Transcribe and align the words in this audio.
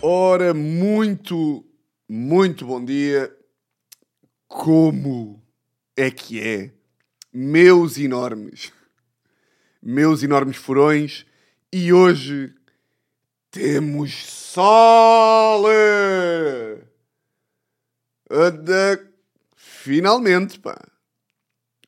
Ora, 0.00 0.52
muito, 0.52 1.64
muito 2.08 2.66
bom 2.66 2.84
dia. 2.84 3.34
Como 4.48 5.42
é 5.96 6.10
que 6.10 6.40
é? 6.40 6.72
Meus 7.32 7.98
enormes, 7.98 8.72
meus 9.82 10.22
enormes 10.22 10.56
furões, 10.56 11.24
e 11.72 11.92
hoje 11.92 12.54
temos 13.50 14.14
sol! 14.26 15.64
Finalmente, 19.56 20.58
pá. 20.58 20.78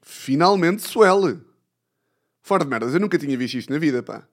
Finalmente 0.03 0.83
suele. 0.83 1.41
Fora 2.43 2.65
de 2.65 2.71
merdas, 2.71 2.95
eu 2.95 3.01
nunca 3.01 3.19
tinha 3.19 3.37
visto 3.37 3.59
isto 3.59 3.73
na 3.73 3.79
vida, 3.79 4.03
pá. 4.03 4.27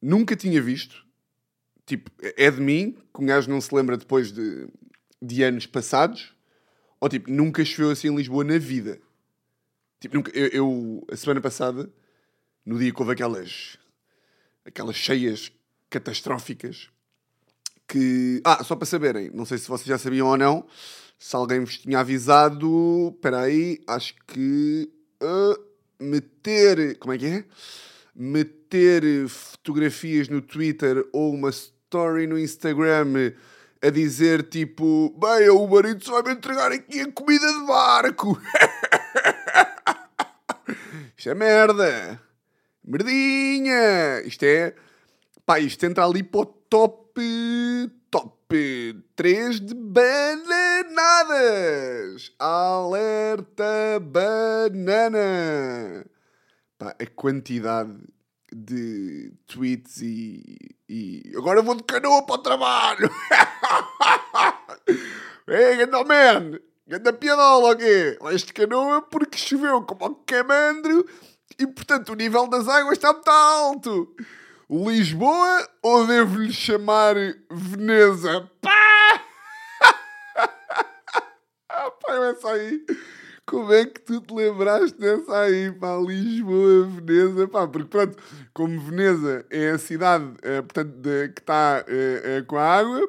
Nunca 0.00 0.36
tinha 0.36 0.60
visto. 0.60 1.04
Tipo, 1.86 2.10
é 2.20 2.50
de 2.50 2.60
mim, 2.60 2.96
que 3.12 3.22
um 3.22 3.26
gajo 3.26 3.50
não 3.50 3.60
se 3.60 3.74
lembra 3.74 3.96
depois 3.96 4.32
de, 4.32 4.68
de 5.20 5.42
anos 5.42 5.66
passados. 5.66 6.34
Ou 7.00 7.08
tipo, 7.08 7.30
nunca 7.30 7.64
choveu 7.64 7.90
assim 7.90 8.08
em 8.08 8.16
Lisboa 8.16 8.44
na 8.44 8.58
vida. 8.58 9.00
Tipo, 9.98 10.16
nunca, 10.16 10.30
eu, 10.36 10.48
eu, 10.48 11.06
a 11.10 11.16
semana 11.16 11.40
passada, 11.40 11.90
no 12.64 12.78
dia 12.78 12.92
que 12.92 13.00
houve 13.00 13.12
aquelas, 13.12 13.76
aquelas 14.64 14.96
cheias 14.96 15.52
catastróficas, 15.88 16.88
que. 17.86 18.40
Ah, 18.44 18.62
só 18.62 18.76
para 18.76 18.86
saberem, 18.86 19.30
não 19.34 19.44
sei 19.44 19.58
se 19.58 19.68
vocês 19.68 19.86
já 19.86 19.98
sabiam 19.98 20.28
ou 20.28 20.36
não, 20.36 20.66
se 21.18 21.34
alguém 21.36 21.60
vos 21.60 21.78
tinha 21.78 21.98
avisado, 21.98 23.12
espera 23.14 23.40
aí, 23.40 23.82
acho 23.86 24.14
que. 24.26 24.90
ah, 25.20 25.58
meter. 26.00 26.98
Como 26.98 27.12
é 27.12 27.18
que 27.18 27.26
é? 27.26 27.44
Meter 28.14 29.28
fotografias 29.28 30.28
no 30.28 30.40
Twitter 30.40 31.04
ou 31.12 31.34
uma 31.34 31.50
story 31.50 32.26
no 32.26 32.38
Instagram 32.38 33.32
a 33.82 33.90
dizer 33.90 34.44
tipo: 34.44 35.14
Bem, 35.18 35.50
o 35.50 35.66
marido 35.66 36.02
só 36.04 36.22
vai 36.22 36.32
me 36.32 36.38
entregar 36.38 36.72
aqui 36.72 37.00
a 37.00 37.12
comida 37.12 37.46
de 37.46 37.66
barco. 37.66 38.40
Isto 41.16 41.30
é 41.30 41.34
merda. 41.34 42.20
Merdinha. 42.82 44.22
Isto 44.24 44.44
é. 44.44 44.74
Pá, 45.44 45.60
isto 45.60 45.84
entra 45.84 46.06
ali 46.06 46.22
para 46.22 46.40
o 46.40 46.46
top. 46.46 47.20
Top 48.10 48.56
3 49.14 49.60
de 49.60 49.74
bananadas. 49.74 50.32
Alerta 52.38 54.00
banana. 54.00 55.20
Pá, 56.80 56.96
a 56.98 57.06
quantidade 57.14 57.94
de 58.50 59.34
tweets 59.46 60.00
e, 60.00 60.56
e. 60.88 61.30
Agora 61.36 61.60
vou 61.60 61.74
de 61.74 61.82
canoa 61.82 62.22
para 62.24 62.36
o 62.36 62.38
trabalho. 62.38 63.10
Ei, 65.46 65.76
ganda 65.84 66.02
man! 66.04 66.58
Ganda 66.86 67.12
piadola, 67.12 67.72
ok? 67.72 68.16
Vais 68.22 68.42
de 68.42 68.54
canoa 68.54 69.02
porque 69.02 69.36
choveu 69.36 69.82
como 69.82 70.06
um 70.06 70.14
camandro 70.24 71.06
e, 71.58 71.66
portanto, 71.66 72.12
o 72.12 72.16
nível 72.16 72.48
das 72.48 72.66
águas 72.66 72.96
está 72.96 73.12
muito 73.12 73.28
alto. 73.28 74.16
Lisboa 74.70 75.68
ou 75.82 76.06
devo-lhe 76.06 76.50
chamar 76.50 77.14
Veneza? 77.50 78.50
Pá! 78.62 79.22
pá, 81.68 82.14
essa 82.30 82.52
aí. 82.52 82.82
Como 83.46 83.72
é 83.72 83.84
que 83.84 84.00
tu 84.00 84.20
te 84.20 84.32
lembraste 84.32 84.96
dessa 84.98 85.40
aí, 85.40 85.72
pá? 85.72 85.96
Lisboa, 85.96 86.86
Veneza, 86.86 87.48
pá, 87.48 87.66
porque 87.66 87.88
pronto, 87.88 88.16
como 88.54 88.80
Veneza 88.80 89.44
é 89.50 89.70
a 89.70 89.78
cidade, 89.78 90.32
eh, 90.42 90.62
portanto, 90.62 90.92
de- 91.00 91.28
que 91.30 91.40
está 91.40 91.84
eh, 91.88 92.22
eh, 92.38 92.42
com 92.46 92.56
a 92.56 92.62
água, 92.64 93.00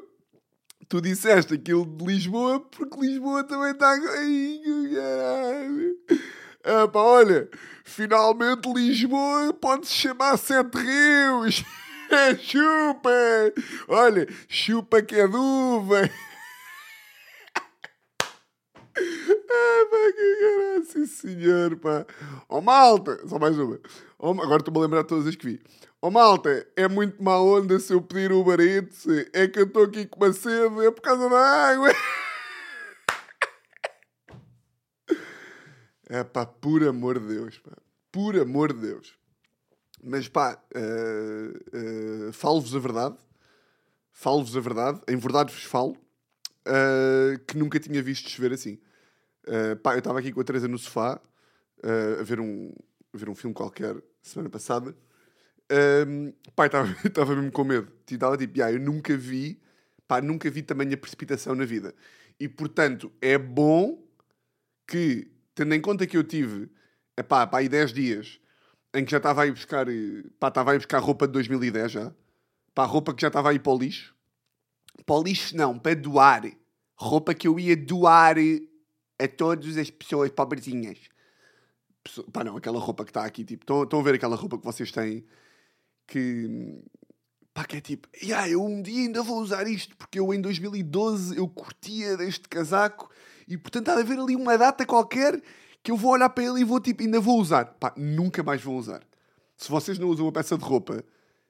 tu 0.90 1.00
disseste 1.00 1.54
aquilo 1.54 1.86
de 1.86 2.06
Lisboa 2.06 2.60
porque 2.60 3.00
Lisboa 3.00 3.44
também 3.44 3.72
está 3.72 3.98
que 4.00 4.96
caralho. 4.96 5.98
Ah, 6.64 6.88
pá, 6.88 7.00
olha, 7.00 7.50
finalmente 7.84 8.72
Lisboa 8.74 9.54
pode-se 9.54 9.94
chamar 9.94 10.38
Sete 10.38 10.76
Rios. 10.78 11.64
chupa! 12.42 13.10
Olha, 13.88 14.28
chupa 14.50 15.02
que 15.02 15.16
é 15.16 15.28
de 15.28 15.38
Ah, 19.54 19.86
pá, 19.90 20.14
que 20.16 20.36
caralho, 20.40 20.86
sim 20.86 21.06
senhor, 21.06 21.76
pá. 21.78 22.06
Oh, 22.50 22.62
malta, 22.62 23.20
só 23.28 23.38
mais 23.40 23.58
uma. 23.58 23.80
Oh, 24.20 24.30
agora 24.32 24.58
estou-me 24.58 24.80
a 24.80 24.82
lembrar 24.84 25.02
de 25.04 25.08
todas 25.08 25.28
as 25.28 25.36
que 25.36 25.46
vi. 25.46 25.62
Oh, 26.02 26.10
malta, 26.12 26.66
é 26.76 26.88
muito 26.88 27.22
má 27.24 27.38
onda 27.40 27.80
se 27.80 27.94
eu 27.94 28.02
pedir 28.02 28.32
Uber 28.32 28.60
Eats. 28.60 29.06
É 29.34 29.48
que 29.48 29.60
eu 29.60 29.66
estou 29.66 29.84
aqui 29.84 30.06
com 30.06 30.24
uma 30.24 30.34
sede, 30.34 30.86
é 30.86 30.92
por 30.92 31.02
causa 31.02 31.30
da 31.30 31.38
água. 31.40 31.90
É 36.10 36.24
pá, 36.24 36.46
por 36.46 36.84
amor 36.84 37.20
de 37.20 37.28
Deus, 37.28 37.58
pá. 37.60 37.72
Por 38.12 38.38
amor 38.38 38.74
de 38.74 38.82
Deus. 38.82 39.14
Mas 40.04 40.28
pá, 40.28 40.62
eh, 40.76 41.54
eh, 41.74 42.32
falo-vos 42.34 42.76
a 42.76 42.80
verdade. 42.80 43.16
Falo-vos 44.12 44.56
a 44.58 44.60
verdade. 44.60 45.02
Em 45.08 45.16
verdade 45.18 45.54
vos 45.54 45.64
falo. 45.64 45.96
eh, 46.66 47.40
que 47.48 47.58
nunca 47.58 47.80
tinha 47.80 48.02
visto 48.04 48.30
chover 48.30 48.54
assim. 48.54 48.80
Eh, 49.48 49.76
pá, 49.76 49.94
eu 49.94 50.00
estava 50.00 50.20
aqui 50.20 50.32
com 50.32 50.42
a 50.42 50.44
Teresa 50.44 50.68
no 50.68 50.78
sofá 50.78 51.20
eh, 51.84 52.18
a, 52.20 52.24
ver 52.24 52.40
um, 52.40 52.72
a 53.14 53.18
ver 53.18 53.30
um 53.30 53.36
filme 53.36 53.54
qualquer 53.54 53.96
semana 54.22 54.50
passada. 54.50 54.96
Um, 56.08 56.34
pá, 56.56 56.66
estava 57.06 57.36
mesmo 57.36 57.52
com 57.52 57.64
medo. 57.64 57.92
Estava 58.10 58.38
tipo, 58.38 58.60
"Ya, 58.60 58.72
eu 58.72 58.80
nunca 58.80 59.16
vi, 59.16 59.62
pá, 60.08 60.22
nunca 60.22 60.50
vi 60.50 60.62
tamanha 60.62 60.98
precipitação 60.98 61.56
na 61.56 61.66
vida. 61.66 61.96
E 62.40 62.48
portanto, 62.48 63.12
é 63.22 63.38
bom 63.38 64.04
que, 64.88 65.32
tendo 65.56 65.74
em 65.74 65.82
conta 65.82 66.06
que 66.06 66.18
eu 66.18 66.24
tive, 66.24 66.70
epá, 67.18 67.48
pá, 67.48 67.60
aí 67.60 67.70
10 67.70 67.94
dias, 67.94 68.40
em 68.94 69.06
que 69.06 69.12
já 69.12 69.18
estava 69.18 69.44
a 69.44 69.48
ir 69.48 69.52
buscar, 69.52 69.86
pá, 70.40 70.50
estava 70.50 70.72
a 70.72 70.76
ir 70.76 70.80
buscar 70.80 71.00
roupa 71.00 71.28
de 71.28 71.34
2010 71.34 71.92
já, 71.92 72.14
pá, 72.76 72.86
roupa 72.86 73.14
que 73.14 73.22
já 73.22 73.28
estava 73.28 73.50
a 73.50 73.54
ir 73.54 73.60
para 73.60 73.72
o 73.72 73.78
lixo, 73.78 74.16
para 75.06 75.16
o 75.16 75.24
lixo 75.24 75.56
não, 75.56 75.80
para 75.80 75.96
doar, 75.96 76.44
roupa 76.96 77.34
que 77.34 77.48
eu 77.48 77.60
ia 77.60 77.76
doar 77.78 78.38
a 79.24 79.28
todas 79.28 79.78
as 79.78 79.90
pessoas 79.90 80.32
pobrezinhas. 80.32 80.98
Pá, 82.34 82.44
não, 82.44 82.58
aquela 82.58 82.80
roupa 82.80 83.04
que 83.04 83.12
está 83.12 83.24
aqui, 83.26 83.44
tipo, 83.44 83.64
estão, 83.64 83.84
estão 83.84 84.00
a 84.00 84.04
ver 84.04 84.16
aquela 84.16 84.36
roupa 84.36 84.58
que 84.58 84.66
vocês 84.66 84.92
têm 84.92 85.24
que, 86.08 86.84
pá, 87.54 87.64
que 87.64 87.78
é 87.78 87.82
tipo, 87.82 88.08
"Ya, 88.22 88.50
eu 88.50 88.64
um 88.64 88.82
dia 88.82 89.02
ainda 89.04 89.24
vou 89.24 89.40
usar 89.40 89.68
isto, 89.68 89.96
porque 89.96 90.20
eu 90.20 90.34
em 90.34 90.42
2012 90.42 91.38
eu 91.38 91.48
curtia 91.48 92.18
deste 92.18 92.50
casaco 92.50 93.10
e 93.48 93.58
portanto 93.58 93.90
há 93.90 93.96
de 93.96 94.02
haver 94.02 94.20
ali 94.20 94.36
uma 94.36 94.58
data 94.58 94.86
qualquer 94.86 95.42
que 95.84 95.92
eu 95.92 95.98
vou 95.98 96.12
olhar 96.12 96.30
para 96.30 96.44
ele 96.44 96.62
e 96.62 96.64
vou 96.64 96.80
tipo, 96.80 97.04
ainda 97.04 97.20
vou 97.20 97.40
usar. 97.40 97.66
Pá, 97.66 97.94
nunca 97.96 98.44
mais 98.44 98.62
vou 98.62 98.78
usar. 98.78 99.04
Se 99.56 99.70
vocês 99.70 99.98
não 100.00 100.10
usam 100.10 100.26
uma 100.26 100.32
peça 100.32 100.58
de 100.58 100.64
roupa, 100.64 101.04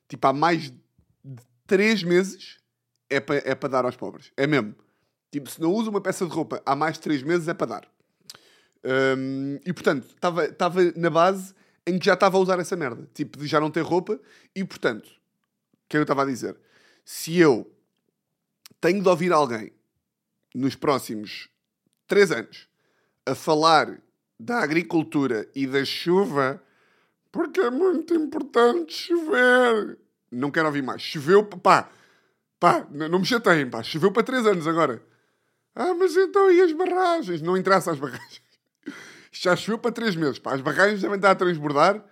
tipo, 0.08 0.28
há 0.28 0.34
mais 0.34 0.64
de 0.64 0.78
3 1.66 2.03
meses, 2.03 2.58
é 3.09 3.20
para 3.20 3.38
é 3.38 3.56
para 3.56 3.70
dar 3.70 3.86
aos 3.86 3.96
pobres. 3.96 4.32
É 4.38 4.46
mesmo. 4.46 4.76
Tipo, 5.31 5.50
se 5.50 5.62
não 5.62 5.74
usam 5.74 5.92
uma 5.92 6.02
peça 6.02 6.25
de 6.25 6.31
roupa 6.31 6.62
há 6.66 6.75
mais 6.75 6.96
de 6.96 7.02
3 7.02 7.24
meses, 7.24 7.47
é 7.47 7.53
para 7.53 7.68
dar. 7.68 7.88
Hum, 9.18 9.59
e 9.66 9.72
portanto, 9.72 10.06
estava 10.06 10.92
na 10.96 11.09
base 11.09 11.53
em 11.88 11.97
que 11.97 12.06
já 12.06 12.14
estava 12.14 12.38
a 12.38 12.40
usar 12.40 12.59
essa 12.59 12.75
merda. 12.75 13.09
Tipo, 13.14 13.38
de 13.38 13.47
já 13.47 13.59
não 13.59 13.72
ter 13.72 13.81
roupa. 13.81 14.20
E 14.56 14.64
portanto, 14.64 15.08
o 15.08 15.88
que 15.88 15.96
é 15.96 16.00
eu 16.00 16.03
estava 16.03 16.24
a 16.24 16.25
dizer? 16.25 16.58
Se 17.06 17.38
eu 17.38 17.72
tenho 18.80 19.02
de 19.02 19.08
ouvir 19.08 19.31
alguém 19.31 19.72
nos 20.53 20.75
próximos 20.75 21.50
3 22.08 22.31
anos 22.31 22.68
a 23.26 23.34
falar 23.34 24.02
da 24.40 24.59
agricultura 24.59 25.47
e 25.56 25.67
da 25.67 25.85
chuva, 25.85 26.61
porque 27.32 27.61
é 27.61 27.70
muito 27.70 28.14
importante 28.14 28.94
chover. 28.94 29.97
Não 30.32 30.52
quero 30.52 30.67
ouvir 30.67 30.82
mais. 30.82 31.02
Choveu, 31.02 31.46
pá, 31.46 31.90
pá, 32.59 32.88
não 32.90 33.20
me 33.20 33.26
chateiem, 33.26 33.70
pá. 33.70 33.84
Choveu 33.84 34.11
para 34.11 34.23
3 34.23 34.46
anos 34.47 34.67
agora. 34.67 35.02
Ah, 35.76 35.94
mas 35.94 36.16
então 36.16 36.52
e 36.52 36.62
as 36.62 36.72
barragens? 36.73 37.41
Não 37.41 37.56
interessa 37.58 37.91
as 37.91 38.00
barragens. 38.00 38.41
Já 39.32 39.56
choveu 39.56 39.78
para 39.79 39.91
3 39.91 40.16
meses, 40.16 40.40
pá. 40.40 40.53
As 40.53 40.62
barragens 40.62 41.02
devem 41.02 41.16
estar 41.16 41.32
a 41.32 41.35
transbordar. 41.35 42.03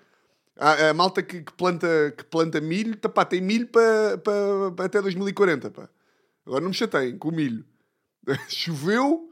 A, 0.56 0.90
a 0.90 0.94
malta 0.94 1.22
que, 1.24 1.42
que 1.42 1.54
planta, 1.54 2.14
que 2.18 2.24
planta 2.26 2.60
milho, 2.60 2.96
tá, 2.98 3.08
pá, 3.10 3.24
tem 3.26 3.42
milho 3.42 3.68
para, 3.68 4.18
para, 4.18 4.72
para 4.76 4.86
até 4.86 5.02
2040, 5.02 5.72
pá. 5.72 5.90
Agora 6.46 6.62
não 6.62 6.70
me 6.70 6.74
chateiem 6.76 7.18
com 7.18 7.30
o 7.30 7.32
milho. 7.34 7.66
Choveu 8.50 9.30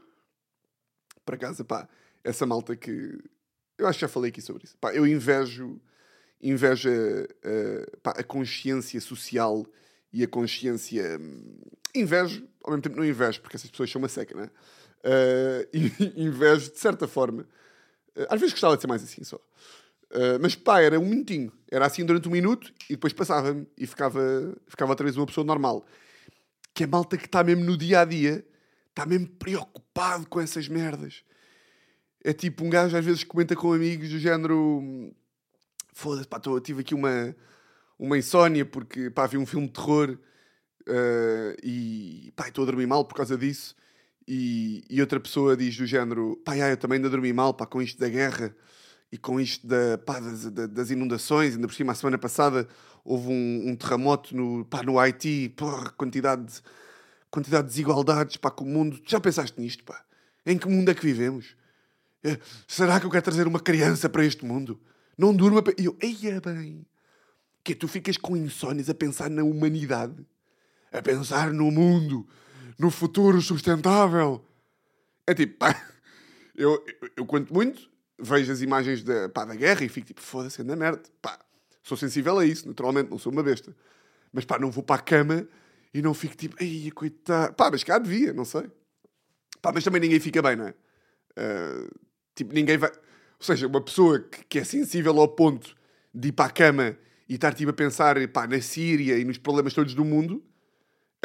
para 1.24 1.36
casa, 1.36 1.64
pá. 1.64 1.88
Essa 2.24 2.46
malta 2.46 2.76
que. 2.76 3.18
Eu 3.76 3.86
acho 3.86 3.98
que 3.98 4.02
já 4.02 4.08
falei 4.08 4.30
aqui 4.30 4.40
sobre 4.42 4.64
isso. 4.64 4.76
Pá, 4.78 4.92
eu 4.94 5.06
invejo, 5.06 5.80
invejo 6.40 6.88
a, 6.90 6.92
a- 7.48 7.98
pá, 8.02 8.10
a 8.18 8.24
consciência 8.24 9.00
social 9.00 9.66
e 10.18 10.24
a 10.24 10.28
consciência. 10.28 11.18
hum, 11.20 11.58
Invejo, 11.94 12.46
ao 12.62 12.72
mesmo 12.72 12.82
tempo 12.82 12.96
não 12.96 13.04
invejo, 13.04 13.40
porque 13.40 13.56
essas 13.56 13.70
pessoas 13.70 13.90
são 13.90 14.00
uma 14.00 14.08
seca, 14.08 14.34
não 14.34 14.44
é? 14.44 14.50
E 15.72 16.24
invejo, 16.24 16.70
de 16.70 16.78
certa 16.78 17.06
forma. 17.06 17.46
ah, 18.16 18.26
às 18.34 18.40
vezes 18.40 18.52
gostava 18.52 18.76
de 18.76 18.82
ser 18.82 18.88
mais 18.88 19.02
assim 19.02 19.24
só. 19.24 19.36
Uh, 20.10 20.40
mas 20.40 20.54
pá, 20.54 20.80
era 20.80 20.98
um 20.98 21.04
minutinho. 21.04 21.52
Era 21.70 21.86
assim 21.86 22.04
durante 22.04 22.28
um 22.28 22.32
minuto 22.32 22.72
e 22.88 22.94
depois 22.94 23.12
passava-me 23.12 23.66
e 23.76 23.86
ficava, 23.86 24.20
ficava 24.66 24.92
outra 24.92 25.04
vez 25.04 25.16
uma 25.16 25.26
pessoa 25.26 25.44
normal. 25.44 25.86
Que 26.74 26.84
é 26.84 26.86
malta 26.86 27.16
que 27.16 27.26
está 27.26 27.44
mesmo 27.44 27.64
no 27.64 27.76
dia 27.76 28.00
a 28.00 28.04
dia, 28.04 28.44
está 28.88 29.06
mesmo 29.06 29.28
preocupado 29.28 30.26
com 30.26 30.40
essas 30.40 30.66
merdas. 30.68 31.22
É 32.24 32.32
tipo 32.32 32.64
um 32.64 32.70
gajo 32.70 32.96
às 32.96 33.04
vezes 33.04 33.22
comenta 33.24 33.54
com 33.54 33.72
amigos 33.72 34.08
do 34.10 34.18
género: 34.18 35.12
Foda-se, 35.92 36.26
pá, 36.26 36.40
tô, 36.40 36.58
tive 36.60 36.80
aqui 36.80 36.94
uma, 36.94 37.34
uma 37.98 38.16
insónia 38.16 38.64
porque 38.64 39.10
pá, 39.10 39.26
vi 39.26 39.36
um 39.36 39.46
filme 39.46 39.66
de 39.66 39.72
terror 39.72 40.18
uh, 40.88 41.56
e 41.62 42.32
pá, 42.36 42.48
estou 42.48 42.62
a 42.62 42.66
dormir 42.66 42.86
mal 42.86 43.04
por 43.04 43.14
causa 43.14 43.36
disso. 43.36 43.74
E, 44.26 44.84
e 44.90 45.00
outra 45.00 45.18
pessoa 45.18 45.56
diz 45.56 45.76
do 45.76 45.86
género: 45.86 46.40
pá, 46.44 46.56
eu 46.56 46.76
também 46.76 46.96
ainda 46.96 47.10
dormi 47.10 47.32
mal 47.32 47.54
pá, 47.54 47.66
com 47.66 47.80
isto 47.80 47.98
da 47.98 48.08
guerra 48.08 48.54
e 49.10 49.16
com 49.16 49.40
isto 49.40 49.66
da, 49.66 49.98
pá, 49.98 50.20
das, 50.20 50.44
das, 50.50 50.90
inundações, 50.90 51.54
ainda 51.54 51.66
por 51.66 51.74
cima, 51.74 51.92
a 51.92 51.94
semana 51.94 52.18
passada 52.18 52.68
houve 53.04 53.28
um, 53.28 53.70
um 53.70 53.76
terremoto 53.76 54.36
no, 54.36 54.66
pá, 54.66 54.82
no 54.82 54.98
Haiti, 54.98 55.48
porra, 55.56 55.90
quantidade 55.92 56.44
de, 56.44 56.60
quantidade 57.30 57.64
de 57.64 57.70
desigualdades 57.70 58.36
pá, 58.36 58.50
com 58.50 58.64
o 58.64 58.68
mundo. 58.68 59.00
Já 59.06 59.18
pensaste 59.18 59.58
nisto? 59.60 59.82
Pá? 59.84 60.04
Em 60.44 60.58
que 60.58 60.68
mundo 60.68 60.90
é 60.90 60.94
que 60.94 61.02
vivemos? 61.02 61.56
É, 62.22 62.38
será 62.66 63.00
que 63.00 63.06
eu 63.06 63.10
quero 63.10 63.24
trazer 63.24 63.46
uma 63.46 63.60
criança 63.60 64.08
para 64.08 64.24
este 64.24 64.44
mundo? 64.44 64.78
Não 65.16 65.34
durma. 65.34 65.62
E 65.78 65.86
eu, 65.86 65.96
eia 66.00 66.40
bem, 66.40 66.84
que 67.74 67.74
tu 67.74 67.86
ficas 67.86 68.16
com 68.16 68.34
insónias 68.34 68.88
a 68.88 68.94
pensar 68.94 69.28
na 69.28 69.42
humanidade, 69.42 70.26
a 70.90 71.02
pensar 71.02 71.52
no 71.52 71.70
mundo, 71.70 72.26
no 72.78 72.90
futuro 72.90 73.42
sustentável. 73.42 74.42
É 75.26 75.34
tipo, 75.34 75.58
pá, 75.58 75.78
eu, 76.56 76.82
eu, 77.02 77.10
eu 77.18 77.26
quanto 77.26 77.52
muito 77.52 77.90
vejo 78.18 78.50
as 78.50 78.62
imagens 78.62 79.02
da, 79.02 79.28
pá, 79.28 79.44
da 79.44 79.54
guerra 79.54 79.84
e 79.84 79.88
fico 79.88 80.06
tipo, 80.06 80.22
foda-se, 80.22 80.62
anda 80.62 80.74
merda. 80.74 81.02
Pá, 81.20 81.38
sou 81.82 81.94
sensível 81.94 82.38
a 82.38 82.46
isso, 82.46 82.66
naturalmente, 82.66 83.10
não 83.10 83.18
sou 83.18 83.30
uma 83.30 83.42
besta. 83.42 83.76
Mas 84.32 84.46
pá, 84.46 84.58
não 84.58 84.70
vou 84.70 84.82
para 84.82 85.00
a 85.00 85.04
cama 85.04 85.46
e 85.92 86.00
não 86.00 86.14
fico 86.14 86.36
tipo, 86.36 86.56
ai, 86.58 86.90
coitado. 86.94 87.54
Pá, 87.54 87.70
mas 87.70 87.84
cá 87.84 87.98
devia, 87.98 88.32
não 88.32 88.46
sei. 88.46 88.70
Pá, 89.60 89.72
mas 89.74 89.84
também 89.84 90.00
ninguém 90.00 90.20
fica 90.20 90.40
bem, 90.40 90.56
não 90.56 90.68
é? 90.68 90.70
Uh, 90.70 91.90
tipo, 92.34 92.54
ninguém 92.54 92.78
vai. 92.78 92.90
Ou 92.90 93.44
seja, 93.44 93.66
uma 93.66 93.82
pessoa 93.82 94.20
que, 94.20 94.44
que, 94.44 94.58
é 94.58 94.64
sensível 94.64 95.20
ao 95.20 95.28
ponto 95.28 95.76
de 96.14 96.28
ir 96.28 96.32
para 96.32 96.46
a 96.46 96.50
cama 96.50 96.96
e 97.28 97.34
estar 97.34 97.52
tipo 97.54 97.70
a 97.70 97.74
pensar 97.74 98.16
pá, 98.28 98.46
na 98.46 98.60
Síria 98.60 99.18
e 99.18 99.24
nos 99.24 99.38
problemas 99.38 99.74
todos 99.74 99.94
do 99.94 100.04
mundo, 100.04 100.42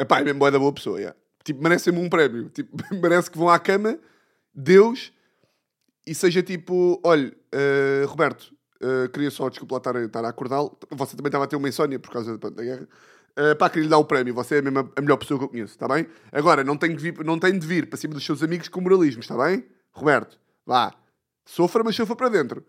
pá, 0.08 0.20
é 0.20 0.24
mesmo 0.24 0.38
boa 0.38 0.50
da 0.50 0.58
boa 0.58 0.72
pessoa, 0.72 0.98
yeah. 0.98 1.16
Tipo, 1.44 1.62
merecem-me 1.62 1.98
um 1.98 2.08
prémio. 2.08 2.48
Tipo, 2.54 2.76
merece 2.94 3.30
que 3.30 3.38
vão 3.38 3.48
à 3.48 3.58
cama, 3.58 3.98
Deus 4.54 5.12
e 6.06 6.14
seja 6.14 6.42
tipo, 6.42 7.00
olha, 7.02 7.34
uh, 7.54 8.06
Roberto, 8.06 8.54
uh, 8.82 9.08
queria 9.08 9.30
só, 9.30 9.48
desculpa 9.48 9.76
lá 9.76 9.78
estar, 9.78 9.96
estar 9.96 10.24
a 10.24 10.28
acordá-lo, 10.28 10.76
você 10.90 11.16
também 11.16 11.28
estava 11.28 11.44
a 11.44 11.46
ter 11.46 11.56
uma 11.56 11.68
insónia 11.68 11.98
por 11.98 12.10
causa 12.10 12.36
da, 12.36 12.50
da 12.50 12.62
guerra. 12.62 12.88
Uh, 13.38 13.56
pá, 13.56 13.68
queria 13.68 13.84
lhe 13.84 13.90
dar 13.90 13.98
o 13.98 14.04
prémio, 14.04 14.34
você 14.34 14.56
é 14.56 14.58
a, 14.58 14.62
mesma, 14.62 14.90
a 14.94 15.00
melhor 15.00 15.16
pessoa 15.16 15.38
que 15.38 15.44
eu 15.44 15.48
conheço, 15.48 15.72
está 15.72 15.88
bem? 15.88 16.06
Agora, 16.30 16.62
não 16.62 16.76
tem, 16.76 16.94
vir, 16.94 17.24
não 17.24 17.38
tem 17.38 17.58
de 17.58 17.66
vir 17.66 17.88
para 17.88 17.96
cima 17.96 18.14
dos 18.14 18.24
seus 18.24 18.42
amigos 18.42 18.68
com 18.68 18.80
moralismo, 18.80 19.20
está 19.20 19.36
bem? 19.36 19.64
Roberto, 19.92 20.38
vá, 20.66 20.94
sofra, 21.44 21.82
mas 21.82 21.96
sofra 21.96 22.14
para 22.14 22.28
dentro. 22.28 22.64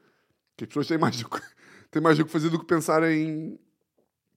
Que 0.56 0.64
as 0.64 0.70
pessoas 0.70 0.88
têm 0.88 0.98
mais 0.98 1.18
do 1.18 1.30
que, 1.30 1.42
têm 1.96 2.02
mais 2.02 2.18
do 2.18 2.26
que 2.26 2.32
fazer 2.32 2.50
do 2.50 2.60
que 2.60 2.66
pensar 2.66 3.10
em. 3.10 3.58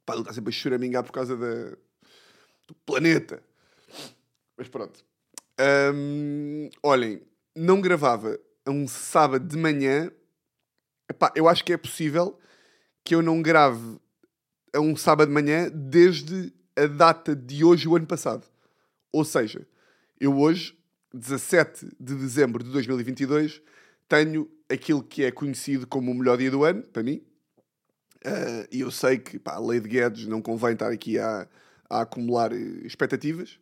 Pá, 0.07 0.13
ele 0.13 0.23
está 0.23 0.33
sempre 0.33 0.51
a 0.51 0.53
choramingar 0.53 1.03
por 1.03 1.11
causa 1.11 1.37
da, 1.37 1.77
do 2.69 2.75
planeta. 2.87 3.43
Mas 4.57 4.69
pronto. 4.69 5.05
Olhem, 6.81 7.21
não 7.57 7.81
gravava 7.81 8.39
a 8.65 8.71
um 8.71 8.87
sábado 8.87 9.45
de 9.45 9.57
manhã, 9.57 10.09
epá, 11.11 11.33
eu 11.35 11.49
acho 11.49 11.65
que 11.65 11.73
é 11.73 11.77
possível 11.77 12.39
que 13.03 13.13
eu 13.15 13.23
não 13.23 13.43
grave 13.43 13.99
a 14.73 14.79
um 14.79 14.95
sábado 14.95 15.29
de 15.29 15.35
manhã 15.35 15.69
desde 15.69 16.53
a 16.77 16.87
data 16.87 17.35
de 17.35 17.65
hoje, 17.65 17.89
o 17.89 17.97
ano 17.97 18.07
passado. 18.07 18.47
Ou 19.11 19.25
seja, 19.25 19.67
eu 20.21 20.39
hoje, 20.39 20.79
17 21.13 21.87
de 21.99 22.15
dezembro 22.15 22.63
de 22.63 22.71
2022, 22.71 23.61
tenho 24.09 24.49
aquilo 24.69 25.03
que 25.03 25.25
é 25.25 25.33
conhecido 25.33 25.89
como 25.89 26.13
o 26.13 26.15
melhor 26.15 26.39
dia 26.39 26.53
do 26.53 26.63
ano, 26.63 26.83
para 26.85 27.03
mim. 27.03 27.21
Uh, 28.25 28.67
e 28.71 28.81
eu 28.81 28.91
sei 28.91 29.19
que 29.19 29.39
pá, 29.39 29.55
a 29.55 29.61
lei 29.61 29.81
de 29.81 29.89
Guedes 29.89 30.27
não 30.27 30.43
convém 30.43 30.73
estar 30.73 30.91
aqui 30.91 31.19
a, 31.19 31.47
a 31.89 32.01
acumular 32.03 32.53
expectativas. 32.53 33.59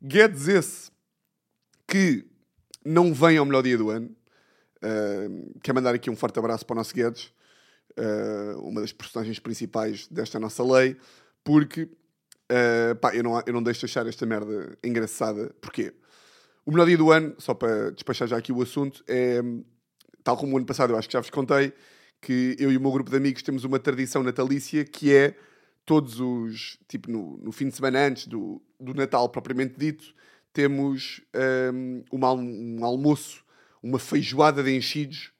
Guedes 0.00 0.46
esse 0.48 0.90
que 1.86 2.24
não 2.84 3.12
vem 3.12 3.36
ao 3.36 3.44
melhor 3.44 3.62
dia 3.62 3.76
do 3.76 3.90
ano. 3.90 4.14
Uh, 4.76 5.58
quero 5.62 5.74
mandar 5.74 5.94
aqui 5.94 6.08
um 6.08 6.16
forte 6.16 6.38
abraço 6.38 6.64
para 6.64 6.74
o 6.74 6.76
nosso 6.76 6.94
Guedes, 6.94 7.32
uh, 7.98 8.60
uma 8.60 8.80
das 8.80 8.92
personagens 8.92 9.38
principais 9.38 10.06
desta 10.06 10.38
nossa 10.38 10.62
lei, 10.62 10.96
porque 11.42 11.82
uh, 11.82 12.94
pá, 13.00 13.14
eu, 13.14 13.22
não, 13.22 13.42
eu 13.44 13.52
não 13.52 13.62
deixo 13.62 13.80
de 13.80 13.86
achar 13.86 14.06
esta 14.06 14.24
merda 14.24 14.78
engraçada. 14.84 15.52
Porquê? 15.60 15.94
O 16.64 16.70
melhor 16.70 16.86
dia 16.86 16.96
do 16.96 17.10
ano, 17.10 17.34
só 17.38 17.54
para 17.54 17.90
despachar 17.90 18.28
já 18.28 18.36
aqui 18.36 18.52
o 18.52 18.62
assunto, 18.62 19.02
é 19.08 19.40
tal 20.22 20.36
como 20.36 20.54
o 20.54 20.56
ano 20.56 20.66
passado, 20.66 20.92
eu 20.92 20.98
acho 20.98 21.08
que 21.08 21.12
já 21.12 21.20
vos 21.20 21.30
contei, 21.30 21.72
que 22.20 22.56
eu 22.58 22.72
e 22.72 22.76
o 22.76 22.80
meu 22.80 22.90
grupo 22.90 23.10
de 23.10 23.16
amigos 23.16 23.42
temos 23.42 23.64
uma 23.64 23.78
tradição 23.78 24.22
natalícia 24.22 24.84
que 24.84 25.14
é 25.14 25.36
todos 25.84 26.20
os, 26.20 26.78
tipo, 26.88 27.10
no, 27.10 27.38
no 27.38 27.52
fim 27.52 27.68
de 27.68 27.76
semana 27.76 28.06
antes 28.06 28.26
do, 28.26 28.60
do 28.80 28.92
Natal 28.92 29.28
propriamente 29.28 29.78
dito, 29.78 30.14
temos 30.52 31.20
um, 31.72 32.02
uma, 32.10 32.32
um 32.32 32.84
almoço 32.84 33.46
uma 33.86 33.98
feijoada 34.00 34.62
de 34.62 34.74
enchidos, 34.74 35.30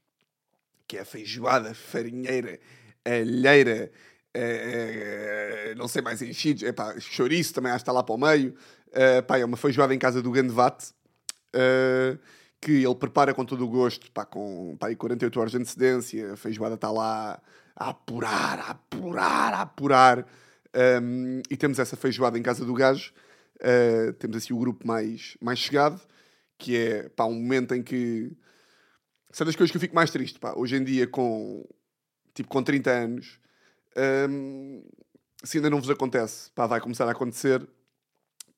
que 0.87 0.97
é 0.97 1.01
a 1.01 1.05
feijoada 1.05 1.75
farinheira, 1.75 2.61
alheira, 3.05 3.91
é, 4.33 5.71
é, 5.71 5.75
não 5.75 5.89
sei 5.89 6.01
mais 6.01 6.23
enchidos, 6.23 6.63
é 6.63 6.71
pá, 6.71 6.95
chouriço 7.01 7.53
também 7.53 7.73
acho 7.73 7.79
que 7.79 7.83
está 7.83 7.93
lá 7.93 8.05
para 8.05 8.15
o 8.15 8.19
meio. 8.19 8.55
Uh, 8.89 9.23
pá, 9.27 9.39
é 9.39 9.45
uma 9.45 9.57
feijoada 9.57 9.95
em 9.95 9.99
casa 9.99 10.23
do 10.23 10.31
Gandevate, 10.31 10.93
uh, 11.55 12.19
que 12.61 12.85
ele 12.85 12.95
prepara 12.95 13.35
com 13.35 13.45
todo 13.45 13.65
o 13.65 13.69
gosto, 13.69 14.11
pá, 14.11 14.25
com 14.25 14.77
pá, 14.79 14.95
48 14.95 15.41
horas 15.41 15.53
de 15.53 15.59
antecedência. 15.59 16.33
A 16.33 16.37
feijoada 16.37 16.75
está 16.75 16.91
lá 16.91 17.41
a 17.75 17.91
apurar, 17.91 18.59
a 18.61 18.71
apurar, 18.71 19.55
a 19.55 19.63
apurar. 19.63 20.27
Um, 21.03 21.43
e 21.51 21.57
temos 21.57 21.79
essa 21.79 21.97
feijoada 21.97 22.39
em 22.39 22.43
casa 22.43 22.65
do 22.65 22.75
gajo. 22.75 23.13
Uh, 23.57 24.13
temos 24.15 24.37
assim 24.37 24.53
o 24.53 24.59
grupo 24.59 24.87
mais, 24.87 25.37
mais 25.41 25.59
chegado 25.59 26.01
que 26.59 26.77
é 26.77 27.09
pá, 27.11 27.25
um 27.25 27.35
momento 27.35 27.75
em 27.75 27.83
que. 27.83 28.31
Isso 29.33 29.43
é 29.43 29.47
das 29.47 29.57
coisas 29.57 29.71
que 29.71 29.77
eu 29.77 29.81
fico 29.81 29.95
mais 29.95 30.11
triste. 30.11 30.39
Pá. 30.39 30.55
Hoje 30.57 30.77
em 30.77 30.85
dia, 30.85 31.07
com, 31.07 31.65
tipo, 32.35 32.49
com 32.49 32.63
30 32.63 32.91
anos, 32.91 33.39
hum, 34.31 34.83
se 35.45 35.59
ainda 35.59 35.69
não 35.69 35.81
vos 35.81 35.91
acontece, 35.91 36.51
pá, 36.53 36.67
vai 36.67 36.81
começar 36.81 37.07
a 37.07 37.13
acontecer. 37.13 37.67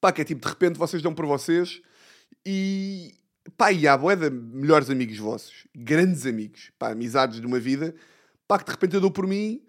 Pá, 0.00 0.12
que 0.12 0.22
é 0.22 0.24
tipo, 0.24 0.40
de 0.40 0.48
repente 0.48 0.78
vocês 0.78 1.02
dão 1.02 1.14
por 1.14 1.26
vocês 1.26 1.80
e. 2.46 3.14
Pá, 3.56 3.72
e 3.72 3.86
há 3.86 3.96
boé 3.96 4.16
de 4.16 4.30
melhores 4.30 4.90
amigos 4.90 5.18
vossos, 5.18 5.66
grandes 5.74 6.26
amigos, 6.26 6.70
pá, 6.78 6.90
amizades 6.90 7.40
de 7.40 7.46
uma 7.46 7.58
vida, 7.58 7.94
pá, 8.46 8.58
que 8.58 8.64
de 8.64 8.70
repente 8.72 8.94
eu 8.94 9.00
dou 9.00 9.10
por 9.10 9.26
mim 9.26 9.62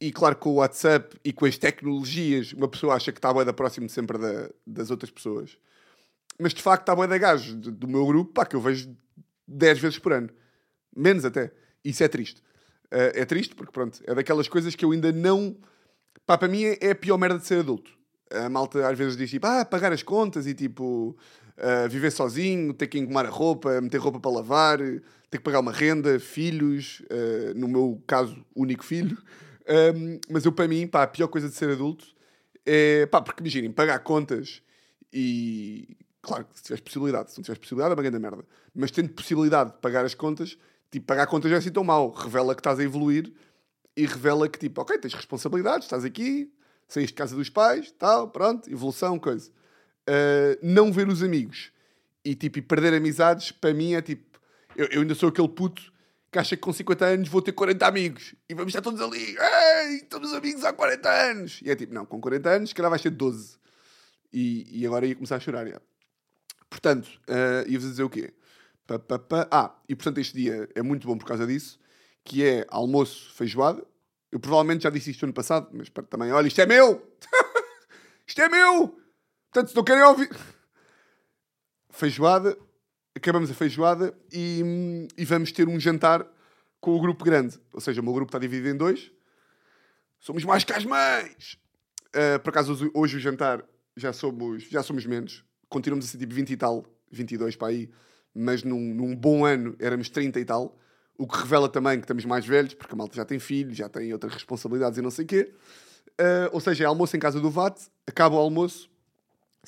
e 0.00 0.12
claro, 0.12 0.36
com 0.36 0.50
o 0.50 0.54
WhatsApp 0.54 1.16
e 1.24 1.32
com 1.32 1.44
as 1.44 1.58
tecnologias, 1.58 2.52
uma 2.52 2.68
pessoa 2.68 2.94
acha 2.94 3.10
que 3.10 3.18
está 3.18 3.32
boa 3.32 3.44
da 3.44 3.52
próximo 3.52 3.88
sempre 3.88 4.16
da, 4.16 4.48
das 4.66 4.90
outras 4.90 5.10
pessoas. 5.10 5.58
Mas 6.38 6.54
de 6.54 6.62
facto 6.62 6.88
há 6.88 6.94
boa 6.94 7.08
da 7.08 7.18
gajo 7.18 7.56
do 7.56 7.88
meu 7.88 8.06
grupo 8.06 8.32
pá, 8.32 8.46
que 8.46 8.54
eu 8.54 8.60
vejo 8.60 8.94
10 9.46 9.78
vezes 9.80 9.98
por 9.98 10.12
ano. 10.12 10.30
Menos 10.96 11.24
até. 11.24 11.52
Isso 11.84 12.04
é 12.04 12.08
triste. 12.08 12.40
Uh, 12.92 13.10
é 13.14 13.24
triste 13.24 13.54
porque, 13.54 13.72
pronto, 13.72 14.00
é 14.06 14.14
daquelas 14.14 14.46
coisas 14.46 14.74
que 14.74 14.84
eu 14.84 14.92
ainda 14.92 15.10
não. 15.10 15.56
Pá, 16.24 16.38
para 16.38 16.48
mim 16.48 16.64
é, 16.64 16.78
é 16.80 16.90
a 16.92 16.94
pior 16.94 17.18
merda 17.18 17.38
de 17.38 17.46
ser 17.46 17.60
adulto. 17.60 17.90
A 18.30 18.48
malta 18.48 18.88
às 18.88 18.96
vezes 18.96 19.16
diz 19.16 19.30
tipo, 19.30 19.46
ah, 19.46 19.64
pagar 19.64 19.92
as 19.92 20.02
contas 20.02 20.46
e 20.46 20.54
tipo, 20.54 21.16
uh, 21.58 21.88
viver 21.88 22.10
sozinho, 22.10 22.72
ter 22.72 22.86
que 22.86 22.98
engomar 22.98 23.26
a 23.26 23.30
roupa, 23.30 23.80
meter 23.80 23.98
roupa 23.98 24.18
para 24.18 24.30
lavar, 24.30 24.78
ter 24.78 25.38
que 25.38 25.44
pagar 25.44 25.60
uma 25.60 25.72
renda, 25.72 26.18
filhos, 26.18 27.02
uh, 27.10 27.58
no 27.58 27.68
meu 27.68 28.02
caso, 28.06 28.36
único 28.54 28.84
filho. 28.84 29.16
Um, 29.70 30.18
mas 30.30 30.46
eu, 30.46 30.52
para 30.52 30.66
mim, 30.66 30.86
pá, 30.86 31.02
a 31.02 31.06
pior 31.06 31.28
coisa 31.28 31.46
de 31.46 31.54
ser 31.54 31.68
adulto 31.68 32.06
é, 32.64 33.04
pá, 33.04 33.20
porque 33.20 33.42
imaginem, 33.42 33.70
pagar 33.70 33.98
contas 33.98 34.62
e 35.12 35.94
Claro 36.20 36.46
se 36.52 36.62
tiveres 36.62 36.82
possibilidade, 36.82 37.30
se 37.30 37.38
não 37.38 37.42
tiveres 37.42 37.60
possibilidade, 37.60 37.92
é 37.92 37.94
uma 37.96 38.02
grande 38.02 38.18
merda. 38.18 38.44
Mas 38.74 38.90
tendo 38.90 39.08
possibilidade 39.10 39.70
de 39.72 39.78
pagar 39.78 40.04
as 40.04 40.14
contas, 40.14 40.58
tipo, 40.90 41.06
pagar 41.06 41.26
contas 41.26 41.50
já 41.50 41.56
é 41.56 41.58
assim 41.58 41.70
tão 41.70 41.84
mal. 41.84 42.10
Revela 42.10 42.54
que 42.54 42.60
estás 42.60 42.78
a 42.78 42.82
evoluir 42.82 43.32
e 43.96 44.04
revela 44.04 44.48
que, 44.48 44.58
tipo, 44.58 44.80
ok, 44.80 44.98
tens 44.98 45.14
responsabilidades, 45.14 45.86
estás 45.86 46.04
aqui, 46.04 46.52
saíste 46.86 47.14
de 47.14 47.18
casa 47.18 47.34
dos 47.34 47.48
pais, 47.48 47.90
tal, 47.92 48.28
pronto, 48.28 48.70
evolução, 48.70 49.18
coisa. 49.18 49.50
Uh, 50.08 50.58
não 50.62 50.90
ver 50.90 51.06
os 51.06 51.22
amigos 51.22 51.70
e, 52.24 52.34
tipo, 52.34 52.62
perder 52.62 52.94
amizades, 52.94 53.52
para 53.52 53.74
mim 53.74 53.92
é 53.92 54.00
tipo, 54.00 54.40
eu, 54.74 54.86
eu, 54.86 55.02
ainda 55.02 55.14
sou 55.14 55.28
aquele 55.28 55.48
puto 55.48 55.92
que 56.32 56.38
acha 56.38 56.56
que 56.56 56.62
com 56.62 56.72
50 56.72 57.04
anos 57.04 57.28
vou 57.28 57.42
ter 57.42 57.52
40 57.52 57.86
amigos 57.86 58.34
e 58.48 58.54
vamos 58.54 58.70
estar 58.70 58.80
todos 58.80 59.00
ali, 59.00 59.36
ei, 59.38 59.96
estamos 59.96 60.32
amigos 60.32 60.64
há 60.64 60.72
40 60.72 61.08
anos. 61.08 61.60
E 61.62 61.70
é 61.70 61.76
tipo, 61.76 61.92
não, 61.92 62.06
com 62.06 62.20
40 62.20 62.48
anos, 62.48 62.70
que 62.70 62.76
calhar 62.76 62.90
vais 62.90 63.02
ter 63.02 63.10
12. 63.10 63.58
E, 64.32 64.80
e 64.80 64.86
agora 64.86 65.06
ia 65.06 65.14
começar 65.14 65.36
a 65.36 65.40
chorar, 65.40 65.66
já. 65.66 65.80
Portanto, 66.68 67.08
uh, 67.28 67.68
ia-vos 67.68 67.88
dizer 67.88 68.02
o 68.02 68.10
quê? 68.10 68.32
Pa, 68.86 68.98
pa, 68.98 69.18
pa. 69.18 69.48
Ah, 69.50 69.74
e 69.88 69.94
portanto 69.94 70.18
este 70.18 70.34
dia 70.34 70.68
é 70.74 70.82
muito 70.82 71.06
bom 71.06 71.16
por 71.16 71.26
causa 71.26 71.46
disso, 71.46 71.78
que 72.24 72.44
é 72.44 72.66
almoço 72.70 73.32
feijoada. 73.34 73.84
Eu 74.30 74.38
provavelmente 74.38 74.82
já 74.82 74.90
disse 74.90 75.10
isto 75.10 75.24
ano 75.24 75.32
passado, 75.32 75.68
mas 75.72 75.88
também, 76.08 76.32
olha, 76.32 76.46
isto 76.46 76.60
é 76.60 76.66
meu! 76.66 77.02
isto 78.26 78.40
é 78.42 78.48
meu! 78.48 78.98
Portanto, 79.58 79.70
se 79.70 79.76
não 79.76 79.82
querem 79.82 80.04
ouvir. 80.04 80.30
Feijoada, 81.90 82.56
acabamos 83.12 83.50
a 83.50 83.54
feijoada 83.54 84.16
e, 84.32 85.08
e 85.16 85.24
vamos 85.24 85.50
ter 85.50 85.66
um 85.66 85.80
jantar 85.80 86.24
com 86.80 86.92
o 86.92 87.00
grupo 87.00 87.24
grande. 87.24 87.58
Ou 87.72 87.80
seja, 87.80 88.00
o 88.00 88.04
meu 88.04 88.12
grupo 88.12 88.28
está 88.28 88.38
dividido 88.38 88.68
em 88.68 88.76
dois. 88.76 89.10
Somos 90.20 90.44
mais 90.44 90.62
que 90.62 90.72
as 90.72 90.84
mães! 90.84 91.58
Uh, 92.14 92.38
por 92.38 92.50
acaso, 92.50 92.88
hoje, 92.94 93.16
o 93.16 93.20
jantar 93.20 93.64
já 93.96 94.12
somos, 94.12 94.62
já 94.62 94.80
somos 94.80 95.04
menos. 95.06 95.44
Continuamos 95.68 96.06
a 96.06 96.08
ser 96.08 96.18
tipo 96.18 96.34
20 96.34 96.50
e 96.50 96.56
tal, 96.56 96.86
22 97.10 97.56
para 97.56 97.68
aí. 97.68 97.90
Mas 98.32 98.62
num, 98.62 98.94
num 98.94 99.16
bom 99.16 99.44
ano 99.44 99.74
éramos 99.80 100.08
30 100.08 100.38
e 100.38 100.44
tal. 100.44 100.78
O 101.16 101.26
que 101.26 101.36
revela 101.36 101.68
também 101.68 101.98
que 101.98 102.04
estamos 102.04 102.24
mais 102.24 102.46
velhos, 102.46 102.74
porque 102.74 102.94
a 102.94 102.96
malta 102.96 103.16
já 103.16 103.24
tem 103.24 103.40
filhos, 103.40 103.76
já 103.76 103.88
tem 103.88 104.12
outras 104.12 104.34
responsabilidades 104.34 105.00
e 105.00 105.02
não 105.02 105.10
sei 105.10 105.24
o 105.24 105.28
quê. 105.28 105.52
Uh, 106.12 106.48
ou 106.52 106.60
seja, 106.60 106.84
é 106.84 106.86
almoço 106.86 107.16
em 107.16 107.20
casa 107.20 107.40
do 107.40 107.50
VAT, 107.50 107.76
acaba 108.06 108.36
o 108.36 108.38
almoço, 108.38 108.88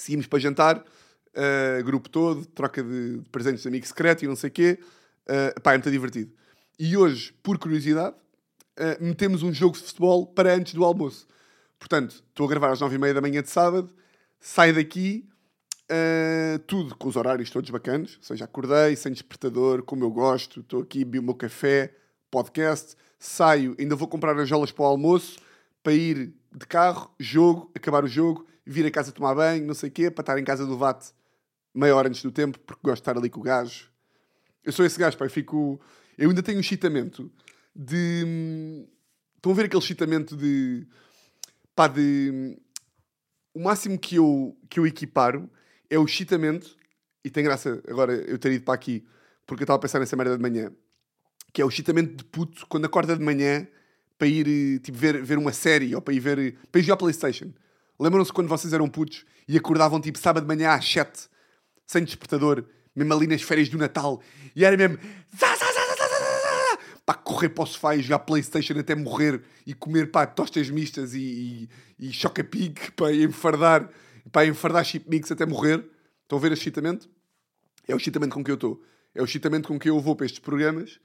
seguimos 0.01 0.27
para 0.27 0.39
jantar, 0.39 0.79
uh, 0.79 1.85
grupo 1.85 2.09
todo, 2.09 2.47
troca 2.47 2.83
de, 2.83 3.19
de 3.19 3.29
presentes 3.31 3.63
de 3.63 3.69
amigo 3.69 3.87
secreto 3.87 4.25
e 4.25 4.29
não 4.29 4.37
sei 4.37 4.49
o 4.49 4.53
quê. 4.53 4.79
Uh, 5.27 5.61
pá, 5.61 5.73
é 5.73 5.77
muito 5.77 5.91
divertido. 5.91 6.33
E 6.79 6.97
hoje, 6.97 7.35
por 7.43 7.59
curiosidade, 7.59 8.17
uh, 8.79 9.05
metemos 9.05 9.43
um 9.43 9.53
jogo 9.53 9.77
de 9.77 9.85
futebol 9.85 10.27
para 10.27 10.55
antes 10.55 10.75
do 10.75 10.85
almoço. 10.85 11.27
Portanto, 11.79 12.23
estou 12.29 12.47
a 12.47 12.49
gravar 12.49 12.73
às 12.73 12.81
nove 12.81 12.97
e 12.97 12.99
meia 12.99 13.15
da 13.15 13.21
manhã 13.21 13.43
de 13.43 13.51
sábado, 13.51 13.91
saio 14.39 14.75
daqui, 14.75 15.29
uh, 15.91 16.59
tudo 16.61 16.95
com 16.97 17.09
os 17.09 17.17
horários 17.17 17.51
todos 17.51 17.69
bacanas, 17.71 18.17
ou 18.17 18.23
seja, 18.23 18.45
acordei 18.45 18.97
sem 18.97 19.13
despertador, 19.13 19.83
como 19.83 20.05
eu 20.05 20.11
gosto, 20.11 20.61
estou 20.61 20.83
aqui, 20.83 21.05
vi 21.05 21.19
o 21.19 21.23
meu 21.23 21.35
café, 21.35 21.95
podcast, 22.31 22.97
saio, 23.19 23.77
ainda 23.79 23.95
vou 23.95 24.09
comprar 24.09 24.39
as 24.39 24.49
jolas 24.49 24.73
para 24.73 24.85
o 24.85 24.87
almoço, 24.87 25.39
para 25.83 25.93
ir 25.93 26.33
de 26.53 26.67
carro, 26.67 27.11
jogo, 27.19 27.71
acabar 27.75 28.05
o 28.05 28.09
jogo, 28.09 28.47
vir 28.71 28.87
a 28.87 28.91
casa 28.91 29.13
tomar 29.13 29.35
banho, 29.35 29.67
não 29.67 29.75
sei 29.75 29.89
o 29.89 29.93
quê, 29.93 30.11
para 30.11 30.23
estar 30.23 30.39
em 30.39 30.45
casa 30.45 30.65
do 30.65 30.77
VAT 30.77 31.13
meia 31.75 31.95
hora 31.95 32.09
antes 32.09 32.23
do 32.23 32.33
tempo, 32.33 32.59
porque 32.61 32.81
gosto 32.83 32.97
de 32.97 33.01
estar 33.03 33.17
ali 33.17 33.31
com 33.31 33.41
o 33.41 33.43
gajo. 33.43 33.91
Eu 34.65 34.73
sou 34.73 34.85
esse 34.85 34.99
gajo, 34.99 35.17
pá, 35.17 35.25
eu 35.25 35.31
fico 35.31 35.81
eu 36.21 36.29
ainda 36.29 36.43
tenho 36.43 36.59
um 36.59 36.61
excitamento 36.61 37.33
de. 37.75 38.87
Estão 39.35 39.53
a 39.53 39.55
ver 39.55 39.65
aquele 39.65 39.83
excitamento 39.83 40.37
de. 40.37 40.87
pá, 41.75 41.89
de. 41.89 42.59
O 43.55 43.61
máximo 43.61 43.99
que 43.99 44.17
eu, 44.17 44.55
que 44.69 44.79
eu 44.79 44.87
equiparo 44.87 45.49
é 45.89 45.99
o 45.99 46.05
excitamento, 46.05 46.77
e 47.25 47.31
tem 47.31 47.43
graça 47.43 47.83
agora 47.89 48.13
eu 48.13 48.39
ter 48.39 48.53
ido 48.53 48.65
para 48.65 48.75
aqui, 48.75 49.03
porque 49.47 49.63
eu 49.63 49.65
estava 49.65 49.79
a 49.79 49.81
pensar 49.81 49.99
nessa 49.99 50.15
merda 50.15 50.37
de 50.37 50.43
manhã, 50.43 50.71
que 51.55 51.63
é 51.63 51.65
o 51.65 51.71
excitamento 51.71 52.17
de 52.17 52.25
puto 52.25 52.67
quando 52.69 52.85
acorda 52.85 53.17
de 53.17 53.25
manhã 53.25 53.67
para 54.19 54.29
ir 54.29 54.79
tipo, 54.81 54.99
ver, 54.99 55.23
ver 55.23 55.39
uma 55.39 55.53
série 55.53 55.95
ou 55.95 56.03
para 56.03 56.13
ir 56.13 56.21
ver. 56.21 56.59
para 56.71 56.81
ir 56.83 56.85
jogar 56.85 56.99
Playstation. 56.99 57.51
Lembram-se 58.01 58.33
quando 58.33 58.49
vocês 58.49 58.73
eram 58.73 58.89
putos 58.89 59.27
e 59.47 59.57
acordavam 59.59 60.01
tipo 60.01 60.19
sábado 60.19 60.45
de 60.45 60.49
manhã 60.49 60.71
às 60.71 60.91
7, 60.91 61.29
sem 61.87 62.03
despertador, 62.03 62.65
mesmo 62.97 63.13
ali 63.13 63.27
nas 63.27 63.43
férias 63.43 63.69
do 63.69 63.77
Natal, 63.77 64.23
e 64.57 64.65
era 64.65 64.77
mesmo 64.77 64.99
pá, 67.05 67.15
correr 67.15 67.49
para 67.49 67.65
o 67.65 67.67
sofá 67.67 67.97
e 67.97 68.03
jogar 68.03 68.21
Playstation 68.21 68.79
até 68.79 68.95
morrer 68.95 69.43
e 69.67 69.75
comer 69.75 70.11
pá, 70.11 70.27
tostas 70.27 70.71
mistas 70.71 71.13
e, 71.15 71.69
e, 71.99 72.09
e 72.09 72.13
choca-pique 72.13 72.93
para 72.93 73.15
enfardar, 73.15 73.91
para 74.31 74.47
enfardar 74.47 74.85
chip 74.85 75.09
mix 75.09 75.31
até 75.31 75.45
morrer. 75.45 75.85
Estão 76.23 76.39
a 76.39 76.41
ver 76.41 76.53
o 76.53 76.55
excitamento? 76.55 77.09
É 77.89 77.95
o 77.95 77.97
excitamento 77.97 78.35
com 78.35 78.45
que 78.45 78.51
eu 78.51 78.55
estou. 78.55 78.81
É 79.15 79.21
o 79.21 79.25
excitamento 79.25 79.67
com 79.67 79.79
que 79.79 79.91
eu 79.91 79.99
vou 79.99 80.15
para 80.15 80.27
estes 80.27 80.39
programas. 80.39 81.01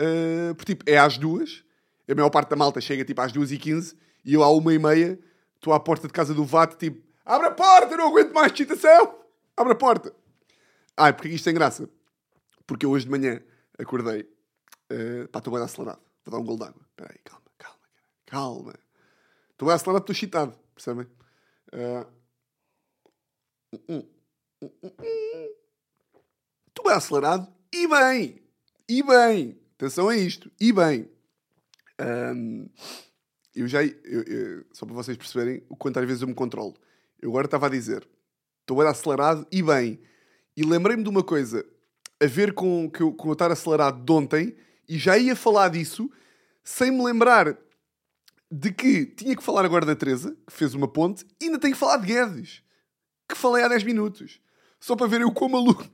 Uh, 0.00 0.54
porque, 0.54 0.74
tipo, 0.74 0.90
é 0.90 0.96
às 0.96 1.18
duas. 1.18 1.62
A 2.08 2.14
maior 2.14 2.30
parte 2.30 2.48
da 2.48 2.56
malta 2.56 2.80
chega, 2.80 3.04
tipo, 3.04 3.20
às 3.20 3.30
duas 3.30 3.52
e 3.52 3.58
quinze. 3.58 3.94
E 4.24 4.32
eu, 4.32 4.42
à 4.42 4.50
uma 4.50 4.72
e 4.72 4.78
meia, 4.78 5.18
estou 5.62 5.72
à 5.72 5.78
porta 5.80 6.08
de 6.08 6.12
casa 6.12 6.34
do 6.34 6.44
VAT, 6.44 6.74
tipo... 6.74 7.00
Abre 7.24 7.46
a 7.46 7.52
porta, 7.52 7.96
não 7.96 8.08
aguento 8.08 8.32
mais 8.32 8.52
excitação! 8.52 9.18
Abre 9.56 9.72
a 9.72 9.76
porta! 9.76 10.12
Ai, 10.96 11.12
porque 11.12 11.28
isto 11.28 11.44
tem 11.44 11.54
graça. 11.54 11.88
Porque 12.66 12.84
eu 12.84 12.90
hoje 12.90 13.04
de 13.04 13.10
manhã 13.10 13.40
acordei 13.78 14.28
Uh, 14.92 15.26
pá, 15.28 15.38
estou 15.38 15.54
bem 15.54 15.62
acelerado. 15.62 16.02
Vou 16.24 16.32
dar 16.32 16.38
um 16.38 16.44
gol 16.44 16.58
d'água. 16.58 16.82
Espera 16.90 17.10
aí, 17.10 17.18
calma, 17.24 17.46
calma, 17.56 17.78
calma. 18.26 18.74
Estou 19.50 19.66
bem 19.66 19.74
acelerado, 19.74 20.02
estou 20.02 20.12
excitado. 20.12 20.58
Percebem? 20.74 21.06
Estou 26.68 26.84
bem 26.84 26.92
acelerado 26.92 27.50
e 27.72 27.88
bem. 27.88 28.42
E 28.86 29.02
bem. 29.02 29.58
Atenção 29.76 30.10
a 30.10 30.16
isto. 30.16 30.50
E 30.60 30.72
bem. 30.72 31.10
Um, 31.98 32.68
eu 33.54 33.66
já... 33.68 33.84
Eu, 33.84 34.22
eu, 34.22 34.64
só 34.72 34.86
para 34.86 34.94
vocês 34.94 35.16
perceberem 35.16 35.62
o 35.68 35.76
quanto 35.76 35.98
às 35.98 36.06
vezes 36.06 36.22
eu 36.22 36.28
me 36.28 36.34
controlo. 36.34 36.74
Eu 37.20 37.30
agora 37.30 37.46
estava 37.46 37.66
a 37.66 37.70
dizer. 37.70 38.06
Estou 38.60 38.78
bem 38.78 38.86
acelerado 38.86 39.46
e 39.50 39.62
bem. 39.62 40.00
E 40.56 40.62
lembrei-me 40.64 41.02
de 41.02 41.08
uma 41.08 41.22
coisa 41.22 41.64
a 42.20 42.26
ver 42.26 42.52
com, 42.52 42.90
com, 42.90 43.12
com 43.12 43.28
eu 43.28 43.32
estar 43.32 43.50
acelerado 43.50 44.04
de 44.04 44.12
ontem 44.12 44.56
e 44.88 44.98
já 44.98 45.18
ia 45.18 45.34
falar 45.34 45.68
disso 45.68 46.10
sem 46.62 46.90
me 46.90 47.02
lembrar 47.02 47.58
de 48.50 48.70
que 48.70 49.06
tinha 49.06 49.34
que 49.34 49.42
falar 49.42 49.64
agora 49.64 49.86
da 49.86 49.96
Teresa, 49.96 50.36
que 50.46 50.52
fez 50.52 50.74
uma 50.74 50.86
ponte, 50.86 51.26
e 51.40 51.46
ainda 51.46 51.58
tenho 51.58 51.72
que 51.72 51.80
falar 51.80 51.96
de 51.96 52.06
Guedes, 52.06 52.62
que 53.26 53.34
falei 53.34 53.64
há 53.64 53.68
10 53.68 53.82
minutos. 53.84 54.40
Só 54.78 54.94
para 54.94 55.06
ver 55.06 55.22
eu 55.22 55.32
como 55.32 55.58
maluco. 55.58 55.88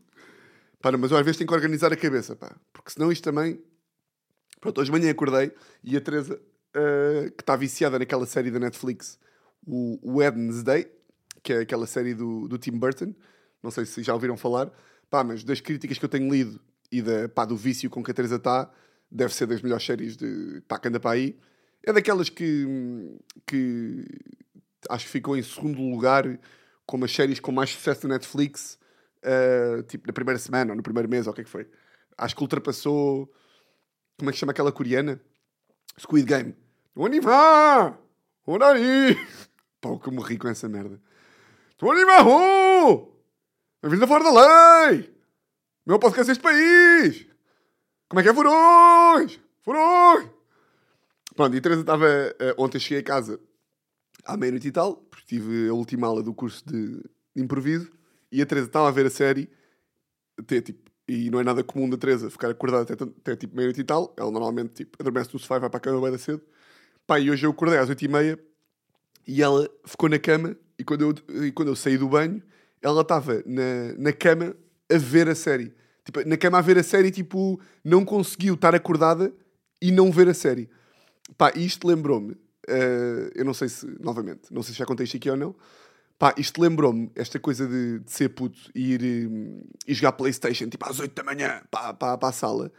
Para, 0.80 0.98
mas 0.98 1.10
eu 1.10 1.16
às 1.16 1.24
vezes 1.24 1.38
tenho 1.38 1.46
que 1.46 1.54
organizar 1.54 1.92
a 1.92 1.96
cabeça, 1.96 2.34
pá. 2.34 2.56
Porque 2.72 2.90
senão 2.90 3.12
isto 3.12 3.22
também... 3.22 3.62
Pronto, 4.60 4.80
hoje 4.80 4.90
de 4.90 4.98
manhã 4.98 5.10
acordei 5.10 5.52
e 5.84 5.96
a 5.96 6.00
Teresa, 6.00 6.40
uh, 6.76 7.30
que 7.30 7.42
está 7.42 7.56
viciada 7.56 7.98
naquela 7.98 8.26
série 8.26 8.50
da 8.50 8.58
Netflix, 8.58 9.18
o 9.66 9.98
Wednesday, 10.16 10.90
que 11.42 11.52
é 11.52 11.58
aquela 11.60 11.86
série 11.86 12.14
do, 12.14 12.48
do 12.48 12.58
Tim 12.58 12.72
Burton, 12.72 13.14
não 13.62 13.70
sei 13.70 13.84
se 13.84 14.02
já 14.02 14.14
ouviram 14.14 14.36
falar, 14.36 14.70
pá, 15.10 15.22
mas 15.24 15.44
das 15.44 15.60
críticas 15.60 15.98
que 15.98 16.04
eu 16.04 16.08
tenho 16.08 16.30
lido 16.32 16.60
e 16.90 17.02
da, 17.02 17.28
pá, 17.28 17.44
do 17.44 17.56
vício 17.56 17.90
com 17.90 18.02
que 18.02 18.10
a 18.10 18.14
Teresa 18.14 18.36
está, 18.36 18.70
deve 19.10 19.34
ser 19.34 19.46
das 19.46 19.62
melhores 19.62 19.84
séries 19.84 20.16
de, 20.16 20.62
pá, 20.66 20.78
que 20.78 20.88
anda 20.88 21.00
para 21.00 21.12
aí. 21.12 21.38
É 21.84 21.92
daquelas 21.92 22.28
que, 22.28 22.66
que 23.46 24.04
acho 24.88 25.06
que 25.06 25.10
ficou 25.10 25.36
em 25.36 25.42
segundo 25.42 25.80
lugar 25.80 26.38
como 26.86 27.04
as 27.04 27.12
séries 27.12 27.40
com 27.40 27.52
mais 27.52 27.70
sucesso 27.70 28.02
da 28.02 28.14
Netflix, 28.14 28.78
uh, 29.18 29.82
tipo 29.84 30.06
na 30.06 30.12
primeira 30.12 30.38
semana 30.38 30.72
ou 30.72 30.76
no 30.76 30.82
primeiro 30.82 31.08
mês, 31.08 31.26
ou 31.26 31.32
o 31.32 31.34
que 31.34 31.42
é 31.42 31.44
que 31.44 31.50
foi. 31.50 31.68
Acho 32.16 32.34
que 32.34 32.42
ultrapassou. 32.42 33.32
Como 34.18 34.30
é 34.30 34.32
que 34.32 34.38
chama 34.38 34.52
aquela 34.52 34.72
coreana? 34.72 35.20
Squid 35.98 36.26
Game. 36.26 36.56
Onde 36.94 37.20
vai? 37.20 37.94
Onde 38.46 38.64
aí? 38.64 39.16
Pá, 39.80 39.90
o 39.90 39.98
que 39.98 40.08
eu 40.08 40.12
morri 40.12 40.38
com 40.38 40.48
essa 40.48 40.68
merda. 40.68 41.00
Onde 41.82 42.04
vai? 42.04 42.18
A 43.82 43.88
vida 43.88 44.06
fora 44.06 44.24
da 44.24 44.30
lei! 44.90 45.14
Meu 45.86 45.98
podcast 45.98 46.30
este 46.30 46.42
país! 46.42 47.26
Como 48.08 48.20
é 48.20 48.22
que 48.22 48.28
é 48.28 48.34
furões? 48.34 49.40
Furões! 49.62 50.28
Pronto, 51.36 51.54
e 51.54 51.58
a 51.58 51.60
Teresa 51.60 51.82
estava. 51.82 52.06
Uh, 52.06 52.62
ontem 52.62 52.80
cheguei 52.80 52.98
a 52.98 53.04
casa 53.04 53.40
à 54.24 54.36
meia-noite 54.36 54.68
e 54.68 54.72
tal, 54.72 54.96
porque 54.96 55.26
tive 55.26 55.68
a 55.68 55.74
última 55.74 56.06
aula 56.06 56.22
do 56.22 56.34
curso 56.34 56.64
de 56.66 57.00
improviso, 57.36 57.92
e 58.32 58.42
a 58.42 58.46
Teresa 58.46 58.66
estava 58.66 58.88
a 58.88 58.90
ver 58.90 59.06
a 59.06 59.10
série, 59.10 59.48
até 60.36 60.60
tipo. 60.60 60.87
E 61.08 61.30
não 61.30 61.40
é 61.40 61.44
nada 61.44 61.64
comum 61.64 61.88
da 61.88 61.96
Teresa 61.96 62.28
ficar 62.28 62.50
acordada 62.50 62.92
até, 62.92 63.04
até 63.04 63.36
tipo 63.36 63.56
meia-noite 63.56 63.80
e 63.80 63.84
tal. 63.84 64.14
Ela 64.16 64.30
normalmente 64.30 64.74
tipo, 64.74 64.96
adormece 65.00 65.30
no 65.32 65.38
sofá 65.38 65.56
e 65.56 65.60
vai 65.60 65.70
para 65.70 65.78
a 65.78 65.80
cama 65.80 66.08
bem 66.08 66.18
cedo. 66.18 66.42
Pá, 67.06 67.18
e 67.18 67.30
hoje 67.30 67.46
eu 67.46 67.50
acordei 67.50 67.78
às 67.78 67.88
oito 67.88 68.04
e 68.04 68.08
meia 68.08 68.38
e 69.26 69.42
ela 69.42 69.68
ficou 69.86 70.08
na 70.08 70.18
cama 70.18 70.54
e 70.78 70.84
quando 70.84 71.02
eu, 71.02 71.42
e 71.44 71.50
quando 71.50 71.68
eu 71.68 71.76
saí 71.76 71.96
do 71.96 72.08
banho, 72.08 72.42
ela 72.82 73.00
estava 73.00 73.42
na, 73.46 73.94
na 73.96 74.12
cama 74.12 74.54
a 74.90 74.98
ver 74.98 75.28
a 75.28 75.34
série. 75.34 75.74
Tipo, 76.04 76.26
na 76.26 76.36
cama 76.36 76.58
a 76.58 76.60
ver 76.62 76.78
a 76.78 76.82
série, 76.82 77.10
tipo, 77.10 77.60
não 77.84 78.04
conseguiu 78.04 78.54
estar 78.54 78.74
acordada 78.74 79.32
e 79.82 79.90
não 79.90 80.10
ver 80.10 80.28
a 80.28 80.34
série. 80.34 80.70
Pá, 81.36 81.52
isto 81.54 81.86
lembrou-me, 81.86 82.32
uh, 82.32 83.30
eu 83.34 83.44
não 83.44 83.52
sei 83.52 83.68
se, 83.68 83.86
novamente, 84.00 84.52
não 84.52 84.62
sei 84.62 84.72
se 84.72 84.78
já 84.78 84.86
contei 84.86 85.04
isto 85.04 85.16
aqui 85.16 85.28
ou 85.28 85.36
não, 85.36 85.54
pá, 86.18 86.34
isto 86.36 86.60
lembrou-me, 86.60 87.10
esta 87.14 87.38
coisa 87.38 87.66
de, 87.66 88.00
de, 88.00 88.10
ser 88.10 88.30
puto 88.30 88.58
e 88.74 88.92
ir 88.94 89.28
um, 89.28 89.62
e 89.86 89.94
jogar 89.94 90.12
Playstation, 90.12 90.68
tipo, 90.68 90.88
às 90.88 90.98
8 90.98 91.14
da 91.14 91.22
manhã, 91.22 91.62
pá, 91.70 91.94
pá, 91.94 92.18
para 92.18 92.28
a 92.28 92.32
sala. 92.32 92.72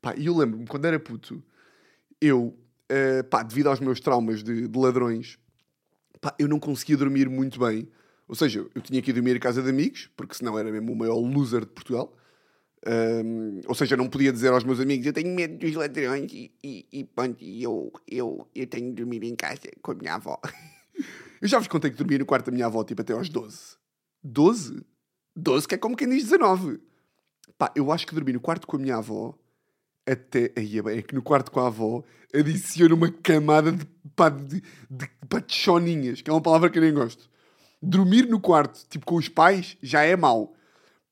Pá, 0.00 0.14
e 0.16 0.26
eu 0.26 0.36
lembro-me, 0.36 0.66
quando 0.66 0.84
era 0.84 0.98
puto, 1.00 1.42
eu, 2.20 2.56
uh, 2.90 3.24
pá, 3.30 3.42
devido 3.42 3.68
aos 3.68 3.80
meus 3.80 4.00
traumas 4.00 4.42
de, 4.42 4.68
de 4.68 4.78
ladrões, 4.78 5.38
pá, 6.20 6.34
eu 6.38 6.48
não 6.48 6.60
conseguia 6.60 6.96
dormir 6.96 7.28
muito 7.28 7.58
bem 7.58 7.88
ou 8.26 8.34
seja, 8.34 8.66
eu 8.74 8.80
tinha 8.80 9.02
que 9.02 9.10
ir 9.10 9.14
dormir 9.14 9.36
em 9.36 9.40
casa 9.40 9.62
de 9.62 9.68
amigos, 9.68 10.10
porque 10.16 10.34
senão 10.34 10.58
era 10.58 10.70
mesmo 10.70 10.92
o 10.92 10.96
maior 10.96 11.16
loser 11.16 11.60
de 11.60 11.72
Portugal. 11.72 12.16
Um, 12.86 13.60
ou 13.66 13.74
seja, 13.74 13.96
não 13.96 14.08
podia 14.08 14.32
dizer 14.32 14.48
aos 14.48 14.64
meus 14.64 14.80
amigos: 14.80 15.06
Eu 15.06 15.12
tenho 15.12 15.34
medo 15.34 15.58
dos 15.58 15.74
ladrões 15.74 16.30
e, 16.32 16.52
e, 16.62 16.86
e 16.92 17.04
pronto, 17.04 17.42
eu, 17.42 17.92
eu, 18.06 18.48
eu 18.54 18.66
tenho 18.66 18.88
de 18.90 18.96
dormir 18.96 19.24
em 19.24 19.34
casa 19.34 19.68
com 19.80 19.92
a 19.92 19.94
minha 19.94 20.14
avó. 20.14 20.38
eu 21.44 21.48
já 21.48 21.58
vos 21.58 21.68
contei 21.68 21.90
que 21.90 21.98
dormi 21.98 22.16
no 22.16 22.24
quarto 22.24 22.46
da 22.46 22.52
minha 22.52 22.64
avó 22.64 22.82
tipo 22.82 23.02
até 23.02 23.12
aos 23.12 23.28
12. 23.28 23.76
12? 24.22 24.82
12 25.36 25.68
que 25.68 25.74
é 25.74 25.78
como 25.78 25.94
quem 25.94 26.08
diz 26.08 26.22
19. 26.22 26.80
Pá, 27.58 27.70
eu 27.76 27.92
acho 27.92 28.06
que 28.06 28.14
dormi 28.14 28.32
no 28.32 28.40
quarto 28.40 28.66
com 28.66 28.78
a 28.78 28.80
minha 28.80 28.96
avó 28.96 29.38
até. 30.06 30.52
Aí 30.56 30.78
é 30.78 30.82
bem, 30.82 30.98
é 31.00 31.02
que 31.02 31.14
no 31.14 31.20
quarto 31.20 31.52
com 31.52 31.60
a 31.60 31.66
avó 31.66 32.02
adiciona 32.34 32.94
uma 32.94 33.10
camada 33.10 33.72
de, 33.72 33.84
pá, 34.16 34.30
de, 34.30 34.62
de, 34.90 35.10
pá, 35.28 35.38
de 35.38 35.54
choninhas, 35.54 36.22
que 36.22 36.30
é 36.30 36.32
uma 36.32 36.40
palavra 36.40 36.70
que 36.70 36.78
eu 36.78 36.82
nem 36.82 36.94
gosto. 36.94 37.28
Dormir 37.82 38.26
no 38.26 38.40
quarto, 38.40 38.82
tipo 38.88 39.04
com 39.04 39.16
os 39.16 39.28
pais, 39.28 39.76
já 39.82 40.02
é 40.02 40.16
mau. 40.16 40.54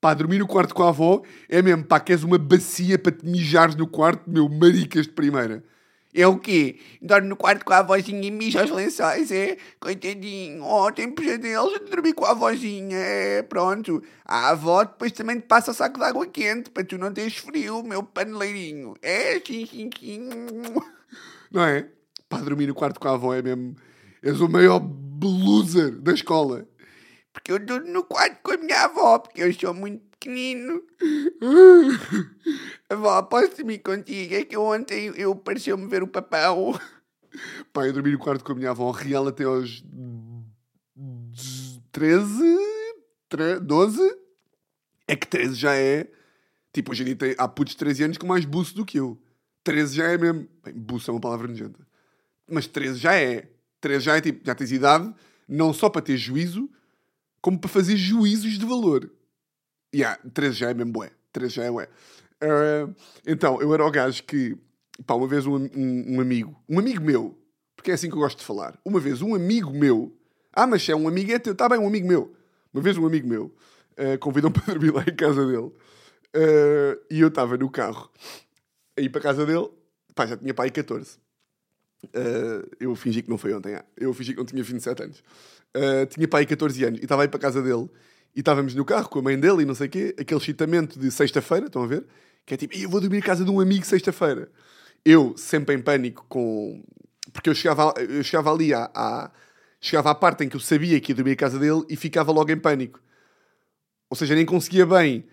Pá, 0.01 0.15
dormir 0.15 0.39
no 0.39 0.47
quarto 0.47 0.75
com 0.75 0.83
a 0.83 0.89
avó 0.89 1.23
é 1.47 1.61
mesmo, 1.61 1.85
pá, 1.85 2.01
queres 2.01 2.25
uma 2.25 2.39
bacia 2.39 2.99
para 2.99 3.13
te 3.13 3.27
mijares 3.27 3.75
no 3.77 3.87
quarto, 3.87 4.31
meu, 4.31 4.49
maricas 4.49 5.05
de 5.05 5.13
primeira. 5.13 5.63
O 6.15 6.39
quê? 6.39 6.79
Dorme 7.01 7.29
no 7.29 7.37
quarto 7.37 7.65
com 7.65 7.73
a 7.73 7.79
avózinha 7.79 8.23
e 8.23 8.31
mija 8.31 8.65
os 8.65 8.71
lençóis, 8.71 9.31
é? 9.33 9.57
Coitadinho, 9.81 10.63
oh, 10.63 10.93
tem 10.93 11.11
pesadelos 11.11 11.81
de 11.81 11.87
dormir 11.87 12.13
com 12.13 12.27
a 12.27 12.33
avózinha, 12.33 12.99
é? 12.99 13.43
Pronto. 13.43 14.03
A 14.25 14.51
avó 14.51 14.85
depois 14.85 15.13
também 15.13 15.41
te 15.41 15.47
passa 15.47 15.73
saco 15.73 15.99
de 15.99 16.05
água 16.05 16.27
quente 16.27 16.69
para 16.69 16.85
tu 16.85 16.99
não 16.99 17.11
teres 17.13 17.39
frio, 17.39 17.83
meu 17.83 18.03
paneleirinho. 18.03 18.95
É, 19.01 19.41
sim, 19.41 19.65
sim, 19.65 19.89
sim. 19.99 20.29
Não 21.51 21.65
é? 21.65 21.89
Pá, 22.29 22.39
dormir 22.39 22.67
no 22.67 22.75
quarto 22.75 23.01
com 23.01 23.09
a 23.09 23.13
avó 23.13 23.35
é 23.35 23.43
mesmo... 23.43 23.77
És 24.23 24.41
o 24.41 24.49
maior 24.49 24.81
loser 25.23 25.99
da 25.99 26.13
escola. 26.13 26.67
Porque 27.33 27.53
eu 27.53 27.59
durmo 27.59 27.91
no 27.91 28.05
quarto 28.05 28.39
com 28.43 28.53
a 28.53 28.57
minha 28.57 28.85
avó, 28.85 29.19
porque 29.19 29.43
eu 29.43 29.53
sou 29.53 29.75
muito 29.75 30.12
pequenino. 30.23 30.83
Avó, 32.89 33.23
posso 33.23 33.57
dormir 33.57 33.79
contigo? 33.79 34.35
É 34.35 34.45
que 34.45 34.57
ontem 34.57 35.13
eu 35.17 35.35
pareceu-me 35.35 35.89
ver 35.89 36.03
o 36.03 36.07
papão. 36.07 36.79
Pá, 37.73 37.87
eu 37.87 37.93
dormi 37.93 38.13
no 38.13 38.19
quarto 38.19 38.45
com 38.45 38.53
a 38.53 38.55
minha 38.55 38.71
avó 38.71 38.91
real 38.91 39.27
até 39.27 39.45
aos 39.45 39.83
13, 41.91 42.59
12. 43.63 44.17
É 45.09 45.17
que 45.17 45.27
13 45.27 45.55
já 45.55 45.75
é. 45.75 46.09
Tipo, 46.73 46.93
hoje 46.93 47.03
em 47.03 47.07
dia 47.07 47.17
tem, 47.17 47.35
há 47.37 47.49
putos 47.49 47.73
de 47.73 47.79
13 47.79 48.05
anos 48.05 48.19
com 48.19 48.27
mais 48.27 48.45
buço 48.45 48.75
do 48.75 48.85
que 48.85 48.99
eu. 48.99 49.21
13 49.65 49.97
já 49.97 50.05
é 50.09 50.19
mesmo. 50.19 50.49
Bem, 50.63 50.75
buço 50.75 51.11
é 51.11 51.15
uma 51.15 51.21
palavra 51.21 51.49
nojenta. 51.49 51.81
Mas 52.49 52.67
13 52.67 52.99
já 52.99 53.15
é. 53.15 53.51
13 53.81 54.05
já 54.05 54.17
é 54.17 54.21
tipo, 54.21 54.45
já 54.45 54.55
tens 54.55 54.71
idade, 54.71 55.13
não 55.49 55.73
só 55.73 55.89
para 55.89 56.03
ter 56.03 56.17
juízo, 56.17 56.71
como 57.41 57.59
para 57.59 57.69
fazer 57.69 57.97
juízos 57.97 58.59
de 58.59 58.65
valor. 58.65 59.11
Yeah, 59.95 60.19
13 60.33 60.57
já 60.57 60.71
é 60.71 60.75
mesmo 60.75 60.93
bué. 60.93 61.11
13 61.33 61.55
já 61.55 61.65
é 61.65 61.71
bué. 61.71 61.89
Uh, 62.43 62.95
então, 63.27 63.61
eu 63.61 63.73
era 63.73 63.87
o 63.87 63.91
gajo 63.91 64.23
que, 64.25 64.57
pá, 65.07 65.15
uma 65.15 65.27
vez 65.27 65.47
um, 65.47 65.55
um, 65.55 66.17
um, 66.17 66.21
amigo, 66.21 66.61
um 66.69 66.79
amigo 66.79 67.03
meu, 67.03 67.39
porque 67.77 67.91
é 67.91 67.95
assim 67.95 68.09
que 68.09 68.15
eu 68.15 68.21
gosto 68.21 68.39
de 68.39 68.45
falar, 68.45 68.79
uma 68.85 68.99
vez 68.99 69.23
um 69.23 69.35
amigo 69.35 69.71
meu, 69.71 70.13
ah, 70.53 70.67
mas 70.67 70.89
é 70.89 70.95
um 70.95 71.07
amigo 71.07 71.33
é 71.33 71.39
teu, 71.39 71.53
está 71.53 71.69
bem, 71.69 71.79
um 71.79 71.87
amigo 71.87 72.07
meu. 72.07 72.35
Uma 72.75 72.83
vez 72.83 72.99
um 72.99 73.07
amigo 73.07 73.29
meu 73.29 73.55
uh, 73.93 74.19
convidou-me 74.19 74.55
para 74.61 74.75
dormir 74.75 74.93
lá 74.93 75.03
em 75.03 75.15
casa 75.15 75.47
dele 75.47 75.59
uh, 75.67 77.01
e 77.11 77.21
eu 77.21 77.29
estava 77.29 77.57
no 77.57 77.71
carro 77.71 78.11
a 78.97 79.01
ir 79.01 79.09
para 79.09 79.21
casa 79.21 79.47
dele, 79.47 79.69
pá, 80.15 80.27
já 80.27 80.37
tinha 80.37 80.53
pai 80.53 80.71
14. 80.71 81.19
Uh, 82.07 82.69
eu 82.81 82.95
fingi 82.97 83.23
que 83.23 83.31
não 83.31 83.39
foi 83.39 83.55
ontem, 83.55 83.75
ah. 83.75 83.85
eu 83.97 84.13
fingi 84.13 84.33
que 84.33 84.39
não 84.39 84.45
tinha 84.45 84.63
27 84.63 85.03
anos. 85.03 85.23
Uh, 85.75 86.07
tinha 86.07 86.27
pai 86.27 86.45
14 86.45 86.85
anos 86.85 87.01
e 87.01 87.05
estava 87.05 87.23
aí 87.23 87.29
para 87.29 87.41
casa 87.41 87.63
dele 87.63 87.89
e 88.35 88.41
estávamos 88.41 88.75
no 88.75 88.85
carro 88.85 89.09
com 89.09 89.19
a 89.19 89.23
mãe 89.23 89.39
dele 89.39 89.63
e 89.63 89.65
não 89.65 89.75
sei 89.75 89.87
o 89.87 89.91
quê, 89.91 90.15
aquele 90.19 90.41
chitamento 90.41 90.99
de 90.99 91.11
sexta-feira, 91.11 91.67
estão 91.67 91.83
a 91.83 91.87
ver? 91.87 92.05
Que 92.47 92.55
é 92.55 92.57
tipo, 92.57 92.77
eu 92.77 92.89
vou 92.89 93.01
dormir 93.01 93.19
em 93.19 93.23
casa 93.23 93.45
de 93.45 93.51
um 93.51 93.61
amigo 93.61 93.85
sexta-feira. 93.85 94.51
Eu, 95.05 95.35
sempre 95.37 95.75
em 95.75 95.81
pânico, 95.81 96.25
com. 96.29 96.83
Porque 97.33 97.49
eu 97.51 97.55
chegava, 97.55 97.95
eu 97.99 98.23
chegava 98.23 98.53
ali 98.53 98.75
à, 98.75 98.91
à, 98.95 99.31
Chegava 99.85 100.13
à 100.13 100.15
parte 100.15 100.45
em 100.45 100.49
que 100.49 100.55
eu 100.55 100.61
sabia 100.61 101.01
que 101.01 101.11
ia 101.11 101.17
dormir 101.17 101.33
em 101.33 101.37
casa 101.37 101.59
dele 101.59 101.83
e 101.91 101.97
ficava 101.97 102.31
logo 102.31 102.53
em 102.53 102.57
pânico. 102.57 103.01
Ou 104.09 104.17
seja, 104.17 104.33
nem 104.33 104.47
conseguia 104.47 104.87
bem 104.87 105.27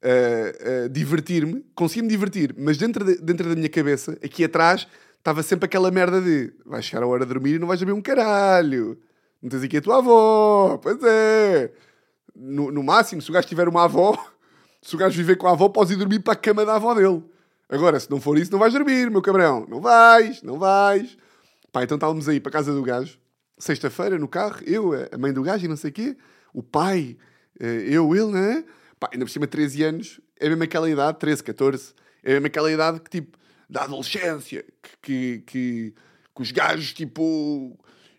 uh, 0.00 0.84
uh, 0.84 0.88
divertir-me. 0.88 1.66
Conseguia-me 1.74 2.08
divertir, 2.08 2.54
mas 2.56 2.78
dentro, 2.78 3.04
de, 3.04 3.16
dentro 3.16 3.48
da 3.48 3.56
minha 3.56 3.68
cabeça, 3.68 4.16
aqui 4.22 4.44
atrás, 4.44 4.86
estava 5.18 5.42
sempre 5.42 5.66
aquela 5.66 5.90
merda 5.90 6.20
de 6.20 6.52
vais 6.64 6.84
chegar 6.84 7.02
a 7.02 7.06
hora 7.08 7.26
de 7.26 7.32
dormir 7.32 7.56
e 7.56 7.58
não 7.58 7.66
vais 7.66 7.80
dormir 7.80 7.94
um 7.94 8.00
caralho. 8.00 8.96
Não 9.42 9.50
tens 9.50 9.64
aqui 9.64 9.78
a 9.78 9.82
tua 9.82 9.98
avó. 9.98 10.78
Pois 10.80 11.02
é. 11.02 11.72
No, 12.38 12.70
no 12.70 12.82
máximo, 12.82 13.22
se 13.22 13.30
o 13.30 13.32
gajo 13.32 13.48
tiver 13.48 13.68
uma 13.68 13.84
avó, 13.84 14.16
se 14.82 14.94
o 14.94 14.98
gajo 14.98 15.16
viver 15.16 15.36
com 15.36 15.48
a 15.48 15.52
avó, 15.52 15.68
podes 15.68 15.92
ir 15.92 15.96
dormir 15.96 16.20
para 16.20 16.34
a 16.34 16.36
cama 16.36 16.64
da 16.64 16.76
avó 16.76 16.94
dele. 16.94 17.22
Agora, 17.68 17.98
se 17.98 18.10
não 18.10 18.20
for 18.20 18.38
isso, 18.38 18.52
não 18.52 18.58
vais 18.58 18.72
dormir, 18.72 19.10
meu 19.10 19.22
cabrão. 19.22 19.66
Não 19.68 19.80
vais, 19.80 20.42
não 20.42 20.58
vais. 20.58 21.16
Pá, 21.72 21.82
então 21.82 21.96
estávamos 21.96 22.28
aí 22.28 22.40
para 22.40 22.50
a 22.50 22.52
casa 22.52 22.72
do 22.72 22.82
gajo, 22.82 23.18
sexta-feira, 23.58 24.18
no 24.18 24.28
carro, 24.28 24.60
eu, 24.64 24.92
a 25.12 25.18
mãe 25.18 25.32
do 25.32 25.42
gajo 25.42 25.64
e 25.64 25.68
não 25.68 25.76
sei 25.76 25.90
o 25.90 25.92
quê, 25.92 26.16
o 26.54 26.62
pai, 26.62 27.16
eh, 27.60 27.84
eu, 27.88 28.14
ele, 28.14 28.32
né? 28.32 28.64
Pá, 28.98 29.10
ainda 29.12 29.24
por 29.24 29.30
cima, 29.30 29.46
13 29.46 29.82
anos, 29.82 30.20
é 30.38 30.48
mesmo 30.48 30.62
aquela 30.62 30.88
idade, 30.88 31.18
13, 31.18 31.42
14, 31.42 31.94
é 32.22 32.32
mesmo 32.34 32.46
aquela 32.46 32.70
idade 32.70 33.00
que, 33.00 33.10
tipo, 33.10 33.36
da 33.68 33.82
adolescência, 33.82 34.64
que, 34.82 34.96
que, 35.02 35.42
que, 35.46 35.94
que 36.34 36.42
os 36.42 36.50
gajos, 36.50 36.94
tipo, 36.94 37.76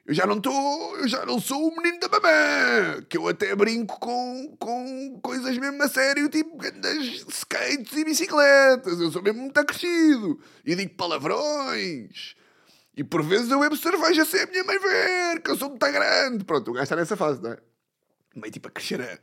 eu 0.08 0.14
já 0.14 0.26
não 0.26 0.38
estou, 0.38 0.98
eu 1.00 1.08
já 1.10 1.26
não 1.26 1.38
sou 1.38 1.68
o 1.68 1.76
menino 1.76 2.00
da 2.00 2.08
mamã, 2.08 3.02
que 3.10 3.18
eu 3.18 3.28
até 3.28 3.54
brinco 3.54 4.00
com, 4.00 4.56
com 4.58 5.20
coisas 5.22 5.58
mesmo 5.58 5.84
a 5.84 5.90
sério, 5.90 6.30
tipo 6.30 6.56
grandes 6.56 7.26
skates 7.28 7.92
e 7.92 8.06
bicicletas. 8.06 9.02
Eu 9.02 9.12
sou 9.12 9.22
mesmo 9.22 9.42
muito 9.42 9.66
crescido 9.66 10.40
e 10.66 10.76
digo 10.76 10.96
palavrões. 10.96 12.36
E 12.96 13.04
por 13.04 13.22
vezes 13.22 13.52
eu 13.52 13.60
bebo 13.60 13.76
cerveja 13.76 14.24
sem 14.24 14.44
a 14.44 14.46
minha 14.46 14.64
mãe 14.64 14.80
ver, 14.80 15.42
que 15.42 15.52
eu 15.52 15.58
sou 15.58 15.70
muito 15.72 15.86
grande. 15.86 16.46
Pronto, 16.46 16.72
o 16.72 16.74
gajo 16.74 16.84
está 16.84 16.96
nessa 16.96 17.18
fase, 17.18 17.44
não 17.44 17.52
é? 17.52 17.58
Meio 18.34 18.54
tipo 18.54 18.70
a 18.70 18.72
crescer, 18.72 19.02
a... 19.02 19.20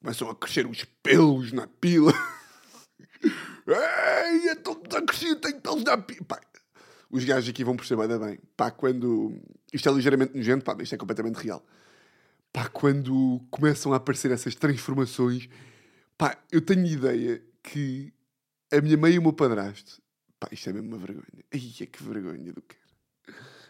começam 0.00 0.30
a 0.30 0.36
crescer 0.36 0.64
os 0.64 0.84
pelos 1.02 1.50
na 1.50 1.66
pila. 1.66 2.14
Ei, 3.66 4.48
eu 4.48 4.52
estou 4.52 4.76
muito 4.76 5.02
crescido, 5.06 5.40
tenho 5.40 5.60
pelos 5.60 5.82
na 5.82 5.98
pila. 5.98 6.24
Pá, 6.24 6.40
os 7.10 7.24
gajos 7.24 7.50
aqui 7.50 7.64
vão 7.64 7.76
perceber 7.76 8.16
bem. 8.18 8.38
Pá, 8.56 8.70
quando. 8.70 9.34
Isto 9.72 9.88
é 9.88 9.92
ligeiramente 9.92 10.36
nojento, 10.36 10.64
pá, 10.64 10.76
isto 10.80 10.94
é 10.94 10.98
completamente 10.98 11.36
real. 11.36 11.64
Pá, 12.52 12.68
quando 12.68 13.40
começam 13.50 13.92
a 13.92 13.96
aparecer 13.96 14.30
essas 14.30 14.54
transformações, 14.54 15.48
pá, 16.18 16.36
eu 16.50 16.60
tenho 16.60 16.84
ideia 16.84 17.42
que 17.62 18.12
a 18.72 18.80
minha 18.80 18.96
mãe 18.96 19.12
e 19.12 19.18
o 19.18 19.22
meu 19.22 19.32
padrasto. 19.32 20.02
Pá, 20.38 20.48
isto 20.50 20.70
é 20.70 20.72
mesmo 20.72 20.88
uma 20.88 20.98
vergonha. 20.98 21.44
Ai, 21.52 21.72
é 21.80 21.86
que 21.86 22.02
vergonha 22.02 22.52
do 22.52 22.62
que 22.62 22.76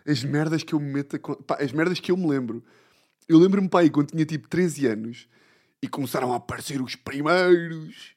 As 0.07 0.23
merdas 0.25 0.63
que 0.63 0.73
eu 0.75 0.81
me 0.81 0.93
meto 0.93 1.17
a... 1.17 1.37
Pá, 1.43 1.59
as 1.61 1.73
merdas 1.73 2.01
que 2.01 2.11
eu 2.11 2.17
me 2.17 2.29
lembro. 2.29 2.65
Eu 3.29 3.39
lembro-me, 3.39 3.69
pá, 3.69 3.81
aí, 3.81 3.91
quando 3.91 4.11
tinha 4.11 4.25
tipo 4.25 4.49
13 4.49 4.87
anos 4.87 5.29
e 5.83 5.89
começaram 5.89 6.33
a 6.33 6.37
aparecer 6.37 6.81
os 6.81 6.97
primeiros. 6.97 8.15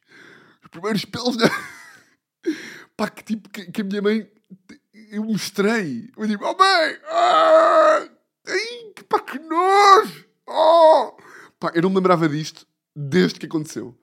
Os 0.63 0.69
primeiros 0.69 1.05
pelos. 1.05 1.37
Pá, 2.95 3.09
que 3.09 3.23
tipo, 3.23 3.49
que, 3.49 3.71
que 3.71 3.81
a 3.81 3.83
minha 3.83 4.01
mãe 4.01 4.29
eu 5.13 5.23
mostrei. 5.23 6.09
Eu 6.17 6.27
digo, 6.27 6.43
oh 6.43 6.57
mãe! 6.57 6.97
Ah, 7.07 8.07
ai, 8.47 8.93
pá, 9.07 9.19
que 9.19 9.37
nojo! 9.37 10.25
Oh! 10.47 11.15
Pá, 11.59 11.71
eu 11.75 11.83
não 11.83 11.89
me 11.89 11.97
lembrava 11.97 12.27
disto 12.27 12.65
desde 12.95 13.39
que 13.39 13.45
aconteceu. 13.45 13.95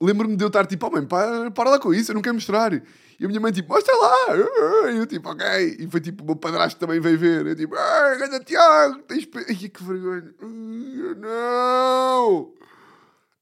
Lembro-me 0.00 0.36
de 0.36 0.42
eu 0.42 0.48
estar 0.48 0.66
tipo, 0.66 0.84
oh 0.84 0.90
mãe, 0.90 1.06
para, 1.06 1.48
para 1.52 1.70
lá 1.70 1.78
com 1.78 1.94
isso, 1.94 2.10
eu 2.10 2.14
não 2.14 2.22
quero 2.22 2.34
mostrar. 2.34 2.72
E 2.74 3.24
a 3.24 3.28
minha 3.28 3.38
mãe 3.38 3.52
tipo, 3.52 3.72
mostra 3.72 3.94
lá! 3.96 4.90
E 4.90 4.96
eu 4.96 5.06
tipo, 5.06 5.28
ok. 5.30 5.76
E 5.78 5.88
foi 5.88 6.00
tipo, 6.00 6.24
o 6.24 6.26
meu 6.26 6.36
padrasto 6.36 6.80
também 6.80 6.98
veio 6.98 7.16
ver. 7.16 7.46
Eu 7.46 7.54
tipo, 7.54 7.76
ai, 7.76 8.18
ganda 8.18 8.40
Tiago, 8.40 9.00
tens... 9.02 9.28
Ai, 9.48 9.54
que 9.54 9.84
vergonha. 9.84 10.34
Não! 11.18 12.52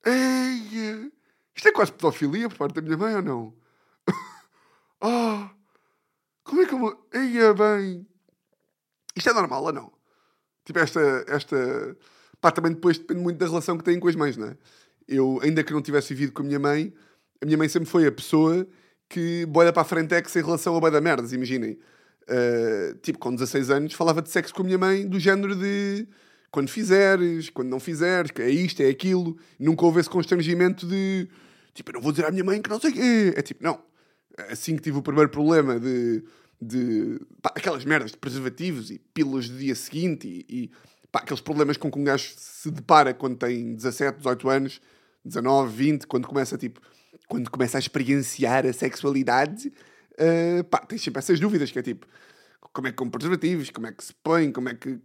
Ai, 0.05 1.11
isto 1.57 1.69
é 1.69 1.73
quase 1.73 1.93
pedofilia 1.93 2.49
por 2.51 2.59
parte 2.59 2.75
da 2.75 2.83
minha 2.83 2.97
mãe 2.99 3.17
ou 3.17 3.23
não? 3.23 3.55
Ah! 5.03 5.51
oh. 5.57 5.60
Como 6.45 6.63
é 6.63 6.67
que 6.67 6.75
eu 6.75 6.79
vou. 6.79 7.09
Eia 7.13 7.55
bem. 7.55 8.07
Isto 9.17 9.31
é 9.31 9.33
normal 9.33 9.65
ou 9.65 9.73
não? 9.73 9.93
Tipo, 10.65 10.79
esta. 10.79 11.25
esta... 11.29 11.97
Pá, 12.41 12.51
também 12.51 12.73
depois 12.73 12.99
depende 12.99 13.21
muito 13.21 13.39
da 13.39 13.47
relação 13.47 13.77
que 13.77 13.85
têm 13.85 14.01
com 14.01 14.09
as 14.09 14.17
mães, 14.17 14.37
não 14.37 14.49
é? 14.49 14.57
Eu, 15.07 15.41
ainda 15.43 15.63
que 15.63 15.73
não 15.73 15.83
tivesse 15.83 16.15
vivido 16.15 16.33
com 16.33 16.43
a 16.43 16.47
minha 16.47 16.59
mãe, 16.59 16.93
a 17.43 17.45
minha 17.45 17.59
mãe 17.59 17.69
sempre 17.69 17.89
foi 17.89 18.07
a 18.07 18.13
pessoa 18.13 18.67
que 19.09 19.45
boia 19.47 19.73
para 19.73 19.83
a 19.83 19.85
frente 19.85 20.15
é 20.15 20.23
que 20.23 20.39
em 20.39 20.43
relação 20.43 20.77
a 20.77 20.81
boia 20.81 20.93
da 20.93 21.01
merdas, 21.01 21.33
imaginem. 21.33 21.79
Uh, 22.23 22.95
tipo, 23.03 23.19
com 23.19 23.35
16 23.35 23.71
anos, 23.71 23.93
falava 23.93 24.23
de 24.23 24.31
sexo 24.31 24.55
com 24.55 24.63
a 24.63 24.65
minha 24.65 24.79
mãe, 24.79 25.07
do 25.07 25.19
género 25.19 25.57
de 25.57 26.07
quando 26.51 26.69
fizeres, 26.69 27.51
quando 27.51 27.69
não 27.69 27.81
fizeres, 27.81 28.31
é 28.39 28.49
isto, 28.49 28.81
é 28.83 28.89
aquilo. 28.89 29.37
Nunca 29.59 29.85
houve 29.85 30.01
esse 30.01 30.09
constrangimento 30.09 30.87
de 30.87 31.29
tipo, 31.75 31.91
eu 31.91 31.95
não 31.95 32.01
vou 32.01 32.13
dizer 32.13 32.27
à 32.27 32.31
minha 32.31 32.45
mãe 32.45 32.61
que 32.63 32.71
não 32.71 32.81
sei 32.81 32.91
o 32.91 32.95
quê. 32.95 33.35
É 33.37 33.43
tipo, 33.43 33.63
não. 33.65 33.81
Assim 34.49 34.77
que 34.77 34.83
tive 34.83 34.99
o 34.99 35.03
primeiro 35.03 35.29
problema 35.29 35.79
de 35.79 36.23
de 36.61 37.19
pá, 37.41 37.53
aquelas 37.57 37.85
merdas 37.85 38.11
de 38.11 38.19
preservativos 38.19 38.91
e 38.91 38.99
pílulas 38.99 39.49
do 39.49 39.57
dia 39.57 39.75
seguinte 39.75 40.45
e, 40.49 40.65
e 40.65 40.71
pá, 41.11 41.21
aqueles 41.21 41.41
problemas 41.41 41.77
com 41.77 41.91
que 41.91 41.99
um 41.99 42.05
gajo 42.05 42.35
se 42.37 42.71
depara 42.71 43.15
quando 43.15 43.37
tem 43.37 43.75
17, 43.75 44.19
18 44.19 44.49
anos, 44.51 44.81
19, 45.25 45.75
20, 45.75 46.07
quando 46.07 46.29
começa 46.29 46.59
tipo, 46.59 46.81
quando 47.27 47.51
começa 47.51 47.79
a 47.79 47.81
experienciar 47.81 48.67
a 48.67 48.73
sexualidade, 48.73 49.69
uh, 49.69 50.65
pá, 50.65 50.79
tens 50.81 51.03
sempre 51.03 51.21
essas 51.21 51.41
dúvidas 51.41 51.71
que 51.71 51.79
é 51.79 51.83
tipo, 51.83 52.07
como 52.73 52.89
é 52.89 52.91
que 52.91 52.97
com 52.97 53.09
preservativos, 53.09 53.71
como 53.71 53.87
é 53.87 53.93
que 53.93 54.05
se 54.05 54.15
põe, 54.23 54.53
como 54.53 54.69
é 54.69 54.75
que. 54.75 55.01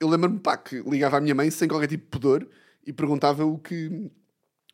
Eu 0.00 0.08
lembro-me 0.08 0.38
pá, 0.38 0.56
que 0.56 0.80
ligava 0.82 1.18
à 1.18 1.20
minha 1.20 1.34
mãe 1.34 1.50
sem 1.50 1.68
qualquer 1.68 1.88
tipo 1.88 2.04
de 2.04 2.10
pudor 2.10 2.48
e 2.86 2.92
perguntava 2.92 3.44
o 3.44 3.58
que, 3.58 4.10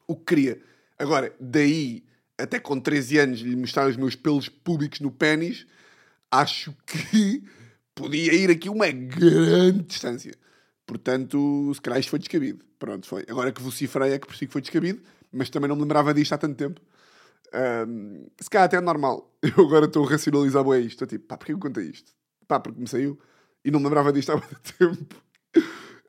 o 0.07 0.15
que 0.15 0.25
queria. 0.25 0.61
Agora, 0.99 1.35
daí 1.41 2.05
até 2.39 2.59
com 2.59 2.79
13 2.79 3.19
anos 3.19 3.41
lhe 3.41 3.57
mostrar 3.57 3.89
os 3.89 3.97
meus 3.97 4.15
pelos 4.15 4.49
públicos 4.49 5.01
no 5.01 5.11
pênis, 5.11 5.67
acho 6.31 6.75
que 6.87 7.43
podia 7.95 8.33
ir 8.33 8.51
aqui 8.51 8.69
uma 8.69 8.91
grande 8.91 9.83
distância. 9.83 10.35
Portanto, 10.87 11.73
se 11.75 11.81
calhar 11.81 12.01
isto 12.01 12.11
foi 12.11 12.19
descabido. 12.19 12.65
Pronto, 12.79 13.07
foi. 13.07 13.25
Agora 13.29 13.53
que 13.53 13.61
vociferei 13.61 14.13
é 14.13 14.19
que 14.19 14.37
si 14.37 14.47
que 14.47 14.53
foi 14.53 14.63
descabido, 14.63 15.03
mas 15.33 15.51
também 15.51 15.69
não 15.69 15.77
me 15.77 15.83
lembrava 15.83 16.15
disto 16.15 16.33
há 16.33 16.39
tanto 16.39 16.57
tempo. 16.57 16.81
Um, 17.53 18.27
se 18.41 18.49
calhar 18.49 18.67
até 18.67 18.77
é 18.77 18.81
normal. 18.81 19.35
Eu 19.43 19.67
agora 19.67 19.87
estou 19.87 20.07
a 20.07 20.11
racionalizar 20.11 20.65
bem 20.65 20.81
isto. 20.81 21.05
Estou 21.05 21.09
tipo, 21.09 21.27
pá, 21.27 21.37
porquê 21.37 21.53
eu 21.53 21.59
contei 21.59 21.85
isto? 21.85 22.13
Pá, 22.47 22.61
porque 22.61 22.81
me 22.81 22.89
saiu 22.89 23.19
e 23.65 23.71
não 23.71 23.81
me 23.81 23.87
lembrava 23.87 24.13
disto 24.13 24.31
há 24.31 24.37
muito 24.37 24.61
tempo. 24.79 25.17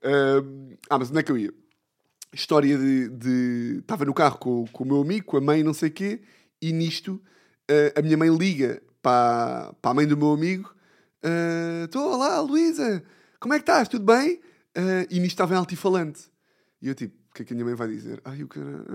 Um, 0.04 0.78
ah, 0.90 0.98
mas 0.98 1.10
onde 1.10 1.20
é 1.20 1.24
que 1.24 1.32
eu 1.32 1.38
ia? 1.38 1.54
História 2.34 2.78
de. 2.78 3.78
Estava 3.80 4.06
no 4.06 4.14
carro 4.14 4.38
com, 4.38 4.66
com 4.68 4.84
o 4.84 4.88
meu 4.88 5.02
amigo, 5.02 5.26
com 5.26 5.38
a 5.38 5.42
mãe, 5.42 5.64
não 5.64 5.74
sei 5.74 5.90
o 5.90 5.92
quê, 5.92 6.22
e 6.62 6.72
nisto 6.72 7.22
uh, 7.70 8.00
a 8.00 8.02
minha 8.02 8.18
mãe 8.18 8.30
liga 8.30 8.82
para, 9.02 9.74
para 9.82 9.92
a 9.92 9.94
mãe 9.94 10.08
do 10.08 10.16
meu 10.16 10.32
amigo: 10.32 10.74
Estou, 11.86 12.08
uh, 12.08 12.14
olá, 12.14 12.40
Luísa, 12.40 13.04
como 13.40 13.54
é 13.54 13.58
que 13.58 13.64
estás? 13.64 13.88
Tudo 13.88 14.06
bem? 14.06 14.36
Uh, 14.78 15.08
e 15.10 15.20
nisto 15.20 15.34
estava 15.34 15.56
em 15.56 15.58
altifalante. 15.58 16.30
E 16.82 16.88
eu 16.88 16.96
tipo, 16.96 17.16
o 17.32 17.34
que 17.34 17.42
é 17.42 17.46
que 17.46 17.54
a 17.54 17.56
minha 17.56 17.66
mãe 17.66 17.76
vai 17.76 17.88
dizer? 17.88 18.22
Ai, 18.24 18.44
o 18.44 18.48
cara. 18.48 18.86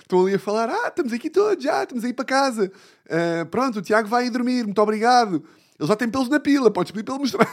Estão 0.00 0.22
ali 0.22 0.34
a 0.34 0.38
falar, 0.40 0.68
ah, 0.68 0.88
estamos 0.88 1.12
aqui 1.12 1.30
todos, 1.30 1.62
já, 1.62 1.84
estamos 1.84 2.04
aí 2.04 2.12
para 2.12 2.24
casa. 2.24 2.72
Uh, 3.06 3.46
pronto, 3.46 3.78
o 3.78 3.82
Tiago 3.82 4.08
vai 4.08 4.26
ir 4.26 4.30
dormir, 4.30 4.64
muito 4.64 4.82
obrigado. 4.82 5.44
Ele 5.78 5.88
já 5.88 5.94
tem 5.94 6.08
pelos 6.08 6.28
na 6.28 6.40
pila, 6.40 6.70
podes 6.70 6.90
pedir 6.90 7.04
para 7.04 7.14
ele 7.14 7.22
mostrar. 7.22 7.48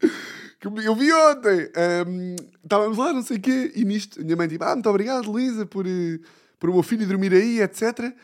eu 0.64 0.94
vi 0.94 1.12
ontem. 1.12 1.70
Um, 2.06 2.36
estávamos 2.62 2.98
lá, 2.98 3.12
não 3.12 3.22
sei 3.22 3.38
o 3.38 3.40
quê, 3.40 3.72
e 3.74 3.84
nisto, 3.84 4.22
minha 4.22 4.36
mãe 4.36 4.48
tipo, 4.48 4.64
ah, 4.64 4.74
muito 4.74 4.88
obrigado, 4.88 5.30
Luísa, 5.30 5.66
por, 5.66 5.86
eh, 5.86 6.18
por 6.58 6.70
o 6.70 6.74
meu 6.74 6.82
filho 6.82 7.06
dormir 7.06 7.32
aí, 7.32 7.60
etc. 7.60 8.14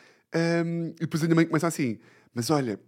Um, 0.65 0.89
e 0.91 1.01
depois 1.01 1.23
a 1.23 1.27
minha 1.27 1.37
mãe 1.37 1.47
começa 1.47 1.67
assim, 1.67 1.99
mas 2.35 2.51
olha, 2.51 2.79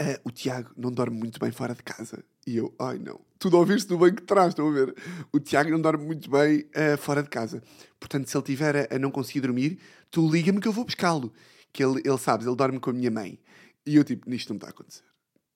Uh, 0.00 0.16
o 0.24 0.30
Tiago 0.30 0.70
não 0.76 0.90
dorme 0.90 1.18
muito 1.18 1.38
bem 1.38 1.50
fora 1.50 1.74
de 1.74 1.82
casa. 1.82 2.24
E 2.46 2.56
eu, 2.56 2.74
ai 2.78 2.98
não. 2.98 3.20
Tudo 3.38 3.56
a 3.56 3.60
ouvir-se 3.60 3.86
do 3.86 3.98
banco 3.98 4.20
de 4.20 4.26
trás, 4.26 4.48
estão 4.48 4.68
a 4.68 4.72
ver? 4.72 4.94
O 5.32 5.38
Tiago 5.38 5.70
não 5.70 5.80
dorme 5.80 6.04
muito 6.04 6.30
bem 6.30 6.60
uh, 6.60 6.96
fora 6.98 7.22
de 7.22 7.28
casa. 7.28 7.62
Portanto, 7.98 8.28
se 8.28 8.36
ele 8.36 8.44
tiver 8.44 8.76
a, 8.90 8.96
a 8.96 8.98
não 8.98 9.10
conseguir 9.10 9.40
dormir, 9.40 9.78
tu 10.10 10.26
liga-me 10.30 10.60
que 10.60 10.68
eu 10.68 10.72
vou 10.72 10.84
buscá-lo. 10.84 11.32
Que 11.72 11.84
ele, 11.84 12.00
ele 12.04 12.18
sabes, 12.18 12.46
ele 12.46 12.56
dorme 12.56 12.80
com 12.80 12.90
a 12.90 12.92
minha 12.92 13.10
mãe. 13.10 13.38
E 13.86 13.96
eu, 13.96 14.04
tipo, 14.04 14.28
nisto 14.28 14.50
não 14.50 14.56
está 14.56 14.68
a 14.68 14.70
acontecer. 14.70 15.04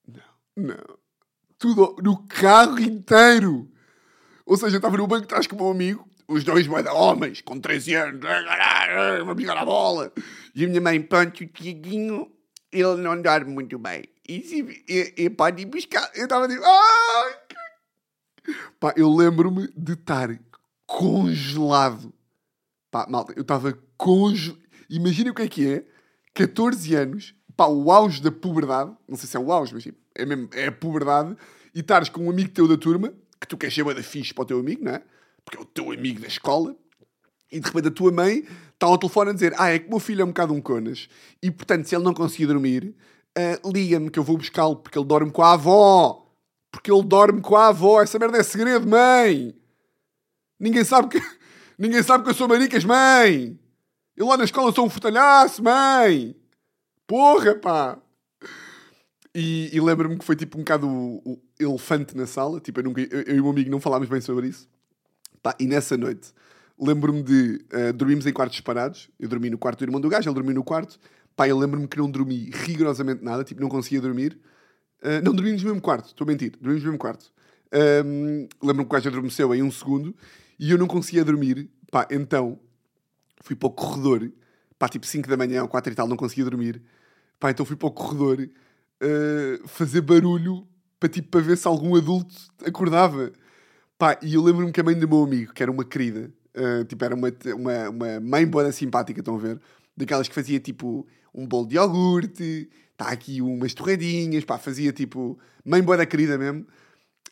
Não, 0.06 0.22
não. 0.56 1.03
Tudo 1.64 1.96
no 2.02 2.18
carro 2.28 2.78
inteiro. 2.78 3.66
Ou 4.44 4.54
seja, 4.54 4.74
eu 4.74 4.76
estava 4.76 4.98
no 4.98 5.06
banco 5.06 5.22
de 5.22 5.28
trás 5.28 5.46
com 5.46 5.56
o 5.56 5.58
meu 5.58 5.70
amigo, 5.70 6.06
os 6.28 6.44
dois 6.44 6.66
moeda 6.66 6.92
homens, 6.92 7.40
com 7.40 7.58
13 7.58 7.94
anos, 7.94 8.20
vamos 9.24 9.42
jogar 9.42 9.62
a 9.62 9.64
bola. 9.64 10.12
E 10.54 10.62
a 10.62 10.68
minha 10.68 10.82
mãe, 10.82 11.00
pronto, 11.00 11.42
o 11.42 11.46
Tiaguinho, 11.46 12.30
ele 12.70 12.96
não 12.96 13.18
dorme 13.22 13.50
muito 13.50 13.78
bem 13.78 14.04
e, 14.28 14.42
se, 14.42 14.84
e, 14.86 15.14
e 15.16 15.30
pode 15.30 15.62
ir 15.62 15.64
buscar. 15.64 16.10
Eu 16.14 16.24
estava 16.24 16.46
tipo, 16.46 16.62
ah! 16.62 17.38
Pá, 18.78 18.92
eu 18.94 19.10
lembro-me 19.10 19.66
de 19.74 19.94
estar 19.94 20.38
congelado. 20.84 22.12
Pá, 22.90 23.06
malta, 23.08 23.32
eu 23.34 23.40
estava 23.40 23.72
congelado. 23.96 24.60
Imagina 24.90 25.30
o 25.30 25.34
que 25.34 25.40
é 25.40 25.48
que 25.48 25.66
é, 25.66 25.86
14 26.34 26.94
anos, 26.94 27.34
pá, 27.56 27.68
o 27.68 27.90
auge 27.90 28.20
da 28.20 28.30
puberdade, 28.30 28.94
não 29.08 29.16
sei 29.16 29.26
se 29.26 29.34
é 29.38 29.40
o 29.40 29.50
auge, 29.50 29.72
mas 29.72 29.82
tipo, 29.82 30.03
é 30.14 30.24
mesmo, 30.24 30.48
é 30.52 30.66
a 30.66 30.72
puberdade, 30.72 31.36
e 31.74 31.80
estares 31.80 32.08
com 32.08 32.26
um 32.26 32.30
amigo 32.30 32.50
teu 32.50 32.68
da 32.68 32.76
turma, 32.76 33.12
que 33.40 33.48
tu 33.48 33.56
queres 33.56 33.74
ser 33.74 33.84
da 33.84 34.02
fixe 34.02 34.32
para 34.32 34.42
o 34.42 34.46
teu 34.46 34.58
amigo, 34.58 34.84
não 34.84 34.92
é? 34.92 35.02
Porque 35.44 35.58
é 35.58 35.60
o 35.60 35.64
teu 35.64 35.92
amigo 35.92 36.20
da 36.20 36.28
escola, 36.28 36.76
e 37.50 37.60
de 37.60 37.66
repente 37.66 37.88
a 37.88 37.90
tua 37.90 38.10
mãe 38.10 38.44
está 38.72 38.86
ao 38.86 38.98
telefone 38.98 39.30
a 39.30 39.32
dizer: 39.32 39.54
Ah, 39.58 39.70
é 39.70 39.78
que 39.78 39.86
o 39.86 39.90
meu 39.90 40.00
filho 40.00 40.22
é 40.22 40.24
um 40.24 40.28
bocado 40.28 40.52
um 40.52 40.60
conas, 40.60 41.08
e 41.42 41.50
portanto, 41.50 41.88
se 41.88 41.94
ele 41.94 42.04
não 42.04 42.14
conseguir 42.14 42.46
dormir, 42.46 42.94
uh, 43.36 43.70
liga-me 43.70 44.10
que 44.10 44.18
eu 44.18 44.24
vou 44.24 44.36
buscá-lo 44.36 44.76
porque 44.76 44.98
ele 44.98 45.06
dorme 45.06 45.30
com 45.30 45.42
a 45.42 45.52
avó. 45.52 46.20
Porque 46.70 46.90
ele 46.90 47.04
dorme 47.04 47.40
com 47.40 47.56
a 47.56 47.68
avó. 47.68 48.02
Essa 48.02 48.18
merda 48.18 48.38
é 48.38 48.42
segredo, 48.42 48.88
mãe. 48.88 49.54
Ninguém 50.58 50.84
sabe 50.84 51.08
que, 51.08 51.20
ninguém 51.78 52.02
sabe 52.02 52.24
que 52.24 52.30
eu 52.30 52.34
sou 52.34 52.48
maricas, 52.48 52.84
mãe. 52.84 53.58
Eu 54.16 54.26
lá 54.26 54.36
na 54.36 54.44
escola 54.44 54.72
sou 54.72 54.86
um 54.86 54.90
fotalhaço, 54.90 55.62
mãe. 55.62 56.36
Porra, 57.06 57.54
pá. 57.54 57.98
E, 59.34 59.74
e 59.76 59.80
lembro-me 59.80 60.16
que 60.16 60.24
foi 60.24 60.36
tipo 60.36 60.56
um 60.56 60.60
bocado 60.60 60.88
o, 60.88 61.16
o, 61.24 61.42
elefante 61.58 62.16
na 62.16 62.26
sala. 62.26 62.60
Tipo, 62.60 62.80
eu, 62.80 62.84
nunca, 62.84 63.00
eu, 63.00 63.22
eu 63.22 63.36
e 63.36 63.40
o 63.40 63.42
meu 63.42 63.52
amigo 63.52 63.70
não 63.70 63.80
falámos 63.80 64.08
bem 64.08 64.20
sobre 64.20 64.48
isso. 64.48 64.68
Pá, 65.42 65.54
e 65.58 65.66
nessa 65.66 65.96
noite 65.96 66.32
lembro-me 66.78 67.22
de 67.22 67.64
uh, 67.72 67.92
dormimos 67.92 68.26
em 68.26 68.32
quartos 68.32 68.56
separados. 68.56 69.10
Eu 69.18 69.28
dormi 69.28 69.50
no 69.50 69.58
quarto 69.58 69.78
do 69.78 69.84
irmão 69.84 70.00
do 70.00 70.08
gajo, 70.08 70.28
ele 70.28 70.34
dormiu 70.34 70.54
no 70.54 70.64
quarto. 70.64 70.98
Pá, 71.36 71.48
eu 71.48 71.58
lembro-me 71.58 71.88
que 71.88 71.98
não 71.98 72.10
dormi 72.10 72.50
rigorosamente 72.52 73.24
nada, 73.24 73.42
tipo, 73.42 73.60
não 73.60 73.68
conseguia 73.68 74.00
dormir. 74.00 74.38
Uh, 75.02 75.22
não 75.22 75.34
dormimos 75.34 75.62
no 75.62 75.68
mesmo 75.68 75.82
quarto, 75.82 76.06
estou 76.06 76.24
a 76.24 76.28
mentir, 76.28 76.52
dormimos 76.52 76.82
no 76.82 76.90
mesmo 76.90 76.98
quarto. 76.98 77.32
Um, 78.06 78.48
lembro-me 78.62 78.84
que 78.84 78.94
o 78.94 78.98
gajo 78.98 79.08
adormeceu 79.08 79.52
em 79.54 79.62
um 79.62 79.70
segundo 79.70 80.14
e 80.58 80.70
eu 80.70 80.78
não 80.78 80.86
conseguia 80.86 81.24
dormir. 81.24 81.68
Pá, 81.90 82.06
então 82.10 82.58
fui 83.42 83.56
para 83.56 83.66
o 83.66 83.70
corredor, 83.70 84.30
pá, 84.78 84.88
tipo 84.88 85.06
5 85.06 85.28
da 85.28 85.36
manhã 85.36 85.62
ou 85.62 85.68
4 85.68 85.92
e 85.92 85.96
tal, 85.96 86.06
não 86.06 86.16
conseguia 86.16 86.44
dormir. 86.44 86.80
Pá, 87.38 87.50
então 87.50 87.66
fui 87.66 87.76
para 87.76 87.88
o 87.88 87.90
corredor 87.90 88.48
uh, 89.02 89.68
fazer 89.68 90.00
barulho 90.00 90.66
para, 90.98 91.08
tipo, 91.08 91.28
para 91.28 91.40
ver 91.40 91.56
se 91.56 91.66
algum 91.66 91.96
adulto 91.96 92.34
acordava. 92.64 93.32
Pá, 93.98 94.18
e 94.22 94.34
eu 94.34 94.42
lembro-me 94.42 94.72
que 94.72 94.80
a 94.80 94.84
mãe 94.84 94.98
do 94.98 95.08
meu 95.08 95.22
amigo, 95.22 95.52
que 95.52 95.62
era 95.62 95.70
uma 95.70 95.84
querida, 95.84 96.32
uh, 96.56 96.84
tipo, 96.84 97.04
era 97.04 97.14
uma, 97.14 97.28
uma, 97.54 97.88
uma 97.90 98.20
mãe 98.20 98.46
boa 98.46 98.70
simpática, 98.72 99.20
estão 99.20 99.36
a 99.36 99.38
ver? 99.38 99.60
Daquelas 99.96 100.28
que 100.28 100.34
fazia 100.34 100.58
tipo 100.58 101.06
um 101.32 101.46
bolo 101.46 101.66
de 101.66 101.76
iogurte, 101.76 102.68
está 102.92 103.08
aqui 103.08 103.42
umas 103.42 103.74
torradinhas, 103.74 104.44
pá, 104.44 104.58
fazia 104.58 104.92
tipo. 104.92 105.38
Mãe 105.64 105.82
boa 105.82 105.96
da 105.96 106.06
querida 106.06 106.38
mesmo. 106.38 106.66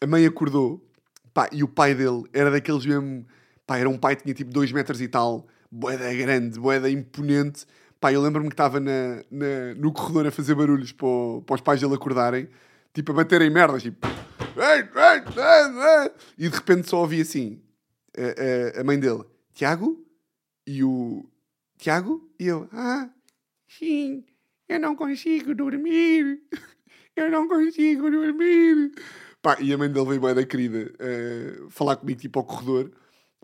A 0.00 0.06
mãe 0.06 0.26
acordou, 0.26 0.84
pá, 1.32 1.48
e 1.52 1.62
o 1.62 1.68
pai 1.68 1.94
dele 1.94 2.24
era 2.32 2.50
daqueles 2.50 2.84
mesmo. 2.84 3.26
Pá, 3.66 3.78
era 3.78 3.88
um 3.88 3.96
pai 3.96 4.16
que 4.16 4.24
tinha 4.24 4.34
tipo 4.34 4.50
2 4.52 4.72
metros 4.72 5.00
e 5.00 5.08
tal, 5.08 5.46
boeda 5.70 6.12
grande, 6.14 6.58
boeda 6.58 6.90
imponente. 6.90 7.64
Pá, 8.02 8.12
eu 8.12 8.20
lembro-me 8.20 8.48
que 8.48 8.54
estava 8.54 8.80
na, 8.80 9.22
na, 9.30 9.76
no 9.76 9.92
corredor 9.92 10.26
a 10.26 10.32
fazer 10.32 10.56
barulhos 10.56 10.90
para, 10.90 11.06
para 11.46 11.54
os 11.54 11.60
pais 11.60 11.80
dele 11.80 11.94
acordarem, 11.94 12.48
tipo 12.92 13.12
a 13.12 13.14
baterem 13.14 13.48
merdas, 13.48 13.84
tipo. 13.84 14.08
E 16.36 16.48
de 16.48 16.56
repente 16.56 16.88
só 16.88 16.98
ouvi 16.98 17.20
assim 17.20 17.62
a, 18.18 18.78
a, 18.78 18.80
a 18.80 18.84
mãe 18.84 18.98
dele, 18.98 19.22
Tiago, 19.54 20.04
e 20.66 20.82
o 20.82 21.24
Tiago, 21.78 22.28
e 22.40 22.48
eu, 22.48 22.68
ah, 22.72 23.08
Sim, 23.68 24.24
eu 24.68 24.80
não 24.80 24.96
consigo 24.96 25.54
dormir. 25.54 26.42
Eu 27.14 27.30
não 27.30 27.46
consigo 27.46 28.10
dormir. 28.10 28.90
Pá, 29.42 29.58
e 29.60 29.70
a 29.70 29.76
mãe 29.76 29.88
dele 29.92 30.06
veio 30.06 30.20
bem 30.22 30.34
da 30.34 30.46
querida 30.46 30.90
uh, 30.94 31.68
falar 31.68 31.96
comigo, 31.96 32.18
tipo, 32.18 32.38
ao 32.38 32.44
corredor. 32.46 32.90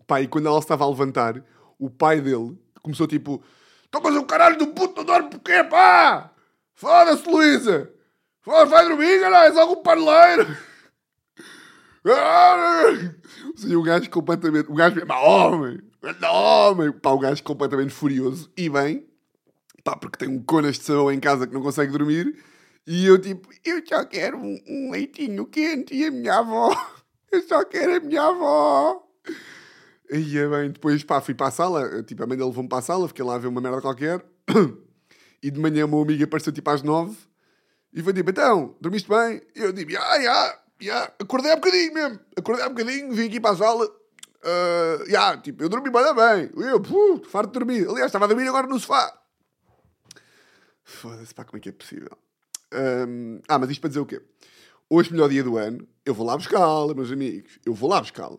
Pá, 0.07 0.19
e 0.21 0.27
quando 0.27 0.47
ela 0.47 0.57
estava 0.57 0.83
a 0.83 0.89
levantar, 0.89 1.45
o 1.77 1.87
pai 1.87 2.19
dele 2.19 2.57
começou, 2.81 3.05
tipo... 3.05 3.43
Então, 3.89 4.01
mas 4.03 4.15
o 4.15 4.23
caralho 4.23 4.57
do 4.57 4.67
puto 4.67 4.97
não 4.97 5.05
dorme 5.05 5.29
porquê, 5.31 5.63
pá? 5.63 6.31
Foda-se, 6.75 7.27
Luísa! 7.27 7.91
Foda-se, 8.41 8.71
vai 8.71 8.87
dormir, 8.87 9.19
caralho, 9.19 9.49
és 9.49 9.57
algum 9.57 9.81
paneleiro! 9.81 10.47
Ou 13.45 13.57
seja, 13.57 13.77
o 13.77 13.83
gajo 13.83 14.09
completamente... 14.09 14.71
O 14.71 14.75
gajo 14.75 14.95
mesmo, 14.95 15.13
homem! 15.13 15.79
Homem! 16.31 16.91
Pá, 16.93 17.09
o 17.11 17.19
gajo 17.19 17.43
completamente 17.43 17.93
furioso. 17.93 18.49
E 18.55 18.69
bem, 18.69 19.05
pá, 19.83 19.95
porque 19.95 20.17
tem 20.17 20.29
um 20.29 20.41
conas 20.41 20.77
de 20.77 20.85
sabão 20.85 21.11
em 21.11 21.19
casa 21.19 21.45
que 21.45 21.53
não 21.53 21.61
consegue 21.61 21.91
dormir. 21.91 22.41
E 22.87 23.05
eu 23.05 23.19
tipo, 23.19 23.49
eu 23.65 23.85
só 23.85 24.05
quero 24.05 24.37
um, 24.37 24.57
um 24.67 24.91
leitinho 24.91 25.45
quente 25.45 25.93
e 25.93 26.05
a 26.05 26.11
minha 26.11 26.35
avó. 26.35 26.69
Eu 27.31 27.43
só 27.43 27.63
quero 27.63 27.97
a 27.97 27.99
minha 27.99 28.23
avó. 28.23 29.07
E 30.11 30.37
é 30.37 30.47
bem, 30.47 30.71
depois 30.71 31.03
pá, 31.03 31.21
fui 31.21 31.35
para 31.35 31.47
a 31.47 31.51
sala, 31.51 32.03
tipo, 32.03 32.23
a 32.23 32.27
mãe 32.27 32.35
dele 32.35 32.49
levou-me 32.49 32.69
para 32.69 32.79
a 32.79 32.81
sala, 32.81 33.07
fiquei 33.07 33.23
lá 33.23 33.35
a 33.35 33.37
ver 33.37 33.47
uma 33.47 33.61
merda 33.61 33.81
qualquer. 33.81 34.23
E 35.41 35.49
de 35.49 35.57
manhã 35.57 35.85
o 35.85 35.87
meu 35.87 36.01
amigo 36.01 36.21
apareceu 36.21 36.51
tipo 36.51 36.69
às 36.69 36.83
nove 36.83 37.15
e 37.93 38.03
foi 38.03 38.13
tipo, 38.13 38.29
então, 38.29 38.75
dormiste 38.79 39.09
bem? 39.09 39.41
E 39.55 39.61
eu 39.61 39.73
digo, 39.73 39.91
ah, 39.97 40.21
já, 40.21 40.59
já, 40.79 41.03
acordei 41.19 41.51
há 41.51 41.55
bocadinho 41.55 41.93
mesmo, 41.93 42.19
acordei 42.37 42.65
há 42.65 42.69
bocadinho, 42.69 43.11
vim 43.13 43.27
aqui 43.27 43.39
para 43.39 43.51
a 43.51 43.55
sala, 43.55 43.85
uh, 43.85 45.09
já, 45.09 45.37
tipo, 45.37 45.63
eu 45.63 45.69
dormi 45.69 45.89
bem, 45.89 46.51
eu, 46.55 46.79
puf, 46.79 47.27
farto 47.29 47.51
de 47.51 47.59
dormir. 47.59 47.87
Aliás, 47.87 48.07
estava 48.07 48.25
a 48.25 48.27
dormir 48.27 48.47
agora 48.47 48.67
no 48.67 48.79
sofá. 48.79 49.17
Foda-se, 50.83 51.33
pá, 51.33 51.43
como 51.43 51.57
é 51.57 51.61
que 51.61 51.69
é 51.69 51.71
possível? 51.71 52.15
Um, 52.73 53.41
ah, 53.47 53.57
mas 53.57 53.71
isto 53.71 53.81
para 53.81 53.89
dizer 53.89 54.01
o 54.01 54.05
quê? 54.05 54.21
Hoje, 54.87 55.11
melhor 55.11 55.29
dia 55.29 55.43
do 55.43 55.57
ano, 55.57 55.87
eu 56.05 56.13
vou 56.13 56.25
lá 56.25 56.35
buscá-la, 56.35 56.93
meus 56.93 57.11
amigos. 57.11 57.59
Eu 57.65 57.73
vou 57.73 57.89
lá 57.89 58.01
buscá-la. 58.01 58.37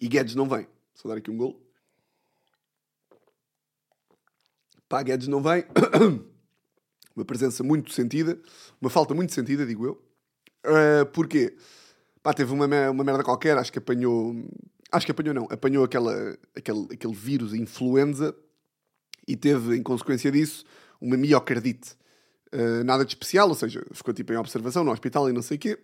E 0.00 0.08
Guedes 0.08 0.34
não 0.34 0.48
vem. 0.48 0.66
Só 0.94 1.08
dar 1.08 1.16
aqui 1.16 1.30
um 1.30 1.36
gol. 1.36 1.60
Pá, 4.88 5.02
Guedes 5.02 5.28
não 5.28 5.42
vem. 5.42 5.64
uma 7.14 7.24
presença 7.24 7.62
muito 7.62 7.92
sentida. 7.92 8.40
Uma 8.80 8.90
falta 8.90 9.14
muito 9.14 9.32
sentida, 9.32 9.66
digo 9.66 9.86
eu. 9.86 10.02
Uh, 10.64 11.06
porquê? 11.06 11.56
Pá, 12.22 12.32
teve 12.32 12.52
uma, 12.52 12.66
uma 12.90 13.04
merda 13.04 13.24
qualquer. 13.24 13.56
Acho 13.58 13.72
que 13.72 13.78
apanhou... 13.78 14.34
Acho 14.92 15.06
que 15.06 15.12
apanhou 15.12 15.34
não. 15.34 15.48
Apanhou 15.50 15.84
aquela, 15.84 16.38
aquele, 16.54 16.86
aquele 16.92 17.14
vírus, 17.14 17.52
a 17.52 17.56
influenza 17.56 18.34
e 19.26 19.36
teve, 19.36 19.76
em 19.76 19.82
consequência 19.82 20.30
disso, 20.30 20.64
uma 21.00 21.16
miocardite. 21.16 21.96
Uh, 22.54 22.84
nada 22.84 23.04
de 23.04 23.10
especial, 23.10 23.48
ou 23.48 23.54
seja, 23.54 23.84
ficou 23.92 24.14
tipo 24.14 24.32
em 24.32 24.36
observação 24.36 24.84
no 24.84 24.92
hospital 24.92 25.28
e 25.28 25.32
não 25.32 25.42
sei 25.42 25.56
o 25.56 25.60
quê. 25.60 25.78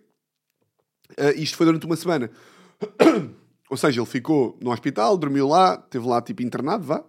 Uh, 1.11 1.37
isto 1.37 1.57
foi 1.57 1.65
durante 1.65 1.85
uma 1.85 1.95
semana. 1.97 2.31
ou 3.69 3.77
seja, 3.77 3.99
ele 3.99 4.07
ficou 4.07 4.57
no 4.61 4.71
hospital, 4.71 5.17
dormiu 5.17 5.47
lá, 5.47 5.77
teve 5.77 6.07
lá 6.07 6.21
tipo 6.21 6.41
internado, 6.43 6.83
vá. 6.83 6.99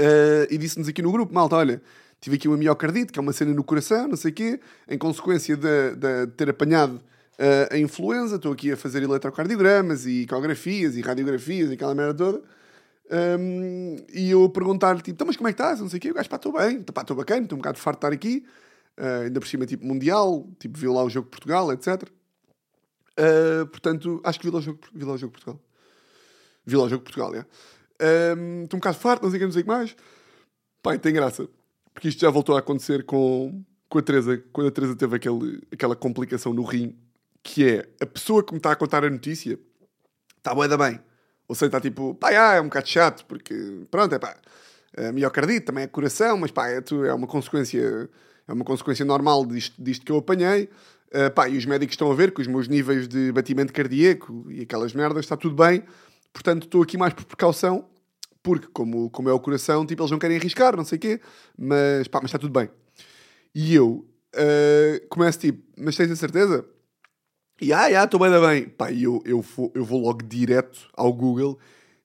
Uh, 0.00 0.46
e 0.50 0.58
disse-nos 0.58 0.88
aqui 0.88 1.02
no 1.02 1.12
grupo, 1.12 1.32
malta, 1.32 1.56
olha, 1.56 1.82
tive 2.20 2.36
aqui 2.36 2.48
uma 2.48 2.56
miocardite, 2.56 3.12
que 3.12 3.18
é 3.18 3.22
uma 3.22 3.32
cena 3.32 3.52
no 3.52 3.62
coração, 3.62 4.08
não 4.08 4.16
sei 4.16 4.30
o 4.30 4.34
quê, 4.34 4.60
em 4.88 4.98
consequência 4.98 5.56
de, 5.56 5.94
de 5.96 6.26
ter 6.36 6.48
apanhado 6.50 6.96
uh, 6.96 7.74
a 7.74 7.78
influenza, 7.78 8.36
estou 8.36 8.52
aqui 8.52 8.72
a 8.72 8.76
fazer 8.76 9.02
eletrocardiogramas 9.02 10.06
e 10.06 10.22
ecografias 10.22 10.96
e 10.96 11.00
radiografias 11.00 11.70
e 11.70 11.74
aquela 11.74 11.94
merda 11.94 12.14
toda. 12.14 12.42
Um, 13.10 13.96
e 14.12 14.30
eu 14.30 14.48
perguntar-lhe, 14.48 15.00
tipo, 15.00 15.10
então, 15.10 15.26
mas 15.26 15.36
como 15.36 15.48
é 15.48 15.52
que 15.52 15.60
estás? 15.60 15.80
Não 15.80 15.88
sei 15.88 15.98
o 15.98 16.00
quê. 16.00 16.10
O 16.10 16.14
gajo, 16.14 16.28
pá, 16.28 16.36
estou 16.36 16.52
bem, 16.52 16.82
pá, 16.82 17.02
estou 17.02 17.16
bacana, 17.16 17.42
estou 17.42 17.56
um 17.56 17.60
bocado 17.60 17.78
farto 17.78 18.00
de 18.00 18.06
estar 18.06 18.14
aqui. 18.14 18.44
Uh, 18.98 19.24
ainda 19.24 19.40
por 19.40 19.46
cima, 19.46 19.66
tipo, 19.66 19.84
mundial, 19.84 20.48
tipo, 20.58 20.78
viu 20.78 20.92
lá 20.92 21.02
o 21.04 21.10
jogo 21.10 21.26
de 21.26 21.30
Portugal, 21.30 21.72
etc. 21.72 22.08
Uh, 23.18 23.66
portanto, 23.66 24.20
acho 24.24 24.38
que 24.38 24.46
viu 24.46 24.52
lá 24.52 24.58
o 24.58 24.62
jogo, 24.62 24.80
jogo 25.18 25.32
Portugal. 25.32 25.60
Viu 26.66 26.80
lá 26.80 26.86
o 26.86 26.88
jogo 26.88 27.04
Portugal, 27.04 27.34
é. 27.34 27.46
Um, 28.36 28.64
estou 28.64 28.76
um 28.76 28.80
bocado 28.80 28.98
farto, 28.98 29.22
não 29.22 29.30
sei 29.30 29.46
o 29.46 29.52
que, 29.52 29.64
mais. 29.64 29.96
Pai, 30.82 30.98
tem 30.98 31.12
graça. 31.12 31.48
Porque 31.92 32.08
isto 32.08 32.20
já 32.20 32.30
voltou 32.30 32.56
a 32.56 32.58
acontecer 32.58 33.04
com, 33.04 33.62
com 33.88 33.98
a 33.98 34.02
Teresa, 34.02 34.42
quando 34.52 34.68
a 34.68 34.70
Teresa 34.70 34.96
teve 34.96 35.16
aquele, 35.16 35.62
aquela 35.72 35.94
complicação 35.94 36.52
no 36.52 36.62
rim, 36.62 36.98
que 37.42 37.68
é 37.68 37.88
a 38.00 38.06
pessoa 38.06 38.42
que 38.42 38.52
me 38.52 38.58
está 38.58 38.72
a 38.72 38.76
contar 38.76 39.04
a 39.04 39.10
notícia 39.10 39.58
está 40.38 40.52
boa 40.54 40.66
da 40.66 40.76
bem 40.76 41.00
ou 41.46 41.54
seja, 41.54 41.66
está 41.66 41.80
tipo, 41.80 42.14
pá, 42.14 42.32
é 42.32 42.60
um 42.60 42.64
bocado 42.64 42.88
chato, 42.88 43.24
porque, 43.26 43.86
pronto, 43.90 44.14
é 44.14 44.18
pá, 44.18 44.36
a 44.96 45.12
miocardite 45.12 45.66
também 45.66 45.84
é 45.84 45.86
coração, 45.86 46.38
mas 46.38 46.50
pá, 46.50 46.68
é, 46.68 46.82
é 47.08 47.14
uma 47.14 47.26
consequência, 47.26 48.08
é 48.48 48.52
uma 48.52 48.64
consequência 48.64 49.04
normal 49.04 49.44
disto, 49.46 49.74
disto 49.82 50.04
que 50.04 50.12
eu 50.12 50.16
apanhei. 50.16 50.70
Uh, 51.14 51.30
pá, 51.30 51.48
e 51.48 51.56
os 51.56 51.64
médicos 51.64 51.94
estão 51.94 52.10
a 52.10 52.14
ver 52.14 52.32
que 52.32 52.40
os 52.40 52.48
meus 52.48 52.66
níveis 52.66 53.06
de 53.06 53.30
batimento 53.30 53.72
cardíaco 53.72 54.46
e 54.50 54.62
aquelas 54.62 54.92
merdas 54.92 55.24
está 55.24 55.36
tudo 55.36 55.54
bem, 55.54 55.84
portanto 56.32 56.64
estou 56.64 56.82
aqui 56.82 56.98
mais 56.98 57.14
por 57.14 57.24
precaução, 57.24 57.88
porque 58.42 58.66
como, 58.72 59.08
como 59.10 59.28
é 59.28 59.32
o 59.32 59.38
coração, 59.38 59.86
tipo, 59.86 60.02
eles 60.02 60.10
não 60.10 60.18
querem 60.18 60.36
arriscar, 60.36 60.76
não 60.76 60.84
sei 60.84 60.98
o 60.98 61.00
quê, 61.00 61.20
mas 61.56 62.08
pá, 62.08 62.18
mas 62.20 62.30
está 62.30 62.38
tudo 62.38 62.58
bem. 62.58 62.68
E 63.54 63.76
eu 63.76 64.04
uh, 64.34 65.08
começo 65.08 65.38
tipo, 65.38 65.62
mas 65.78 65.96
tens 65.96 66.10
a 66.10 66.16
certeza? 66.16 66.66
E 67.60 67.72
ah, 67.72 67.88
já, 67.88 68.04
estou 68.04 68.18
bem 68.18 68.30
bem. 68.30 68.68
Pá, 68.68 68.92
eu, 68.92 69.22
eu, 69.24 69.40
vou, 69.40 69.72
eu 69.74 69.84
vou 69.84 70.00
logo 70.00 70.22
direto 70.22 70.88
ao 70.94 71.12
Google, 71.12 71.58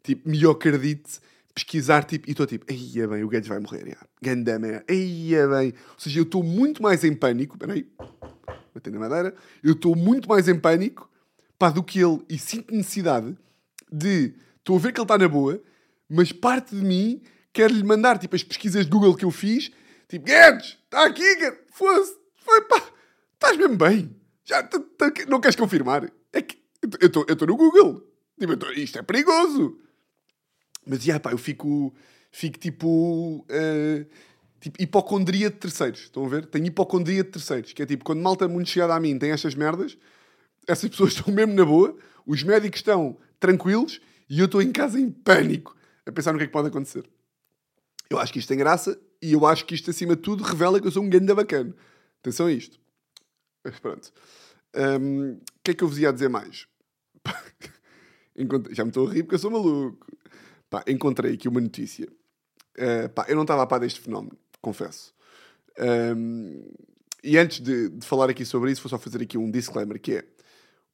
tipo, 0.04 0.30
miocardite, 0.30 1.20
pesquisar, 1.60 2.04
tipo, 2.04 2.28
e 2.28 2.32
estou 2.32 2.46
tipo, 2.46 2.66
aí 2.70 3.02
é 3.02 3.08
bem, 3.08 3.24
o 3.24 3.28
Guedes 3.28 3.50
vai 3.50 3.60
morrer, 3.60 3.90
já. 3.90 3.98
Ganda 4.22 4.58
merda, 4.58 4.84
aí 4.90 5.36
é 5.36 5.48
bem. 5.48 5.74
Ou 5.94 6.00
seja, 6.00 6.20
eu 6.20 6.24
estou 6.24 6.44
muito 6.44 6.82
mais 6.82 7.04
em 7.04 7.14
pânico, 7.14 7.58
peraí, 7.58 7.88
batendo 8.74 9.00
na 9.00 9.10
madeira, 9.10 9.36
eu 9.64 9.74
estou 9.74 9.96
muito 9.96 10.28
mais 10.30 10.48
em 10.48 10.60
pânico, 10.60 11.10
pá, 11.58 11.70
do 11.70 11.84
que 11.84 12.00
ele, 12.00 12.24
e 12.30 12.38
sinto 12.38 12.74
necessidade 12.74 13.38
de, 13.92 14.34
estou 14.58 14.78
a 14.78 14.80
ver 14.80 14.94
que 14.94 15.00
ele 15.00 15.06
está 15.06 15.18
na 15.18 15.28
boa, 15.28 15.62
mas 16.10 16.32
parte 16.32 16.76
de 16.76 16.84
mim 16.84 17.22
quer 17.52 17.70
lhe 17.70 17.84
mandar, 17.84 18.18
tipo, 18.18 18.36
as 18.36 18.44
pesquisas 18.44 18.86
de 18.86 18.92
Google 18.92 19.16
que 19.16 19.26
eu 19.26 19.32
fiz, 19.32 19.72
tipo, 20.08 20.26
Guedes, 20.26 20.78
está 20.86 21.06
aqui, 21.06 21.24
fosse, 21.74 22.16
foi, 22.38 22.62
pá, 22.62 22.82
estás 23.36 23.58
mesmo 23.58 23.76
bem 23.76 24.20
já 24.50 24.68
não 25.28 25.40
queres 25.40 25.56
confirmar? 25.56 26.12
É 26.34 26.42
que 26.42 26.58
eu 27.00 27.06
estou 27.08 27.48
no 27.48 27.56
Google. 27.56 28.04
Tipo, 28.40 28.72
isto 28.72 28.98
é 28.98 29.04
perigoso. 29.04 29.78
Mas, 30.90 31.06
yeah, 31.06 31.22
pá, 31.22 31.32
eu 31.32 31.38
fico, 31.38 31.94
fico 32.32 32.58
tipo, 32.58 33.46
uh, 33.48 34.06
tipo 34.60 34.82
hipocondria 34.82 35.52
de 35.52 35.56
terceiros. 35.58 36.02
Estão 36.02 36.26
a 36.26 36.28
ver? 36.28 36.48
Tenho 36.48 36.66
hipocondria 36.66 37.24
de 37.24 37.30
terceiros. 37.30 37.74
Que 37.74 37.84
é 37.84 37.86
tipo, 37.86 38.04
quando 38.04 38.22
malta 38.22 38.48
muito 38.48 38.72
chegada 38.72 38.96
a 38.96 39.00
mim 39.00 39.20
tem 39.20 39.30
estas 39.30 39.54
merdas, 39.54 39.96
essas 40.68 40.90
pessoas 40.90 41.14
estão 41.14 41.32
mesmo 41.32 41.54
na 41.54 41.64
boa, 41.64 41.96
os 42.26 42.42
médicos 42.42 42.80
estão 42.80 43.18
tranquilos 43.40 44.02
e 44.28 44.40
eu 44.40 44.46
estou 44.46 44.64
em 44.64 44.72
casa 44.72 45.00
em 45.00 45.12
pânico 45.12 45.78
a 46.08 46.12
pensar 46.12 46.32
no 46.32 46.40
que 46.40 46.46
é 46.46 46.48
que 46.48 46.54
pode 46.54 46.70
acontecer. 46.70 47.08
Eu 48.10 48.18
acho 48.18 48.34
que 48.34 48.40
isto 48.40 48.50
tem 48.50 48.58
graça 48.58 49.00
e 49.22 49.34
eu 49.34 49.46
acho 49.46 49.66
que 49.66 49.76
isto, 49.76 49.92
acima 49.92 50.16
de 50.16 50.24
tudo, 50.24 50.44
revela 50.44 50.82
que 50.82 50.88
eu 50.88 50.92
sou 50.92 51.04
um 51.04 51.10
ganda 51.10 51.36
bacana. 51.36 51.76
Atenção 52.20 52.48
a 52.48 52.52
isto. 52.52 52.80
Mas 53.64 53.78
pronto. 53.80 54.12
O 54.76 55.00
um, 55.00 55.40
que 55.64 55.72
é 55.72 55.74
que 55.76 55.84
eu 55.84 55.88
vos 55.88 56.00
ia 56.00 56.12
dizer 56.12 56.30
mais? 56.30 56.66
Já 58.72 58.84
me 58.84 58.90
estou 58.90 59.08
a 59.08 59.12
rir 59.12 59.22
porque 59.24 59.36
eu 59.36 59.40
sou 59.40 59.52
maluco. 59.52 60.08
Pá, 60.70 60.84
encontrei 60.88 61.34
aqui 61.34 61.48
uma 61.48 61.62
notícia. 61.62 62.08
Uh, 62.78 63.10
pá, 63.10 63.26
eu 63.28 63.36
não 63.36 63.42
estava 63.44 63.64
a 63.64 63.68
par 63.68 63.80
deste 63.80 64.00
fenómeno, 64.00 64.38
confesso. 64.62 65.14
Um, 65.80 66.72
e 67.24 67.38
antes 67.38 67.60
de, 67.60 67.90
de, 67.90 68.06
falar 68.06 68.30
aqui 68.30 68.46
sobre 68.46 68.72
isso, 68.72 68.82
vou 68.82 68.90
só 68.90 68.98
fazer 68.98 69.22
aqui 69.22 69.38
um 69.38 69.50
disclaimer, 69.50 70.00
que 70.00 70.14
é 70.14 70.26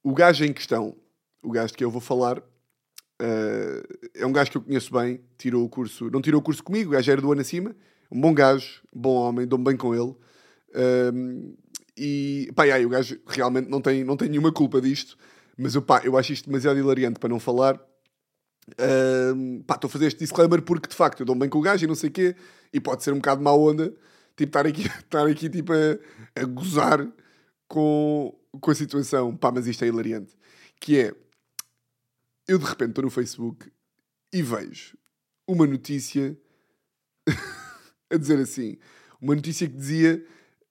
o 0.02 0.14
gajo 0.14 0.44
em 0.44 0.52
questão, 0.52 0.96
o 1.42 1.50
gajo 1.50 1.74
que 1.74 1.84
eu 1.84 1.90
vou 1.90 2.00
falar, 2.00 2.38
uh, 2.38 4.08
é 4.14 4.26
um 4.26 4.32
gajo 4.32 4.50
que 4.50 4.56
eu 4.56 4.62
conheço 4.62 4.92
bem, 4.92 5.20
tirou 5.36 5.64
o 5.64 5.68
curso, 5.68 6.10
não 6.10 6.22
tirou 6.22 6.40
o 6.40 6.44
curso 6.44 6.62
comigo, 6.62 6.90
o 6.90 6.92
gajo 6.94 7.10
era 7.10 7.20
do 7.20 7.30
ano 7.30 7.40
acima, 7.40 7.76
um 8.10 8.20
bom 8.20 8.32
gajo, 8.32 8.82
bom 8.92 9.14
homem, 9.14 9.46
dou-me 9.46 9.64
bem 9.64 9.76
com 9.76 9.94
ele. 9.94 10.14
Um, 11.14 11.54
e 11.96 12.50
pá, 12.54 12.64
aí, 12.64 12.84
o 12.84 12.90
gajo 12.90 13.18
realmente 13.26 13.68
não 13.68 13.80
tem, 13.80 14.04
não 14.04 14.16
tem 14.16 14.28
nenhuma 14.28 14.52
culpa 14.52 14.80
disto, 14.80 15.16
mas 15.56 15.74
eu, 15.74 15.82
pá, 15.82 16.02
eu 16.04 16.16
acho 16.16 16.32
isto 16.32 16.46
demasiado 16.46 16.78
hilariante 16.78 17.18
para 17.18 17.28
não 17.28 17.40
falar. 17.40 17.80
Pá, 19.66 19.74
estou 19.74 19.88
a 19.88 19.90
fazer 19.90 20.06
este 20.06 20.18
disclaimer 20.18 20.62
porque 20.62 20.88
de 20.88 20.94
facto 20.94 21.20
eu 21.20 21.26
dou 21.26 21.36
bem 21.36 21.48
com 21.48 21.58
o 21.58 21.62
gajo 21.62 21.84
e 21.84 21.88
não 21.88 21.94
sei 21.94 22.10
o 22.10 22.12
quê, 22.12 22.36
e 22.72 22.80
pode 22.80 23.02
ser 23.04 23.12
um 23.12 23.16
bocado 23.16 23.42
má 23.42 23.52
onda, 23.52 23.94
tipo, 24.36 24.50
estar 24.50 24.66
aqui, 24.66 24.82
estar 24.98 25.26
aqui 25.26 25.48
tipo, 25.48 25.72
a, 25.72 26.40
a 26.40 26.44
gozar 26.44 27.06
com, 27.68 28.36
com 28.60 28.70
a 28.70 28.74
situação, 28.74 29.36
pá, 29.36 29.52
mas 29.52 29.66
isto 29.66 29.84
é 29.84 29.88
hilariante. 29.88 30.34
Que 30.80 31.00
é, 31.00 31.14
eu 32.48 32.58
de 32.58 32.64
repente 32.64 32.90
estou 32.90 33.04
no 33.04 33.10
Facebook 33.10 33.70
e 34.32 34.42
vejo 34.42 34.96
uma 35.46 35.66
notícia 35.66 36.36
a 38.10 38.16
dizer 38.16 38.38
assim, 38.38 38.76
uma 39.20 39.34
notícia 39.34 39.68
que 39.68 39.76
dizia. 39.76 40.24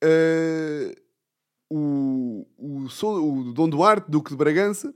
Uh, 0.04 1.06
o, 1.70 2.48
o, 2.58 2.86
o 2.86 3.54
Dom 3.54 3.70
Duarte, 3.70 4.10
Duque 4.10 4.30
de 4.30 4.38
Bragança, 4.38 4.94